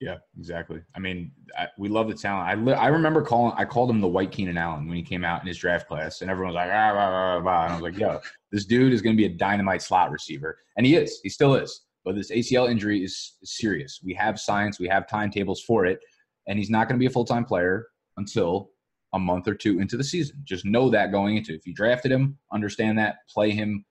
Yeah, 0.00 0.16
exactly. 0.38 0.80
I 0.96 0.98
mean, 0.98 1.30
I, 1.56 1.68
we 1.78 1.88
love 1.88 2.08
the 2.08 2.14
talent. 2.14 2.48
I 2.48 2.54
li- 2.54 2.72
I 2.72 2.88
remember 2.88 3.22
calling 3.22 3.52
I 3.56 3.66
called 3.66 3.90
him 3.90 4.00
the 4.00 4.08
White 4.08 4.32
Keenan 4.32 4.56
Allen 4.56 4.88
when 4.88 4.96
he 4.96 5.02
came 5.02 5.24
out 5.24 5.42
in 5.42 5.46
his 5.46 5.58
draft 5.58 5.86
class, 5.86 6.22
and 6.22 6.30
everyone 6.30 6.54
was 6.54 6.56
like, 6.56 6.70
ah, 6.72 6.92
blah, 6.92 7.10
blah, 7.10 7.40
blah, 7.40 7.64
and 7.64 7.72
I 7.72 7.76
was 7.76 7.82
like, 7.82 7.98
yo, 7.98 8.18
this 8.50 8.64
dude 8.64 8.92
is 8.92 9.02
going 9.02 9.14
to 9.14 9.16
be 9.16 9.26
a 9.26 9.36
dynamite 9.36 9.82
slot 9.82 10.10
receiver, 10.10 10.58
and 10.76 10.86
he 10.86 10.96
is. 10.96 11.20
He 11.22 11.28
still 11.28 11.54
is. 11.54 11.82
But 12.02 12.14
this 12.14 12.30
ACL 12.30 12.70
injury 12.70 13.04
is, 13.04 13.36
serious. 13.44 14.00
We 14.02 14.14
have 14.14 14.40
science, 14.40 14.80
we 14.80 14.88
have 14.88 15.06
timetables 15.06 15.60
for 15.60 15.84
it, 15.84 16.00
and 16.48 16.58
he's 16.58 16.70
not 16.70 16.88
going 16.88 16.98
to 16.98 17.00
be 17.00 17.06
a 17.06 17.10
full 17.10 17.26
time 17.26 17.44
player 17.44 17.86
until 18.16 18.70
a 19.12 19.18
month 19.18 19.48
or 19.48 19.54
two 19.54 19.80
into 19.80 19.96
the 19.96 20.04
season. 20.04 20.36
Just 20.44 20.64
know 20.64 20.88
that 20.90 21.12
going 21.12 21.36
into. 21.36 21.54
If 21.54 21.66
you 21.66 21.74
drafted 21.74 22.12
him, 22.12 22.38
understand 22.52 22.98
that, 22.98 23.16
play 23.28 23.50
him 23.50 23.84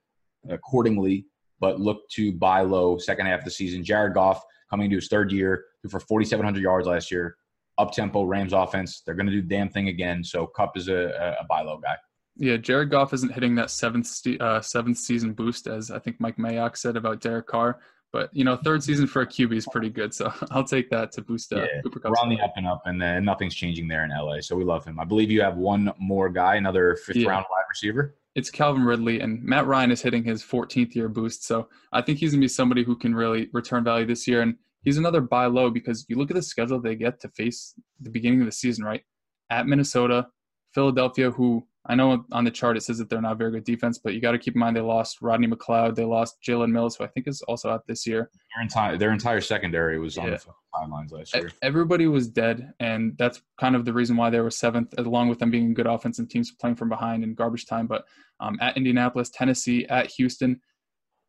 accordingly, 0.49 1.25
but 1.60 1.79
look 1.79 2.08
to 2.12 2.32
buy 2.32 2.62
low 2.62 2.97
second 2.97 3.25
half 3.25 3.39
of 3.39 3.45
the 3.45 3.51
season. 3.51 3.84
Jared 3.84 4.13
Goff 4.13 4.41
coming 4.69 4.86
into 4.86 4.97
his 4.97 5.08
third 5.08 5.32
year, 5.32 5.65
threw 5.82 5.89
for 5.89 5.99
4,700 5.99 6.62
yards 6.62 6.88
last 6.88 7.12
year. 7.12 7.36
Up 7.77 7.91
tempo 7.91 8.23
Rams 8.23 8.53
offense. 8.53 9.03
They're 9.05 9.15
going 9.15 9.27
to 9.27 9.32
do 9.32 9.41
the 9.41 9.47
damn 9.47 9.69
thing 9.69 9.88
again. 9.88 10.23
So 10.23 10.47
Kupp 10.47 10.75
is 10.75 10.89
a, 10.89 11.36
a 11.39 11.45
buy 11.47 11.62
low 11.62 11.77
guy. 11.77 11.95
Yeah, 12.36 12.58
Jared 12.58 12.89
Goff 12.89 13.13
isn't 13.13 13.34
hitting 13.34 13.55
that 13.55 13.69
seventh 13.69 14.10
uh, 14.39 14.62
seventh 14.62 14.97
season 14.97 15.34
boost 15.34 15.67
as 15.67 15.91
I 15.91 15.99
think 15.99 16.19
Mike 16.19 16.38
Mayock 16.38 16.77
said 16.77 16.95
about 16.95 17.21
Derek 17.21 17.47
Carr. 17.47 17.79
But 18.12 18.30
you 18.34 18.43
know, 18.43 18.56
third 18.56 18.84
season 18.84 19.06
for 19.06 19.22
a 19.22 19.28
QB 19.28 19.56
is 19.56 19.67
pretty 19.72 19.89
good, 19.89 20.13
so 20.13 20.34
I'll 20.52 20.63
take 20.63 20.89
that 20.89 21.12
to 21.13 21.22
boost 21.22 21.54
uh, 21.54 21.58
yeah, 21.58 21.82
Cooper. 21.84 22.02
We're 22.04 22.15
on 22.22 22.30
the 22.30 22.39
up 22.41 22.54
and 22.56 22.67
up, 22.67 22.84
and 22.86 23.00
then 23.02 23.24
nothing's 23.24 23.54
changing 23.54 23.88
there 23.88 24.04
in 24.04 24.10
LA, 24.10 24.41
so 24.41 24.56
we 24.56 24.63
love 24.63 24.84
him. 24.86 25.00
I 25.00 25.04
believe 25.04 25.30
you 25.30 25.41
have 25.41 25.58
one 25.58 25.91
more 26.00 26.30
guy, 26.30 26.56
another 26.56 26.95
fifth 26.95 27.17
yeah. 27.17 27.30
round 27.30 27.45
wide 27.52 27.65
receiver. 27.69 28.15
It's 28.36 28.50
Calvin 28.50 28.84
Ridley, 28.84 29.19
and 29.19 29.43
Matt 29.43 29.67
Ryan 29.67 29.91
is 29.91 30.02
hitting 30.02 30.24
his 30.24 30.41
14th 30.41 30.95
year 30.95 31.10
boost, 31.10 31.45
so 31.45 31.69
I 31.91 32.02
think 32.02 32.17
he's 32.17 32.32
gonna 32.32 32.41
be 32.41 32.48
somebody 32.48 32.84
who 32.84 32.95
can 32.95 33.13
really 33.13 33.50
return 33.54 33.84
value 33.84 34.06
this 34.06 34.28
year. 34.28 34.41
And 34.41 34.56
he's 34.82 34.98
another 34.98 35.22
buy 35.22 35.45
low 35.45 35.69
because 35.69 36.06
you 36.08 36.17
look 36.17 36.32
at 36.32 36.36
the 36.36 36.41
schedule 36.41 36.80
they 36.80 36.95
get 36.95 37.19
to 37.22 37.30
face 37.30 37.76
the 38.00 38.10
beginning 38.10 38.39
of 38.41 38.48
the 38.48 38.52
season, 38.52 38.86
right? 38.86 39.04
At 39.52 39.67
Minnesota, 39.67 40.28
Philadelphia, 40.74 41.32
who 41.32 41.65
I 41.86 41.96
know 41.96 42.26
on 42.32 42.44
the 42.44 42.52
chart 42.52 42.78
it 42.78 42.82
says 42.82 42.98
that 42.98 43.10
they're 43.10 43.22
not 43.22 43.38
very 43.38 43.52
good 43.52 43.63
defense, 43.63 43.98
but 43.98 44.13
you 44.13 44.22
got 44.22 44.34
to 44.34 44.38
keep 44.38 44.56
in 44.56 44.60
mind 44.60 44.76
they 44.76 44.82
lost 44.82 45.22
Rodney 45.22 45.48
McLeod, 45.48 45.96
they 45.96 46.04
lost 46.04 46.38
Jalen 46.46 46.72
Mills, 46.72 46.98
who 46.98 47.06
I 47.06 47.08
think 47.08 47.28
is 47.28 47.42
also 47.44 47.70
out 47.70 47.88
this 47.88 48.06
year. 48.06 48.30
Their 48.54 48.63
entire 48.63 48.98
their 48.98 49.12
entire 49.12 49.42
secondary 49.42 49.98
was 49.98 50.18
yeah. 50.18 50.24
on 50.24 50.30
the 50.32 50.38
timelines 50.76 51.12
last 51.12 51.34
year. 51.34 51.52
Everybody 51.62 52.08
was 52.08 52.28
dead, 52.28 52.74
and 52.80 53.18
that's 53.18 53.42
kind 53.60 53.76
of 53.76 53.86
the 53.86 53.94
reason 53.94 54.18
why 54.18 54.30
they 54.30 54.42
were 54.42 54.52
seventh, 54.52 54.94
along 54.98 55.30
with 55.30 55.39
them 55.39 55.52
being 55.52 55.74
good 55.74 55.88
offense 55.88 56.20
and 56.20 56.30
teams 56.30 56.52
playing 56.52 56.76
from 56.76 56.89
behind 56.89 57.24
in 57.24 57.34
garbage 57.34 57.65
time. 57.65 57.88
But 57.88 58.04
um, 58.42 58.58
at 58.62 58.76
Indianapolis, 58.76 59.30
Tennessee, 59.30 59.86
at 59.88 60.08
Houston, 60.12 60.60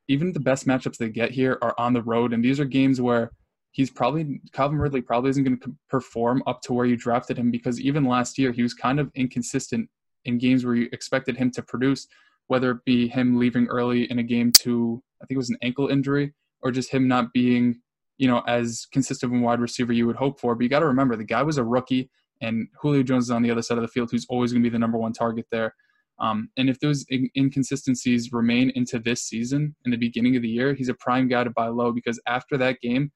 even 0.08 0.32
the 0.32 0.40
best 0.40 0.66
matchups 0.66 0.96
they 0.96 1.10
get 1.10 1.30
here 1.30 1.58
are 1.62 1.74
on 1.78 1.92
the 1.92 2.02
road, 2.02 2.32
and 2.32 2.44
these 2.44 2.58
are 2.58 2.64
games 2.64 3.00
where 3.00 3.30
he's 3.72 3.90
probably 3.90 4.40
Calvin 4.52 4.78
Ridley 4.78 5.00
probably 5.00 5.30
isn't 5.30 5.44
going 5.44 5.60
to 5.60 5.74
perform 5.88 6.42
up 6.46 6.60
to 6.62 6.72
where 6.72 6.86
you 6.86 6.96
drafted 6.96 7.38
him 7.38 7.52
because 7.52 7.80
even 7.80 8.04
last 8.04 8.36
year 8.36 8.50
he 8.50 8.62
was 8.62 8.74
kind 8.74 8.98
of 8.98 9.10
inconsistent 9.14 9.88
in 10.24 10.38
games 10.38 10.64
where 10.64 10.74
you 10.74 10.88
expected 10.92 11.36
him 11.36 11.50
to 11.52 11.62
produce, 11.62 12.06
whether 12.48 12.72
it 12.72 12.84
be 12.84 13.08
him 13.08 13.38
leaving 13.38 13.66
early 13.66 14.10
in 14.10 14.18
a 14.18 14.22
game 14.22 14.52
to 14.60 15.02
I 15.22 15.26
think 15.26 15.36
it 15.36 15.38
was 15.38 15.50
an 15.50 15.58
ankle 15.62 15.88
injury 15.88 16.32
or 16.62 16.70
just 16.70 16.90
him 16.90 17.08
not 17.08 17.32
being 17.32 17.80
you 18.18 18.28
know 18.28 18.42
as 18.46 18.86
consistent 18.92 19.32
of 19.32 19.38
a 19.38 19.42
wide 19.42 19.60
receiver 19.60 19.92
you 19.92 20.06
would 20.06 20.16
hope 20.16 20.40
for. 20.40 20.54
But 20.54 20.62
you 20.62 20.68
got 20.68 20.80
to 20.80 20.86
remember 20.86 21.16
the 21.16 21.24
guy 21.24 21.42
was 21.42 21.58
a 21.58 21.64
rookie 21.64 22.10
and 22.40 22.68
Julio 22.80 23.02
Jones 23.02 23.24
is 23.24 23.30
on 23.30 23.42
the 23.42 23.50
other 23.50 23.62
side 23.62 23.78
of 23.78 23.82
the 23.82 23.88
field 23.88 24.10
who's 24.10 24.26
always 24.28 24.52
going 24.52 24.62
to 24.62 24.68
be 24.68 24.72
the 24.72 24.78
number 24.78 24.98
one 24.98 25.12
target 25.12 25.46
there. 25.50 25.74
Um, 26.18 26.50
and 26.56 26.68
if 26.68 26.78
those 26.80 27.04
in- 27.08 27.30
inconsistencies 27.36 28.32
remain 28.32 28.70
into 28.74 28.98
this 28.98 29.22
season 29.22 29.74
in 29.84 29.90
the 29.90 29.96
beginning 29.96 30.36
of 30.36 30.42
the 30.42 30.48
year, 30.48 30.74
he's 30.74 30.88
a 30.88 30.94
prime 30.94 31.28
guy 31.28 31.44
to 31.44 31.50
buy 31.50 31.68
low 31.68 31.92
because 31.92 32.20
after 32.26 32.58
that 32.58 32.80
game, 32.80 33.10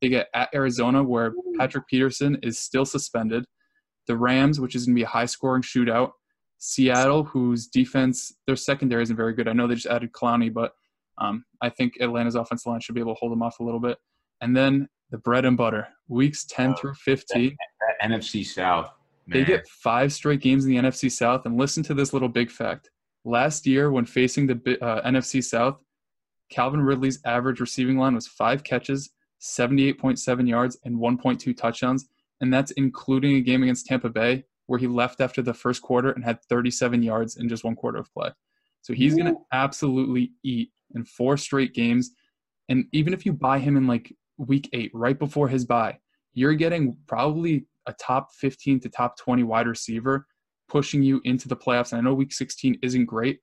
they 0.00 0.08
get 0.08 0.28
at 0.34 0.48
Arizona, 0.54 1.02
where 1.02 1.32
Patrick 1.58 1.86
Peterson 1.86 2.38
is 2.42 2.58
still 2.58 2.86
suspended. 2.86 3.44
The 4.06 4.16
Rams, 4.16 4.58
which 4.58 4.74
is 4.74 4.86
going 4.86 4.94
to 4.94 4.98
be 4.98 5.04
a 5.04 5.08
high 5.08 5.26
scoring 5.26 5.62
shootout. 5.62 6.12
Seattle, 6.60 7.24
whose 7.24 7.66
defense, 7.66 8.34
their 8.46 8.54
secondary 8.54 9.02
isn't 9.02 9.16
very 9.16 9.32
good. 9.32 9.48
I 9.48 9.54
know 9.54 9.66
they 9.66 9.74
just 9.74 9.86
added 9.86 10.12
Clowney, 10.12 10.52
but 10.52 10.72
um, 11.18 11.44
I 11.62 11.70
think 11.70 11.94
Atlanta's 12.00 12.34
offensive 12.34 12.66
line 12.66 12.80
should 12.80 12.94
be 12.94 13.00
able 13.00 13.14
to 13.14 13.18
hold 13.18 13.32
them 13.32 13.42
off 13.42 13.60
a 13.60 13.64
little 13.64 13.80
bit. 13.80 13.96
And 14.42 14.54
then 14.54 14.86
the 15.10 15.18
bread 15.18 15.46
and 15.46 15.56
butter, 15.56 15.88
weeks 16.08 16.44
10 16.44 16.76
through 16.76 16.94
15. 16.94 17.48
That, 17.48 17.96
that 17.98 18.10
NFC 18.10 18.44
South. 18.44 18.90
Man. 19.26 19.38
They 19.38 19.44
get 19.44 19.66
five 19.68 20.12
straight 20.12 20.40
games 20.40 20.66
in 20.66 20.70
the 20.70 20.76
NFC 20.76 21.10
South. 21.10 21.46
And 21.46 21.56
listen 21.56 21.82
to 21.84 21.94
this 21.94 22.12
little 22.12 22.28
big 22.28 22.50
fact. 22.50 22.90
Last 23.24 23.66
year, 23.66 23.90
when 23.90 24.04
facing 24.04 24.46
the 24.46 24.78
uh, 24.84 25.06
NFC 25.08 25.42
South, 25.42 25.78
Calvin 26.50 26.82
Ridley's 26.82 27.20
average 27.24 27.60
receiving 27.60 27.96
line 27.96 28.14
was 28.14 28.26
five 28.26 28.64
catches, 28.64 29.10
78.7 29.40 30.48
yards, 30.48 30.78
and 30.84 30.96
1.2 30.96 31.56
touchdowns. 31.56 32.06
And 32.42 32.52
that's 32.52 32.70
including 32.72 33.36
a 33.36 33.40
game 33.40 33.62
against 33.62 33.86
Tampa 33.86 34.10
Bay 34.10 34.44
where 34.70 34.78
he 34.78 34.86
left 34.86 35.20
after 35.20 35.42
the 35.42 35.52
first 35.52 35.82
quarter 35.82 36.12
and 36.12 36.24
had 36.24 36.40
37 36.44 37.02
yards 37.02 37.36
in 37.36 37.48
just 37.48 37.64
one 37.64 37.74
quarter 37.74 37.98
of 37.98 38.14
play. 38.14 38.30
So 38.82 38.92
he's 38.92 39.16
going 39.16 39.26
to 39.26 39.40
absolutely 39.52 40.30
eat 40.44 40.70
in 40.94 41.04
four 41.04 41.36
straight 41.36 41.74
games. 41.74 42.12
And 42.68 42.84
even 42.92 43.12
if 43.12 43.26
you 43.26 43.32
buy 43.32 43.58
him 43.58 43.76
in 43.76 43.88
like 43.88 44.14
week 44.38 44.70
eight, 44.72 44.92
right 44.94 45.18
before 45.18 45.48
his 45.48 45.64
bye, 45.64 45.98
you're 46.34 46.54
getting 46.54 46.96
probably 47.08 47.66
a 47.86 47.92
top 47.94 48.28
15 48.34 48.78
to 48.82 48.88
top 48.88 49.18
20 49.18 49.42
wide 49.42 49.66
receiver 49.66 50.24
pushing 50.68 51.02
you 51.02 51.20
into 51.24 51.48
the 51.48 51.56
playoffs. 51.56 51.90
And 51.90 51.98
I 51.98 52.04
know 52.08 52.14
week 52.14 52.32
16 52.32 52.78
isn't 52.80 53.06
great, 53.06 53.40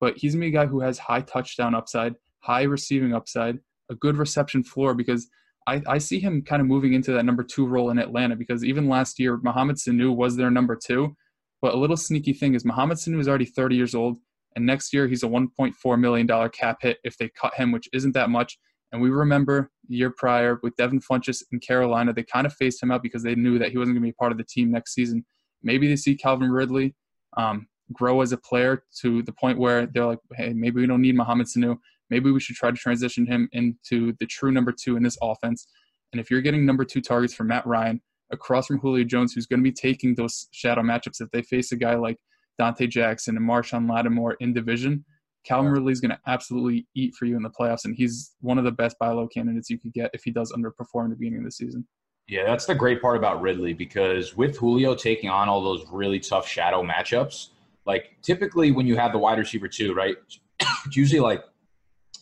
but 0.00 0.16
he's 0.16 0.32
going 0.32 0.40
to 0.40 0.50
be 0.50 0.56
a 0.56 0.62
guy 0.62 0.66
who 0.66 0.80
has 0.80 0.98
high 0.98 1.20
touchdown 1.20 1.74
upside, 1.74 2.14
high 2.38 2.62
receiving 2.62 3.12
upside, 3.12 3.58
a 3.90 3.94
good 3.94 4.16
reception 4.16 4.64
floor 4.64 4.94
because 4.94 5.28
I, 5.66 5.82
I 5.86 5.98
see 5.98 6.18
him 6.18 6.42
kind 6.42 6.60
of 6.60 6.66
moving 6.66 6.94
into 6.94 7.12
that 7.12 7.24
number 7.24 7.42
two 7.42 7.66
role 7.66 7.90
in 7.90 7.98
Atlanta 7.98 8.36
because 8.36 8.64
even 8.64 8.88
last 8.88 9.18
year, 9.18 9.36
Mohamed 9.38 9.76
Sanu 9.76 10.14
was 10.14 10.36
their 10.36 10.50
number 10.50 10.76
two. 10.76 11.14
But 11.62 11.74
a 11.74 11.76
little 11.76 11.96
sneaky 11.96 12.32
thing 12.32 12.54
is 12.54 12.64
Mohamed 12.64 12.96
Sanu 12.96 13.20
is 13.20 13.28
already 13.28 13.44
30 13.44 13.76
years 13.76 13.94
old, 13.94 14.16
and 14.56 14.64
next 14.64 14.92
year 14.94 15.06
he's 15.06 15.22
a 15.22 15.26
1.4 15.26 16.00
million 16.00 16.26
dollar 16.26 16.48
cap 16.48 16.78
hit 16.80 16.98
if 17.04 17.18
they 17.18 17.28
cut 17.28 17.54
him, 17.54 17.70
which 17.70 17.88
isn't 17.92 18.12
that 18.12 18.30
much. 18.30 18.58
And 18.92 19.00
we 19.00 19.10
remember 19.10 19.70
the 19.88 19.96
year 19.96 20.10
prior 20.10 20.58
with 20.62 20.74
Devin 20.76 21.00
Funchess 21.00 21.42
in 21.52 21.60
Carolina, 21.60 22.12
they 22.12 22.24
kind 22.24 22.46
of 22.46 22.54
phased 22.54 22.82
him 22.82 22.90
out 22.90 23.02
because 23.02 23.22
they 23.22 23.34
knew 23.34 23.58
that 23.58 23.70
he 23.70 23.78
wasn't 23.78 23.94
going 23.94 24.02
to 24.02 24.08
be 24.08 24.12
part 24.12 24.32
of 24.32 24.38
the 24.38 24.44
team 24.44 24.70
next 24.70 24.94
season. 24.94 25.24
maybe 25.62 25.86
they 25.86 25.96
see 25.96 26.16
Calvin 26.16 26.50
Ridley 26.50 26.94
um, 27.36 27.68
grow 27.92 28.20
as 28.20 28.32
a 28.32 28.36
player 28.36 28.82
to 29.02 29.22
the 29.22 29.32
point 29.32 29.58
where 29.58 29.86
they're 29.86 30.06
like, 30.06 30.18
hey, 30.34 30.52
maybe 30.54 30.80
we 30.80 30.86
don't 30.86 31.02
need 31.02 31.14
Mohamed 31.14 31.46
Sanu. 31.46 31.78
Maybe 32.10 32.30
we 32.30 32.40
should 32.40 32.56
try 32.56 32.70
to 32.70 32.76
transition 32.76 33.26
him 33.26 33.48
into 33.52 34.14
the 34.20 34.26
true 34.26 34.52
number 34.52 34.72
two 34.72 34.96
in 34.96 35.02
this 35.02 35.16
offense. 35.22 35.66
And 36.12 36.20
if 36.20 36.30
you're 36.30 36.40
getting 36.40 36.66
number 36.66 36.84
two 36.84 37.00
targets 37.00 37.34
for 37.34 37.44
Matt 37.44 37.66
Ryan 37.66 38.00
across 38.32 38.66
from 38.66 38.78
Julio 38.78 39.04
Jones, 39.04 39.32
who's 39.32 39.46
going 39.46 39.60
to 39.60 39.64
be 39.64 39.72
taking 39.72 40.14
those 40.14 40.48
shadow 40.50 40.82
matchups 40.82 41.20
if 41.20 41.30
they 41.30 41.42
face 41.42 41.72
a 41.72 41.76
guy 41.76 41.94
like 41.94 42.16
Donte 42.60 42.88
Jackson 42.88 43.36
and 43.36 43.48
Marshon 43.48 43.88
Lattimore 43.88 44.36
in 44.40 44.52
division, 44.52 45.04
Calvin 45.44 45.72
Ridley 45.72 45.92
is 45.92 46.00
going 46.00 46.10
to 46.10 46.18
absolutely 46.26 46.86
eat 46.94 47.14
for 47.14 47.24
you 47.24 47.36
in 47.36 47.42
the 47.42 47.50
playoffs, 47.50 47.84
and 47.84 47.94
he's 47.96 48.34
one 48.40 48.58
of 48.58 48.64
the 48.64 48.72
best 48.72 48.98
buy 48.98 49.10
low 49.10 49.26
candidates 49.26 49.70
you 49.70 49.78
could 49.78 49.92
get 49.92 50.10
if 50.12 50.22
he 50.22 50.30
does 50.30 50.52
underperform 50.52 51.04
at 51.04 51.10
the 51.10 51.16
beginning 51.16 51.38
of 51.38 51.44
the 51.44 51.52
season. 51.52 51.86
Yeah, 52.28 52.44
that's 52.44 52.66
the 52.66 52.74
great 52.74 53.02
part 53.02 53.16
about 53.16 53.40
Ridley 53.40 53.72
because 53.72 54.36
with 54.36 54.56
Julio 54.56 54.94
taking 54.94 55.30
on 55.30 55.48
all 55.48 55.62
those 55.62 55.84
really 55.90 56.20
tough 56.20 56.46
shadow 56.46 56.84
matchups, 56.84 57.48
like 57.86 58.16
typically 58.22 58.70
when 58.70 58.86
you 58.86 58.96
have 58.96 59.12
the 59.12 59.18
wide 59.18 59.38
receiver 59.38 59.68
too, 59.68 59.94
right? 59.94 60.16
It's 60.86 60.96
usually 60.96 61.20
like 61.20 61.42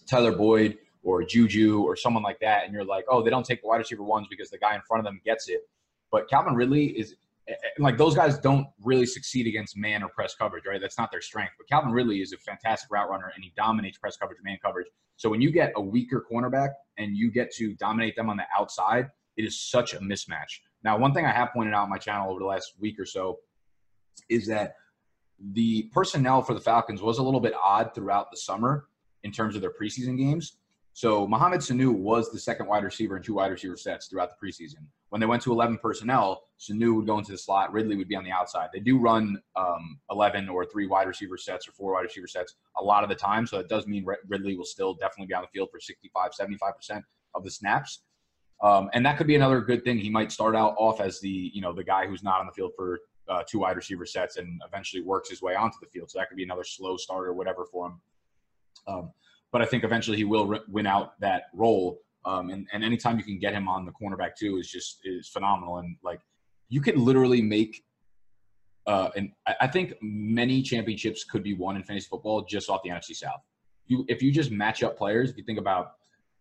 Tyler 0.09 0.33
Boyd 0.33 0.79
or 1.03 1.23
Juju 1.23 1.83
or 1.83 1.97
someone 1.97 2.23
like 2.23 2.41
that, 2.41 2.65
and 2.65 2.73
you're 2.73 2.85
like, 2.85 3.05
oh, 3.09 3.23
they 3.23 3.31
don't 3.31 3.45
take 3.45 3.63
the 3.63 3.69
wide 3.69 3.79
receiver 3.79 4.03
ones 4.03 4.27
because 4.29 4.51
the 4.51 4.59
guy 4.59 4.75
in 4.75 4.81
front 4.83 5.01
of 5.01 5.05
them 5.05 5.21
gets 5.25 5.49
it. 5.49 5.61
But 6.11 6.29
Calvin 6.29 6.55
Ridley 6.55 6.87
is 6.87 7.15
eh, 7.49 7.53
eh, 7.53 7.69
like 7.79 7.99
those 7.99 8.15
guys 8.15 8.39
don't 8.39 8.67
really 8.83 9.07
succeed 9.07 9.47
against 9.47 9.77
man 9.77 10.03
or 10.03 10.09
press 10.09 10.35
coverage, 10.35 10.65
right? 10.67 10.81
That's 10.81 10.99
not 10.99 11.11
their 11.11 11.21
strength. 11.21 11.53
But 11.59 11.69
Calvin 11.69 11.93
Ridley 11.93 12.21
is 12.21 12.33
a 12.33 12.39
fantastic 12.39 12.91
route 12.91 13.11
runner 13.11 13.31
and 13.35 13.45
he 13.45 13.53
dominates 13.57 13.99
press 13.99 14.17
coverage, 14.17 14.39
man 14.43 14.59
coverage. 14.63 14.87
So 15.17 15.29
when 15.29 15.41
you 15.41 15.51
get 15.51 15.73
a 15.77 15.81
weaker 15.81 16.25
cornerback 16.31 16.71
and 16.97 17.17
you 17.17 17.31
get 17.31 17.53
to 17.57 17.75
dominate 17.75 18.17
them 18.17 18.31
on 18.31 18.37
the 18.37 18.45
outside, 18.57 19.11
it 19.37 19.45
is 19.45 19.61
such 19.61 19.95
a 19.95 19.99
mismatch. 19.99 20.61
Now, 20.83 20.97
one 20.97 21.13
thing 21.13 21.27
I 21.27 21.33
have 21.33 21.51
pointed 21.53 21.75
out 21.75 21.85
on 21.85 21.91
my 21.91 21.99
channel 21.99 22.31
over 22.31 22.39
the 22.39 22.47
last 22.47 22.75
week 22.79 22.99
or 22.99 23.05
so 23.05 23.39
is 24.29 24.47
that 24.49 24.75
the 25.53 25.85
personnel 25.93 26.43
for 26.43 26.55
the 26.55 26.61
Falcons 26.61 27.03
was 27.03 27.19
a 27.19 27.23
little 27.23 27.41
bit 27.41 27.55
odd 27.63 27.95
throughout 27.95 28.31
the 28.31 28.37
summer 28.37 28.88
in 29.25 29.33
terms 29.33 29.55
of 29.55 29.61
their 29.61 29.73
preseason 29.73 30.17
games. 30.17 30.57
So 30.99 31.29
Mohamed 31.29 31.61
Sanu 31.61 31.93
was 31.93 32.33
the 32.33 32.41
second 32.41 32.67
wide 32.67 32.83
receiver 32.83 33.17
in 33.17 33.23
two 33.23 33.35
wide 33.35 33.53
receiver 33.53 33.77
sets 33.77 34.09
throughout 34.09 34.31
the 34.31 34.47
preseason. 34.47 34.85
When 35.11 35.21
they 35.21 35.27
went 35.27 35.43
to 35.43 35.53
11 35.53 35.79
personnel, 35.79 36.43
Sanu 36.59 36.97
would 36.97 37.07
go 37.07 37.19
into 37.19 37.31
the 37.31 37.39
slot, 37.39 37.73
Ridley 37.73 37.95
would 37.95 38.09
be 38.09 38.17
on 38.17 38.25
the 38.25 38.33
outside. 38.33 38.71
They 38.73 38.81
do 38.81 38.99
run 38.99 39.41
um, 39.55 40.01
11 40.11 40.49
or 40.49 40.65
three 40.65 40.89
wide 40.89 41.07
receiver 41.07 41.37
sets 41.37 41.69
or 41.69 41.73
four 41.73 41.93
wide 41.93 42.03
receiver 42.03 42.27
sets 42.27 42.57
a 42.79 42.83
lot 42.83 43.05
of 43.05 43.11
the 43.11 43.15
time. 43.15 43.47
So 43.47 43.59
it 43.61 43.69
does 43.69 43.87
mean 43.87 44.05
Ridley 44.27 44.57
will 44.57 44.65
still 44.65 44.95
definitely 44.95 45.27
be 45.27 45.35
on 45.35 45.43
the 45.43 45.49
field 45.49 45.69
for 45.71 45.79
65, 45.79 46.33
75% 46.33 47.03
of 47.35 47.45
the 47.45 47.51
snaps. 47.53 48.03
Um, 48.61 48.91
and 48.93 49.07
that 49.07 49.19
could 49.19 49.29
be 49.29 49.37
another 49.37 49.61
good 49.61 49.85
thing. 49.85 49.99
He 49.99 50.11
might 50.11 50.33
start 50.33 50.57
out 50.57 50.75
off 50.79 51.01
as 51.01 51.21
the, 51.21 51.53
you 51.55 51.61
know, 51.61 51.73
the 51.73 51.85
guy 51.85 52.07
who's 52.07 52.25
not 52.25 52.41
on 52.41 52.47
the 52.47 52.53
field 52.53 52.73
for 52.75 52.99
uh, 53.29 53.43
two 53.47 53.61
wide 53.61 53.77
receiver 53.77 54.05
sets 54.05 54.37
and 54.37 54.61
eventually 54.67 55.03
works 55.03 55.31
his 55.31 55.43
way 55.43 55.55
onto 55.55 55.77
the 55.81 55.87
field. 55.87 56.11
So 56.11 56.19
that 56.19 56.29
could 56.29 56.37
be 56.37 56.43
another 56.43 56.65
slow 56.65 56.97
start 56.97 57.29
or 57.29 57.35
whatever 57.35 57.67
for 57.71 57.87
him. 57.87 58.01
Um, 58.89 59.13
but 59.53 59.63
I 59.63 59.67
think 59.67 59.85
eventually 59.85 60.17
he 60.17 60.25
will 60.25 60.47
re- 60.47 60.61
win 60.69 60.87
out 60.87 61.19
that 61.21 61.45
role. 61.55 62.01
Um, 62.25 62.51
and, 62.51 62.67
and 62.73 62.85
anytime 62.85 63.19
you 63.19 63.25
can 63.25 63.39
get 63.39 63.53
him 63.53 63.69
on 63.69 63.87
the 63.87 63.93
cornerback 63.93 64.35
too 64.39 64.59
is 64.59 64.69
just 64.69 65.01
is 65.05 65.29
phenomenal. 65.29 65.79
And 65.79 65.97
like 66.03 66.21
you 66.69 66.81
can 66.81 67.03
literally 67.03 67.41
make, 67.41 67.83
uh, 68.87 69.11
and 69.17 69.31
I 69.61 69.67
think 69.67 69.95
many 70.03 70.63
championships 70.63 71.25
could 71.25 71.43
be 71.43 71.55
won 71.55 71.77
in 71.77 71.83
fantasy 71.83 72.09
football 72.09 72.45
just 72.45 72.69
off 72.69 72.83
the 72.83 72.91
NFC 72.91 73.15
South. 73.15 73.41
You 73.87 74.05
if 74.09 74.23
you 74.23 74.33
just 74.33 74.51
match 74.51 74.83
up 74.83 74.99
players, 74.99 75.31
if 75.31 75.37
you 75.37 75.45
think 75.45 75.59
about 75.59 75.93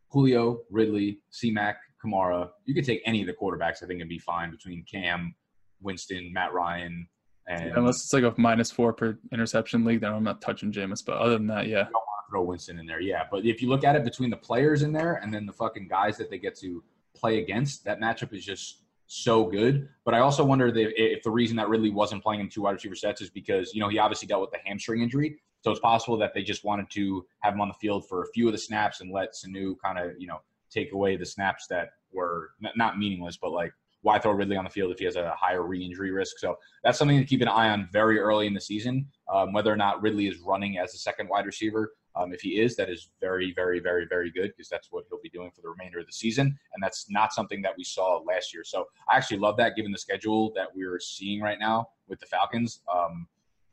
Julio, 0.10 0.62
Ridley, 0.70 1.20
C-Mac, 1.32 1.78
Kamara, 2.04 2.50
you 2.66 2.74
could 2.74 2.86
take 2.86 3.02
any 3.06 3.22
of 3.22 3.28
the 3.28 3.34
quarterbacks. 3.34 3.84
I 3.84 3.88
think 3.88 4.02
and 4.02 4.10
be 4.10 4.20
fine 4.20 4.52
between 4.52 4.84
Cam, 4.90 5.36
Winston, 5.82 6.32
Matt 6.34 6.54
Ryan, 6.54 7.08
and 7.48 7.72
unless 7.78 8.04
it's 8.04 8.14
like 8.14 8.24
a 8.24 8.34
minus 8.38 8.72
four 8.72 8.92
per 8.92 9.18
interception 9.32 9.86
league, 9.86 10.02
then 10.02 10.12
I'm 10.12 10.24
not 10.24 10.42
touching 10.42 10.72
Jameis. 10.72 11.06
But 11.06 11.18
other 11.18 11.38
than 11.38 11.48
that, 11.48 11.68
yeah 11.68 11.88
throw 12.30 12.44
Winston 12.44 12.80
in 12.80 12.86
there, 12.86 13.02
yeah. 13.02 13.24
But 13.30 13.46
if 13.46 13.62
you 13.62 13.70
look 13.70 13.84
at 13.84 13.96
it 13.96 14.04
between 14.04 14.30
the 14.30 14.38
players 14.38 14.84
in 14.84 14.92
there 14.92 15.16
and 15.16 15.34
then 15.34 15.46
the 15.46 15.54
fucking 15.54 15.88
guys 15.88 16.18
that 16.18 16.30
they 16.30 16.38
get 16.38 16.58
to 16.60 16.84
play 17.16 17.40
against, 17.40 17.84
that 17.86 18.00
matchup 18.00 18.34
is 18.34 18.46
just 18.46 18.84
so 19.08 19.46
good. 19.46 19.88
But 20.06 20.14
I 20.14 20.20
also 20.20 20.44
wonder 20.44 20.68
if, 20.68 21.24
the 21.24 21.32
reason 21.32 21.56
that 21.58 21.70
Ridley 21.70 21.90
wasn't 21.90 22.22
playing 22.22 22.42
in 22.42 22.50
two 22.50 22.62
wide 22.62 22.74
receiver 22.74 22.96
sets 22.96 23.22
is 23.22 23.30
because 23.30 23.74
you 23.74 23.82
know 23.82 23.90
he 23.90 23.98
obviously 23.98 24.28
dealt 24.28 24.42
with 24.42 24.52
the 24.52 24.60
hamstring 24.66 25.02
injury, 25.02 25.40
so 25.62 25.72
it's 25.72 25.80
possible 25.80 26.18
that 26.18 26.34
they 26.34 26.44
just 26.44 26.64
wanted 26.64 26.90
to 26.92 27.26
have 27.40 27.54
him 27.54 27.62
on 27.62 27.70
the 27.70 27.74
field 27.76 28.08
for 28.08 28.24
a 28.24 28.28
few 28.34 28.48
of 28.48 28.52
the 28.52 28.58
snaps 28.58 29.02
and 29.02 29.12
let 29.12 29.34
Sanu 29.34 29.76
kind 29.84 29.98
of 29.98 30.12
you 30.20 30.28
know 30.28 30.40
take 30.70 30.92
away 30.92 31.16
the 31.16 31.26
snaps 31.26 31.68
that 31.68 31.90
were 32.12 32.52
not 32.76 33.00
meaningless, 33.00 33.38
but 33.38 33.52
like 33.52 33.72
why 34.02 34.20
throw 34.20 34.32
Ridley 34.32 34.56
on 34.56 34.64
the 34.64 34.70
field 34.70 34.92
if 34.92 35.00
he 35.00 35.06
has 35.06 35.16
a 35.16 35.34
higher 35.38 35.64
re-injury 35.64 36.12
risk? 36.12 36.38
So 36.38 36.58
that's 36.84 36.98
something 36.98 37.18
to 37.18 37.26
keep 37.26 37.42
an 37.42 37.48
eye 37.48 37.70
on 37.70 37.90
very 37.92 38.20
early 38.20 38.48
in 38.48 38.54
the 38.54 38.62
season, 38.62 39.08
um, 39.34 39.54
whether 39.54 39.72
or 39.72 39.76
not 39.76 40.02
Ridley 40.02 40.28
is 40.28 40.40
running 40.40 40.78
as 40.78 40.94
a 40.94 40.98
second 40.98 41.28
wide 41.28 41.46
receiver. 41.46 41.94
Um, 42.18 42.34
if 42.34 42.42
he 42.42 42.60
is, 42.60 42.76
that 42.78 42.90
is 42.90 43.10
very, 43.22 43.54
very, 43.54 43.80
very, 43.80 44.06
very 44.08 44.32
good 44.32 44.52
because 44.56 44.70
that's 44.70 44.92
what 44.92 45.06
he'll 45.10 45.22
be 45.22 45.30
doing 45.30 45.52
for 45.52 45.62
the 45.62 45.70
remainder 45.70 46.00
of 46.00 46.06
the 46.06 46.12
season. 46.12 46.48
And 46.74 46.84
that's 46.84 47.06
not 47.10 47.34
something 47.34 47.62
that 47.62 47.74
we 47.78 47.84
saw 47.84 48.22
last 48.28 48.54
year. 48.54 48.64
So 48.64 48.86
I 49.10 49.18
actually 49.18 49.38
love 49.38 49.58
that 49.58 49.76
given 49.76 49.92
the 49.92 49.98
schedule 49.98 50.52
that 50.56 50.68
we're 50.74 51.00
seeing 51.00 51.42
right 51.42 51.60
now 51.60 51.90
with 52.08 52.20
the 52.20 52.26
Falcons 52.26 52.82
um, 52.94 53.28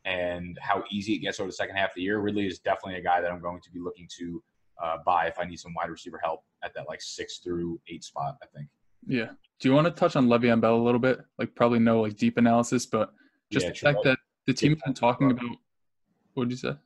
and 0.04 0.58
how 0.60 0.84
easy 0.90 1.14
it 1.14 1.18
gets 1.18 1.40
over 1.40 1.48
the 1.48 1.54
second 1.54 1.76
half 1.76 1.90
of 1.90 1.94
the 1.96 2.02
year. 2.02 2.18
Ridley 2.18 2.46
is 2.46 2.58
definitely 2.58 3.00
a 3.00 3.02
guy 3.02 3.20
that 3.20 3.30
I'm 3.30 3.40
going 3.40 3.60
to 3.62 3.70
be 3.70 3.80
looking 3.80 4.08
to 4.18 4.42
uh, 4.82 4.96
buy 5.06 5.26
if 5.26 5.38
I 5.38 5.44
need 5.44 5.58
some 5.58 5.72
wide 5.74 5.90
receiver 5.90 6.20
help 6.22 6.44
at 6.62 6.74
that 6.74 6.86
like 6.88 7.00
six 7.00 7.38
through 7.38 7.80
eight 7.88 8.04
spot, 8.04 8.36
I 8.42 8.46
think. 8.54 8.68
Yeah. 9.06 9.30
Do 9.60 9.68
you 9.68 9.74
want 9.74 9.86
to 9.86 9.90
touch 9.90 10.16
on 10.16 10.26
Le'Veon 10.26 10.60
Bell 10.60 10.76
a 10.76 10.82
little 10.82 11.00
bit? 11.00 11.20
Like 11.38 11.54
probably 11.54 11.78
no 11.78 12.02
like 12.02 12.16
deep 12.16 12.36
analysis, 12.36 12.84
but 12.86 13.12
just 13.50 13.66
yeah, 13.66 13.72
the 13.72 13.78
fact 13.78 13.98
that 14.04 14.18
the 14.46 14.52
team's 14.52 14.82
been 14.84 14.94
talking 14.94 15.30
about 15.30 15.56
what 16.34 16.48
did 16.48 16.52
you 16.52 16.56
say? 16.56 16.76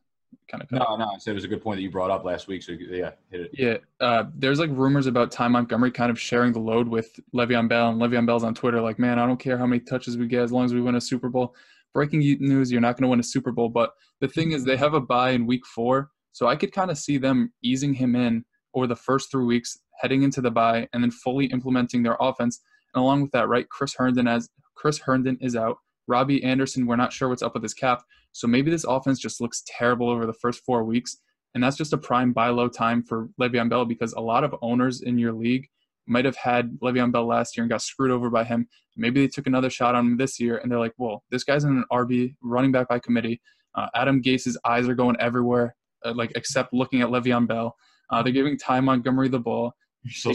Kind 0.51 0.62
of. 0.62 0.71
No, 0.71 0.97
no. 0.97 1.05
I 1.14 1.19
said 1.19 1.33
it 1.33 1.35
was 1.35 1.45
a 1.45 1.49
good 1.49 1.62
point 1.62 1.79
that 1.79 1.83
you 1.83 1.91
brought 1.91 2.11
up 2.11 2.25
last 2.25 2.49
week. 2.49 2.62
So 2.62 2.73
yeah, 2.73 3.11
hit 3.31 3.41
it. 3.41 3.51
Yeah, 3.53 3.77
uh, 4.01 4.25
there's 4.35 4.59
like 4.59 4.71
rumors 4.73 5.07
about 5.07 5.31
Ty 5.31 5.49
Montgomery 5.49 5.91
kind 5.91 6.11
of 6.11 6.19
sharing 6.19 6.53
the 6.53 6.59
load 6.59 6.88
with 6.88 7.19
Le'Veon 7.35 7.69
Bell, 7.69 7.91
and 7.91 8.01
Le'Veon 8.01 8.27
Bell's 8.27 8.45
on 8.45 8.55
Twitter 8.55 8.81
like, 8.81 8.99
"Man, 8.99 9.19
I 9.19 9.27
don't 9.27 9.41
care 9.41 9.59
how 9.59 9.67
many 9.67 9.81
touches 9.81 10.17
we 10.17 10.27
get 10.27 10.43
as 10.43 10.53
long 10.53 10.64
as 10.64 10.75
we 10.75 10.81
win 10.81 10.95
a 10.95 11.01
Super 11.01 11.29
Bowl." 11.29 11.55
Breaking 11.95 12.21
news: 12.21 12.71
You're 12.71 12.81
not 12.81 12.97
going 12.97 13.03
to 13.03 13.09
win 13.09 13.21
a 13.21 13.25
Super 13.25 13.53
Bowl, 13.53 13.69
but 13.69 13.95
the 14.21 14.29
thing 14.29 14.53
is, 14.53 14.64
they 14.64 14.77
have 14.77 14.95
a 14.95 15.01
bye 15.01 15.31
in 15.31 15.47
Week 15.47 15.67
Four, 15.67 16.11
so 16.33 16.47
I 16.47 16.57
could 16.57 16.73
kind 16.73 16.91
of 16.91 16.99
see 16.99 17.19
them 17.19 17.53
easing 17.62 17.95
him 17.95 18.17
in 18.17 18.45
over 18.75 18.87
the 18.87 18.97
first 18.97 19.31
three 19.31 19.45
weeks, 19.45 19.79
heading 20.01 20.23
into 20.23 20.41
the 20.41 20.51
bye, 20.51 20.88
and 20.93 21.03
then 21.03 21.11
fully 21.11 21.47
implementing 21.47 22.03
their 22.03 22.17
offense. 22.21 22.61
And 22.95 23.03
along 23.03 23.23
with 23.23 23.33
that, 23.33 23.49
right, 23.49 23.69
Chris 23.69 23.95
Herndon 23.95 24.29
as 24.29 24.49
Chris 24.75 24.99
Herndon 24.99 25.38
is 25.41 25.57
out. 25.57 25.79
Robbie 26.07 26.43
Anderson, 26.43 26.87
we're 26.87 26.97
not 26.97 27.12
sure 27.12 27.29
what's 27.29 27.43
up 27.43 27.55
with 27.55 27.62
his 27.62 27.75
cap. 27.75 28.03
So 28.38 28.46
maybe 28.46 28.70
this 28.70 28.85
offense 28.85 29.18
just 29.18 29.40
looks 29.40 29.64
terrible 29.66 30.09
over 30.09 30.24
the 30.24 30.33
first 30.33 30.64
four 30.64 30.85
weeks. 30.85 31.16
And 31.55 31.64
that's 31.64 31.77
just 31.77 31.92
a 31.92 31.98
prime 31.98 32.33
buy 32.33 32.51
low 32.51 32.68
time 32.68 33.03
for 33.03 33.31
Le'Veon 33.40 33.68
Bell 33.68 33.85
because 33.85 34.12
a 34.12 34.20
lot 34.20 34.44
of 34.44 34.55
owners 34.62 35.03
in 35.03 35.18
your 35.18 35.33
league 35.33 35.66
might 36.07 36.24
have 36.24 36.37
had 36.37 36.79
Le'Veon 36.81 37.11
Bell 37.11 37.27
last 37.27 37.57
year 37.57 37.64
and 37.64 37.70
got 37.70 37.83
screwed 37.83 38.12
over 38.12 38.31
by 38.31 38.44
him. 38.44 38.68
Maybe 38.96 39.22
they 39.22 39.27
took 39.27 39.48
another 39.48 39.70
shot 39.70 39.96
on 39.96 40.07
him 40.07 40.16
this 40.18 40.38
year 40.38 40.59
and 40.59 40.70
they're 40.70 40.79
like, 40.79 40.92
well, 40.98 41.24
this 41.33 41.42
guy's 41.42 41.64
in 41.64 41.70
an 41.70 41.85
RB 41.90 42.37
running 42.40 42.70
back 42.70 42.87
by 42.88 43.01
committee. 43.01 43.40
Uh, 43.74 43.88
Adam 43.96 44.20
Gase's 44.20 44.57
eyes 44.64 44.88
are 44.88 44.94
going 44.94 45.16
everywhere, 45.18 45.74
uh, 46.05 46.14
like 46.14 46.31
except 46.37 46.72
looking 46.72 47.03
at 47.03 47.09
Le'Veon 47.09 47.48
Bell. 47.48 47.74
Uh, 48.09 48.22
they're 48.22 48.33
giving 48.33 48.57
Ty 48.57 48.81
Montgomery 48.81 49.29
the 49.29 49.40
ball. 49.40 49.72
You're 50.05 50.12
so 50.12 50.33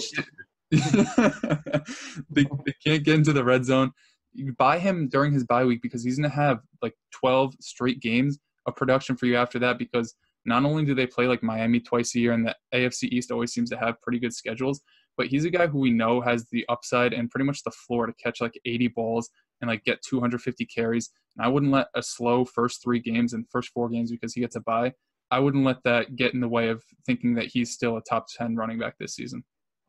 they, 2.29 2.43
they 2.65 2.73
can't 2.85 3.03
get 3.05 3.15
into 3.15 3.31
the 3.31 3.45
red 3.45 3.63
zone 3.63 3.93
you 4.33 4.53
buy 4.53 4.79
him 4.79 5.07
during 5.07 5.31
his 5.33 5.43
bye 5.43 5.65
week 5.65 5.81
because 5.81 6.03
he's 6.03 6.17
going 6.17 6.29
to 6.29 6.35
have 6.35 6.59
like 6.81 6.93
12 7.11 7.55
straight 7.59 7.99
games 7.99 8.39
of 8.65 8.75
production 8.75 9.15
for 9.15 9.25
you 9.25 9.35
after 9.35 9.59
that 9.59 9.77
because 9.77 10.15
not 10.45 10.65
only 10.65 10.83
do 10.83 10.93
they 10.93 11.07
play 11.07 11.27
like 11.27 11.43
Miami 11.43 11.79
twice 11.79 12.15
a 12.15 12.19
year 12.19 12.33
and 12.33 12.45
the 12.45 12.55
AFC 12.73 13.09
East 13.09 13.31
always 13.31 13.53
seems 13.53 13.69
to 13.69 13.77
have 13.77 14.01
pretty 14.01 14.19
good 14.19 14.33
schedules, 14.33 14.81
but 15.15 15.27
he's 15.27 15.45
a 15.45 15.49
guy 15.49 15.67
who 15.67 15.79
we 15.79 15.91
know 15.91 16.21
has 16.21 16.45
the 16.51 16.65
upside 16.69 17.13
and 17.13 17.29
pretty 17.29 17.45
much 17.45 17.63
the 17.63 17.71
floor 17.71 18.05
to 18.05 18.13
catch 18.13 18.41
like 18.41 18.59
80 18.65 18.89
balls 18.89 19.29
and 19.61 19.69
like 19.69 19.83
get 19.85 20.01
250 20.01 20.65
carries. 20.65 21.11
And 21.37 21.45
I 21.45 21.49
wouldn't 21.49 21.71
let 21.71 21.87
a 21.95 22.03
slow 22.03 22.43
first 22.45 22.83
three 22.83 22.99
games 22.99 23.33
and 23.33 23.45
first 23.49 23.69
four 23.69 23.89
games 23.89 24.11
because 24.11 24.33
he 24.33 24.41
gets 24.41 24.55
a 24.55 24.61
bye. 24.61 24.93
I 25.31 25.39
wouldn't 25.39 25.65
let 25.65 25.83
that 25.83 26.15
get 26.15 26.33
in 26.33 26.41
the 26.41 26.49
way 26.49 26.69
of 26.69 26.83
thinking 27.05 27.35
that 27.35 27.45
he's 27.45 27.71
still 27.71 27.97
a 27.97 28.01
top 28.01 28.27
10 28.37 28.55
running 28.55 28.79
back 28.79 28.97
this 28.99 29.15
season. 29.15 29.43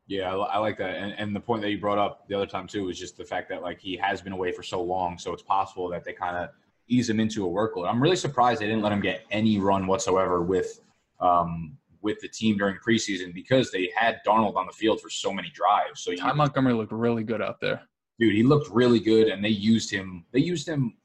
Yeah, 0.07 0.35
I, 0.35 0.35
I 0.35 0.57
like 0.59 0.77
that, 0.77 0.95
and, 0.95 1.13
and 1.17 1.35
the 1.35 1.39
point 1.39 1.61
that 1.63 1.71
you 1.71 1.79
brought 1.79 1.97
up 1.97 2.27
the 2.27 2.35
other 2.35 2.45
time 2.45 2.67
too 2.67 2.85
was 2.85 2.99
just 2.99 3.17
the 3.17 3.25
fact 3.25 3.49
that 3.49 3.63
like 3.63 3.79
he 3.79 3.97
has 3.97 4.21
been 4.21 4.33
away 4.33 4.51
for 4.51 4.61
so 4.61 4.81
long, 4.81 5.17
so 5.17 5.33
it's 5.33 5.41
possible 5.43 5.89
that 5.89 6.03
they 6.03 6.13
kind 6.13 6.37
of 6.37 6.49
ease 6.87 7.09
him 7.09 7.19
into 7.19 7.45
a 7.45 7.49
workload. 7.49 7.89
I'm 7.89 8.01
really 8.01 8.15
surprised 8.15 8.61
they 8.61 8.67
didn't 8.67 8.83
let 8.83 8.91
him 8.91 9.01
get 9.01 9.25
any 9.31 9.57
run 9.57 9.87
whatsoever 9.87 10.43
with 10.43 10.79
um, 11.19 11.77
with 12.01 12.19
the 12.19 12.27
team 12.27 12.55
during 12.57 12.77
preseason 12.87 13.33
because 13.33 13.71
they 13.71 13.91
had 13.95 14.19
Darnold 14.27 14.55
on 14.55 14.67
the 14.67 14.73
field 14.73 15.01
for 15.01 15.09
so 15.09 15.33
many 15.33 15.49
drives. 15.49 16.01
So 16.01 16.13
Ty 16.13 16.33
Montgomery 16.33 16.73
looked 16.73 16.91
really 16.91 17.23
good 17.23 17.41
out 17.41 17.59
there. 17.59 17.81
Dude, 18.19 18.35
he 18.35 18.43
looked 18.43 18.69
really 18.69 18.99
good, 18.99 19.27
and 19.27 19.43
they 19.43 19.49
used 19.49 19.89
him. 19.89 20.23
They 20.31 20.39
used 20.39 20.67
him 20.67 20.95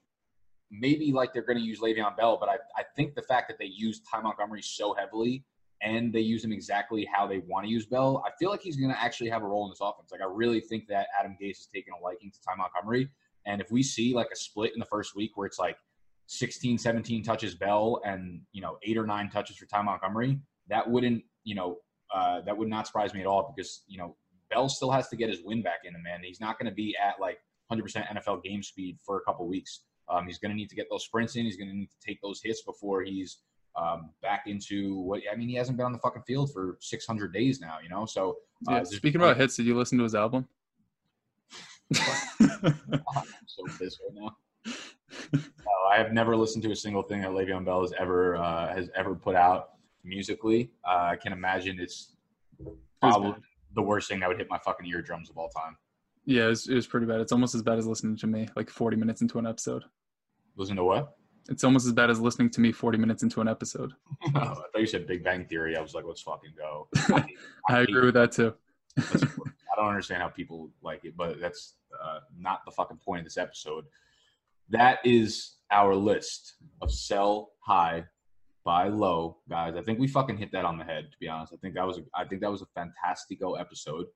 maybe 0.71 1.11
like 1.11 1.33
they're 1.33 1.43
going 1.43 1.59
to 1.59 1.65
use 1.65 1.81
Le'Veon 1.81 2.17
Bell, 2.17 2.37
but 2.39 2.49
I, 2.49 2.57
I 2.77 2.85
think 2.95 3.15
the 3.15 3.23
fact 3.23 3.49
that 3.49 3.59
they 3.59 3.65
used 3.65 4.03
Ty 4.09 4.21
Montgomery 4.21 4.63
so 4.63 4.95
heavily 4.95 5.43
and 5.83 6.13
they 6.13 6.21
use 6.21 6.45
him 6.45 6.53
exactly 6.53 7.09
how 7.13 7.27
they 7.27 7.39
want 7.39 7.65
to 7.65 7.71
use 7.71 7.87
Bell, 7.87 8.23
I 8.27 8.31
feel 8.39 8.51
like 8.51 8.63
he's 8.63 8.77
going 8.77 8.91
to 8.91 9.01
actually 9.01 9.31
have 9.31 9.43
a 9.43 9.47
role 9.47 9.65
in 9.65 9.71
this 9.71 9.81
offense. 9.81 10.13
Like 10.13 10.21
I 10.21 10.27
really 10.31 10.61
think 10.61 10.87
that 10.89 11.07
Adam 11.19 11.37
Gase 11.41 11.57
has 11.57 11.69
taken 11.73 11.95
a 11.99 12.05
liking 12.05 12.31
to 12.31 12.41
Ty 12.43 12.57
Montgomery, 12.57 13.09
And 13.47 13.61
if 13.61 13.71
we 13.71 13.83
see 13.83 14.15
like 14.15 14.29
a 14.33 14.37
split 14.37 14.73
in 14.75 14.81
the 14.81 14.87
first 14.87 15.17
week 15.17 15.33
where 15.37 15.47
it's 15.47 15.59
like 15.59 15.77
16, 16.27 16.79
17 16.79 17.23
touches 17.23 17.55
Bell 17.55 18.01
and, 18.05 18.43
you 18.53 18.61
know, 18.61 18.79
eight 18.83 18.99
or 18.99 19.07
nine 19.07 19.31
touches 19.31 19.57
for 19.57 19.67
Ty 19.67 19.83
Montgomery, 19.83 20.39
that 20.69 20.89
wouldn't, 20.89 21.25
you 21.45 21.55
know, 21.55 21.79
uh, 22.15 22.41
that 22.43 22.57
would 22.57 22.69
not 22.69 22.87
surprise 22.87 23.15
me 23.15 23.21
at 23.21 23.27
all 23.27 23.53
because, 23.55 23.83
you 23.87 23.99
know, 23.99 24.17
Bell 24.51 24.69
still 24.69 24.91
has 24.91 25.09
to 25.09 25.17
get 25.17 25.31
his 25.31 25.43
win 25.45 25.63
back 25.63 25.81
in 25.85 25.93
the 25.93 25.99
man. 25.99 26.21
He's 26.23 26.41
not 26.41 26.59
going 26.59 26.69
to 26.69 26.75
be 26.75 26.95
at 27.03 27.21
like 27.21 27.39
100% 27.73 27.83
NFL 28.09 28.43
game 28.43 28.63
speed 28.63 28.99
for 29.05 29.19
a 29.19 29.21
couple 29.23 29.47
weeks. 29.49 29.81
Um, 30.09 30.27
he's 30.27 30.39
going 30.39 30.51
to 30.51 30.57
need 30.57 30.69
to 30.69 30.75
get 30.75 30.89
those 30.91 31.05
sprints 31.05 31.37
in. 31.37 31.45
He's 31.45 31.57
going 31.57 31.69
to 31.69 31.75
need 31.75 31.91
to 31.91 32.07
take 32.07 32.21
those 32.21 32.41
hits 32.43 32.63
before 32.63 33.03
he's 33.03 33.39
um, 33.77 34.11
back 34.23 34.45
into 34.47 35.01
what 35.01 35.21
I 35.31 35.37
mean. 35.37 35.49
He 35.49 35.55
hasn't 35.55 35.77
been 35.77 35.87
on 35.87 35.93
the 35.93 35.99
fucking 35.99 36.23
field 36.27 36.53
for 36.53 36.77
600 36.81 37.33
days 37.33 37.61
now, 37.61 37.79
you 37.83 37.89
know. 37.89 38.07
So 38.07 38.37
uh, 38.69 38.77
yeah, 38.77 38.83
speaking 38.85 39.21
about 39.21 39.37
hits, 39.37 39.57
did 39.57 39.67
you 39.67 39.77
listen 39.77 39.99
to 39.99 40.05
his 40.05 40.15
album? 40.15 40.47
I'm 41.99 42.75
so 43.47 43.65
pissed 43.79 44.01
right 44.01 44.15
now. 44.15 44.37
I 45.91 45.97
have 45.97 46.13
never 46.13 46.37
listened 46.37 46.63
to 46.65 46.71
a 46.71 46.77
single 46.77 47.03
thing 47.03 47.23
that 47.23 47.31
Le'Veon 47.31 47.65
Bell 47.65 47.81
has 47.81 47.93
ever 47.99 48.37
uh, 48.37 48.73
has 48.73 48.89
ever 48.95 49.15
put 49.15 49.35
out 49.35 49.71
musically. 50.05 50.71
Uh, 50.87 51.11
I 51.13 51.17
can 51.17 51.33
imagine 51.33 51.79
it's 51.81 52.15
probably 53.01 53.35
the 53.75 53.83
worst 53.83 54.09
thing 54.09 54.21
that 54.21 54.29
would 54.29 54.39
hit 54.39 54.49
my 54.49 54.59
fucking 54.59 54.87
eardrums 54.87 55.31
of 55.31 55.37
all 55.37 55.49
time. 55.49 55.77
Yeah, 56.27 56.47
it 56.47 56.49
was, 56.49 56.69
it 56.69 56.75
was 56.75 56.87
pretty 56.87 57.07
bad. 57.07 57.21
It's 57.21 57.33
almost 57.33 57.55
as 57.55 57.63
bad 57.63 57.79
as 57.79 57.87
listening 57.87 58.17
to 58.19 58.27
me, 58.27 58.49
like 58.55 58.71
40 58.71 58.97
minutes 58.97 59.23
into 59.23 59.39
an 59.39 59.47
episode. 59.47 59.85
Listen 60.57 60.77
to 60.77 60.85
what? 60.85 61.17
It's 61.51 61.65
almost 61.65 61.85
as 61.87 61.93
bad 61.93 62.11
as 62.11 62.21
listening 62.21 62.49
to 62.51 62.61
me 62.61 62.71
40 62.71 62.97
minutes 62.97 63.25
into 63.25 63.41
an 63.41 63.49
episode. 63.49 63.93
oh, 64.35 64.39
I 64.39 64.55
thought 64.55 64.81
you 64.81 64.87
said 64.87 65.07
Big 65.07 65.25
Bang 65.25 65.45
Theory. 65.47 65.77
I 65.77 65.81
was 65.81 65.95
like, 65.95 66.05
let's 66.07 66.23
fucking 66.23 66.53
go. 66.57 66.89
I, 66.97 67.27
I, 67.69 67.79
I 67.79 67.81
agree 67.81 68.07
with 68.07 68.15
that 68.15 68.33
too. 68.33 68.55
I 68.99 69.77
don't 69.77 69.89
understand 69.89 70.23
how 70.23 70.29
people 70.29 70.71
like 70.81 71.05
it, 71.05 71.17
but 71.17 71.41
that's 71.41 71.75
uh, 72.03 72.21
not 72.39 72.61
the 72.65 72.71
fucking 72.71 72.99
point 73.05 73.21
of 73.21 73.27
this 73.27 73.37
episode. 73.37 73.85
That 74.69 74.99
is 75.05 75.57
our 75.73 75.95
list 75.95 76.55
of 76.81 76.93
sell 76.93 77.51
high, 77.61 78.05
buy 78.65 78.87
low, 78.89 79.39
guys. 79.49 79.75
I 79.77 79.83
think 79.83 79.99
we 79.99 80.07
fucking 80.07 80.39
hit 80.39 80.53
that 80.53 80.65
on 80.65 80.79
the 80.79 80.85
head. 80.85 81.09
To 81.11 81.19
be 81.19 81.27
honest, 81.27 81.53
I 81.53 81.57
think 81.57 81.75
that 81.75 81.87
was 81.87 81.99
a, 81.99 82.03
I 82.15 82.25
think 82.25 82.43
that 82.43 82.51
was 82.51 82.63
a 82.63 82.79
fantastico 82.79 83.59
episode, 83.59 84.07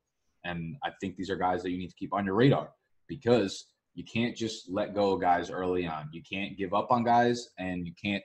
and 0.44 0.76
I 0.84 0.90
think 1.00 1.16
these 1.16 1.30
are 1.30 1.36
guys 1.36 1.64
that 1.64 1.70
you 1.70 1.78
need 1.78 1.90
to 1.90 1.96
keep 1.96 2.14
on 2.14 2.24
your 2.24 2.34
radar 2.34 2.68
because 3.08 3.66
you 3.94 4.04
can't 4.04 4.36
just 4.36 4.68
let 4.70 4.94
go 4.94 5.16
guys 5.16 5.50
early 5.50 5.86
on. 5.86 6.08
You 6.12 6.22
can't 6.22 6.56
give 6.56 6.74
up 6.74 6.90
on 6.90 7.04
guys, 7.04 7.50
and 7.58 7.86
you 7.86 7.92
can't 8.02 8.24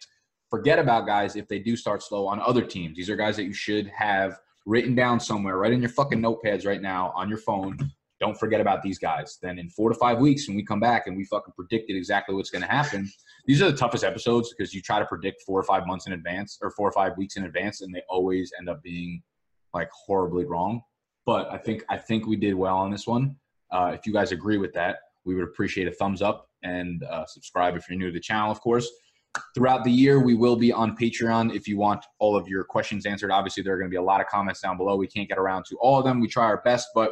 forget 0.49 0.79
about 0.79 1.05
guys 1.05 1.35
if 1.35 1.47
they 1.47 1.59
do 1.59 1.75
start 1.75 2.01
slow 2.01 2.27
on 2.27 2.41
other 2.41 2.63
teams. 2.63 2.97
These 2.97 3.09
are 3.09 3.15
guys 3.15 3.35
that 3.35 3.43
you 3.43 3.53
should 3.53 3.87
have 3.87 4.39
written 4.65 4.95
down 4.95 5.19
somewhere, 5.19 5.57
right 5.57 5.71
in 5.71 5.81
your 5.81 5.89
fucking 5.89 6.19
notepads 6.19 6.65
right 6.65 6.81
now 6.81 7.13
on 7.15 7.29
your 7.29 7.37
phone. 7.37 7.77
Don't 8.19 8.37
forget 8.37 8.59
about 8.59 8.81
these 8.81 8.99
guys. 8.99 9.37
Then 9.41 9.57
in 9.59 9.69
four 9.69 9.89
to 9.89 9.95
five 9.95 10.19
weeks, 10.19 10.47
when 10.47 10.57
we 10.57 10.65
come 10.65 10.79
back 10.79 11.07
and 11.07 11.15
we 11.15 11.23
fucking 11.23 11.53
predicted 11.55 11.95
exactly 11.95 12.35
what's 12.35 12.49
going 12.49 12.63
to 12.63 12.67
happen, 12.67 13.09
these 13.45 13.61
are 13.61 13.71
the 13.71 13.77
toughest 13.77 14.03
episodes 14.03 14.53
because 14.53 14.73
you 14.73 14.81
try 14.81 14.99
to 14.99 15.05
predict 15.05 15.43
four 15.43 15.57
or 15.59 15.63
five 15.63 15.87
months 15.87 16.05
in 16.05 16.13
advance 16.13 16.57
or 16.61 16.71
four 16.71 16.89
or 16.89 16.91
five 16.91 17.15
weeks 17.17 17.37
in 17.37 17.45
advance, 17.45 17.81
and 17.81 17.93
they 17.93 18.01
always 18.09 18.51
end 18.59 18.69
up 18.69 18.83
being 18.83 19.21
like 19.73 19.89
horribly 19.91 20.45
wrong. 20.45 20.81
But 21.25 21.49
I 21.51 21.57
think 21.57 21.85
I 21.89 21.97
think 21.97 22.25
we 22.25 22.35
did 22.35 22.55
well 22.55 22.77
on 22.77 22.91
this 22.91 23.07
one. 23.07 23.35
Uh, 23.71 23.91
if 23.93 24.05
you 24.05 24.11
guys 24.11 24.31
agree 24.31 24.57
with 24.57 24.73
that, 24.73 24.97
we 25.25 25.35
would 25.35 25.43
appreciate 25.43 25.87
a 25.87 25.91
thumbs 25.91 26.21
up 26.21 26.49
and 26.63 27.03
uh, 27.03 27.25
subscribe 27.25 27.75
if 27.75 27.89
you're 27.89 27.97
new 27.97 28.07
to 28.07 28.11
the 28.11 28.19
channel, 28.19 28.51
of 28.51 28.59
course. 28.61 28.89
Throughout 29.53 29.83
the 29.83 29.91
year, 29.91 30.19
we 30.19 30.33
will 30.33 30.55
be 30.55 30.71
on 30.71 30.97
Patreon 30.97 31.55
if 31.55 31.67
you 31.67 31.77
want 31.77 32.03
all 32.17 32.35
of 32.35 32.47
your 32.47 32.63
questions 32.63 33.05
answered. 33.05 33.31
Obviously, 33.31 33.61
there 33.61 33.73
are 33.73 33.77
going 33.77 33.89
to 33.89 33.93
be 33.93 33.97
a 33.97 34.01
lot 34.01 34.21
of 34.21 34.27
comments 34.27 34.61
down 34.61 34.75
below. 34.75 34.95
We 34.95 35.07
can't 35.07 35.29
get 35.29 35.37
around 35.37 35.65
to 35.65 35.77
all 35.77 35.99
of 35.99 36.05
them. 36.05 36.19
We 36.19 36.27
try 36.27 36.45
our 36.45 36.61
best, 36.63 36.87
but 36.95 37.11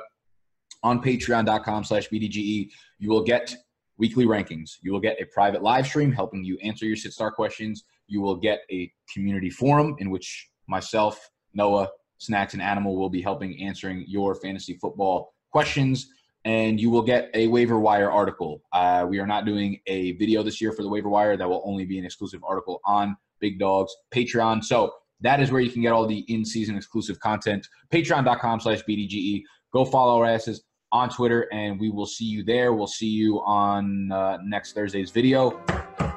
on 0.84 1.01
patreon.com 1.01 1.84
slash 1.84 2.10
BDGE, 2.10 2.70
you 2.97 3.10
will 3.10 3.24
get 3.24 3.55
weekly 3.97 4.26
rankings. 4.26 4.78
You 4.82 4.93
will 4.93 4.99
get 4.99 5.22
a 5.22 5.26
private 5.26 5.62
live 5.62 5.86
stream 5.86 6.12
helping 6.12 6.43
you 6.43 6.58
answer 6.64 6.86
your 6.86 6.95
sit 6.95 7.14
star 7.14 7.32
questions. 7.32 7.84
You 8.08 8.22
will 8.22 8.36
get 8.36 8.62
a 8.72 8.91
community 9.14 9.49
forum 9.49 9.95
in 9.99 10.10
which 10.10 10.49
myself, 10.68 11.30
Noah, 11.53 11.89
Snacks, 12.18 12.53
and 12.53 12.62
Animal 12.62 12.95
will 12.95 13.10
be 13.10 13.22
helping 13.22 13.62
answering 13.62 14.05
your 14.08 14.34
fantasy 14.36 14.74
football 14.82 15.34
questions 15.51 16.08
and 16.48 16.80
you 16.80 16.89
will 16.89 17.02
get 17.02 17.30
a 17.34 17.48
waiver 17.48 17.78
wire 17.78 18.10
article. 18.10 18.64
Uh, 18.72 19.06
we 19.08 19.20
are 19.20 19.28
not 19.28 19.45
doing 19.45 19.82
a 19.88 20.14
video 20.14 20.41
this 20.41 20.62
year 20.62 20.72
for 20.72 20.82
the 20.82 20.88
waiver 20.88 21.10
wire. 21.10 21.36
That 21.36 21.48
will 21.48 21.62
only 21.66 21.84
be 21.84 22.00
an 22.00 22.06
exclusive 22.06 22.39
article 22.48 22.80
on 22.86 23.18
Big 23.41 23.60
Dogs 23.60 23.93
Patreon. 24.16 24.64
So 24.64 24.93
that 25.20 25.41
is 25.41 25.52
where 25.52 25.60
you 25.60 25.70
can 25.70 25.82
get 25.82 25.91
all 25.91 26.08
the 26.08 26.20
in-season 26.30 26.78
exclusive 26.78 27.20
content. 27.20 27.68
Patreon.com 27.93 28.62
slash 28.62 28.82
BDGE. 28.88 29.43
Go 29.74 29.84
follow 29.84 30.22
our 30.22 30.26
asses 30.26 30.64
on 30.93 31.10
Twitter, 31.10 31.50
and 31.52 31.78
we 31.78 31.89
will 31.89 32.06
see 32.06 32.24
you 32.24 32.45
there. 32.45 32.72
We'll 32.74 32.88
see 32.88 33.10
you 33.10 33.41
on 33.41 34.10
uh, 34.14 34.38
next 34.41 34.72
Thursday's 34.72 35.12
video, 35.12 35.62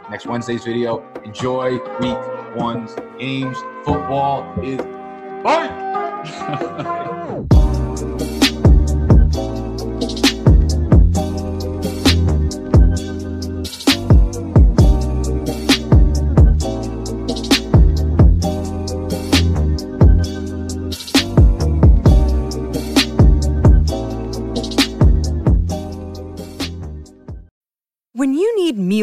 next 0.08 0.26
Wednesday's 0.26 0.62
video. 0.62 1.04
Enjoy 1.24 1.72
week 1.98 2.56
one's 2.56 2.94
games. 3.18 3.56
Football 3.84 4.54
is 4.62 4.80
fun. 5.42 6.96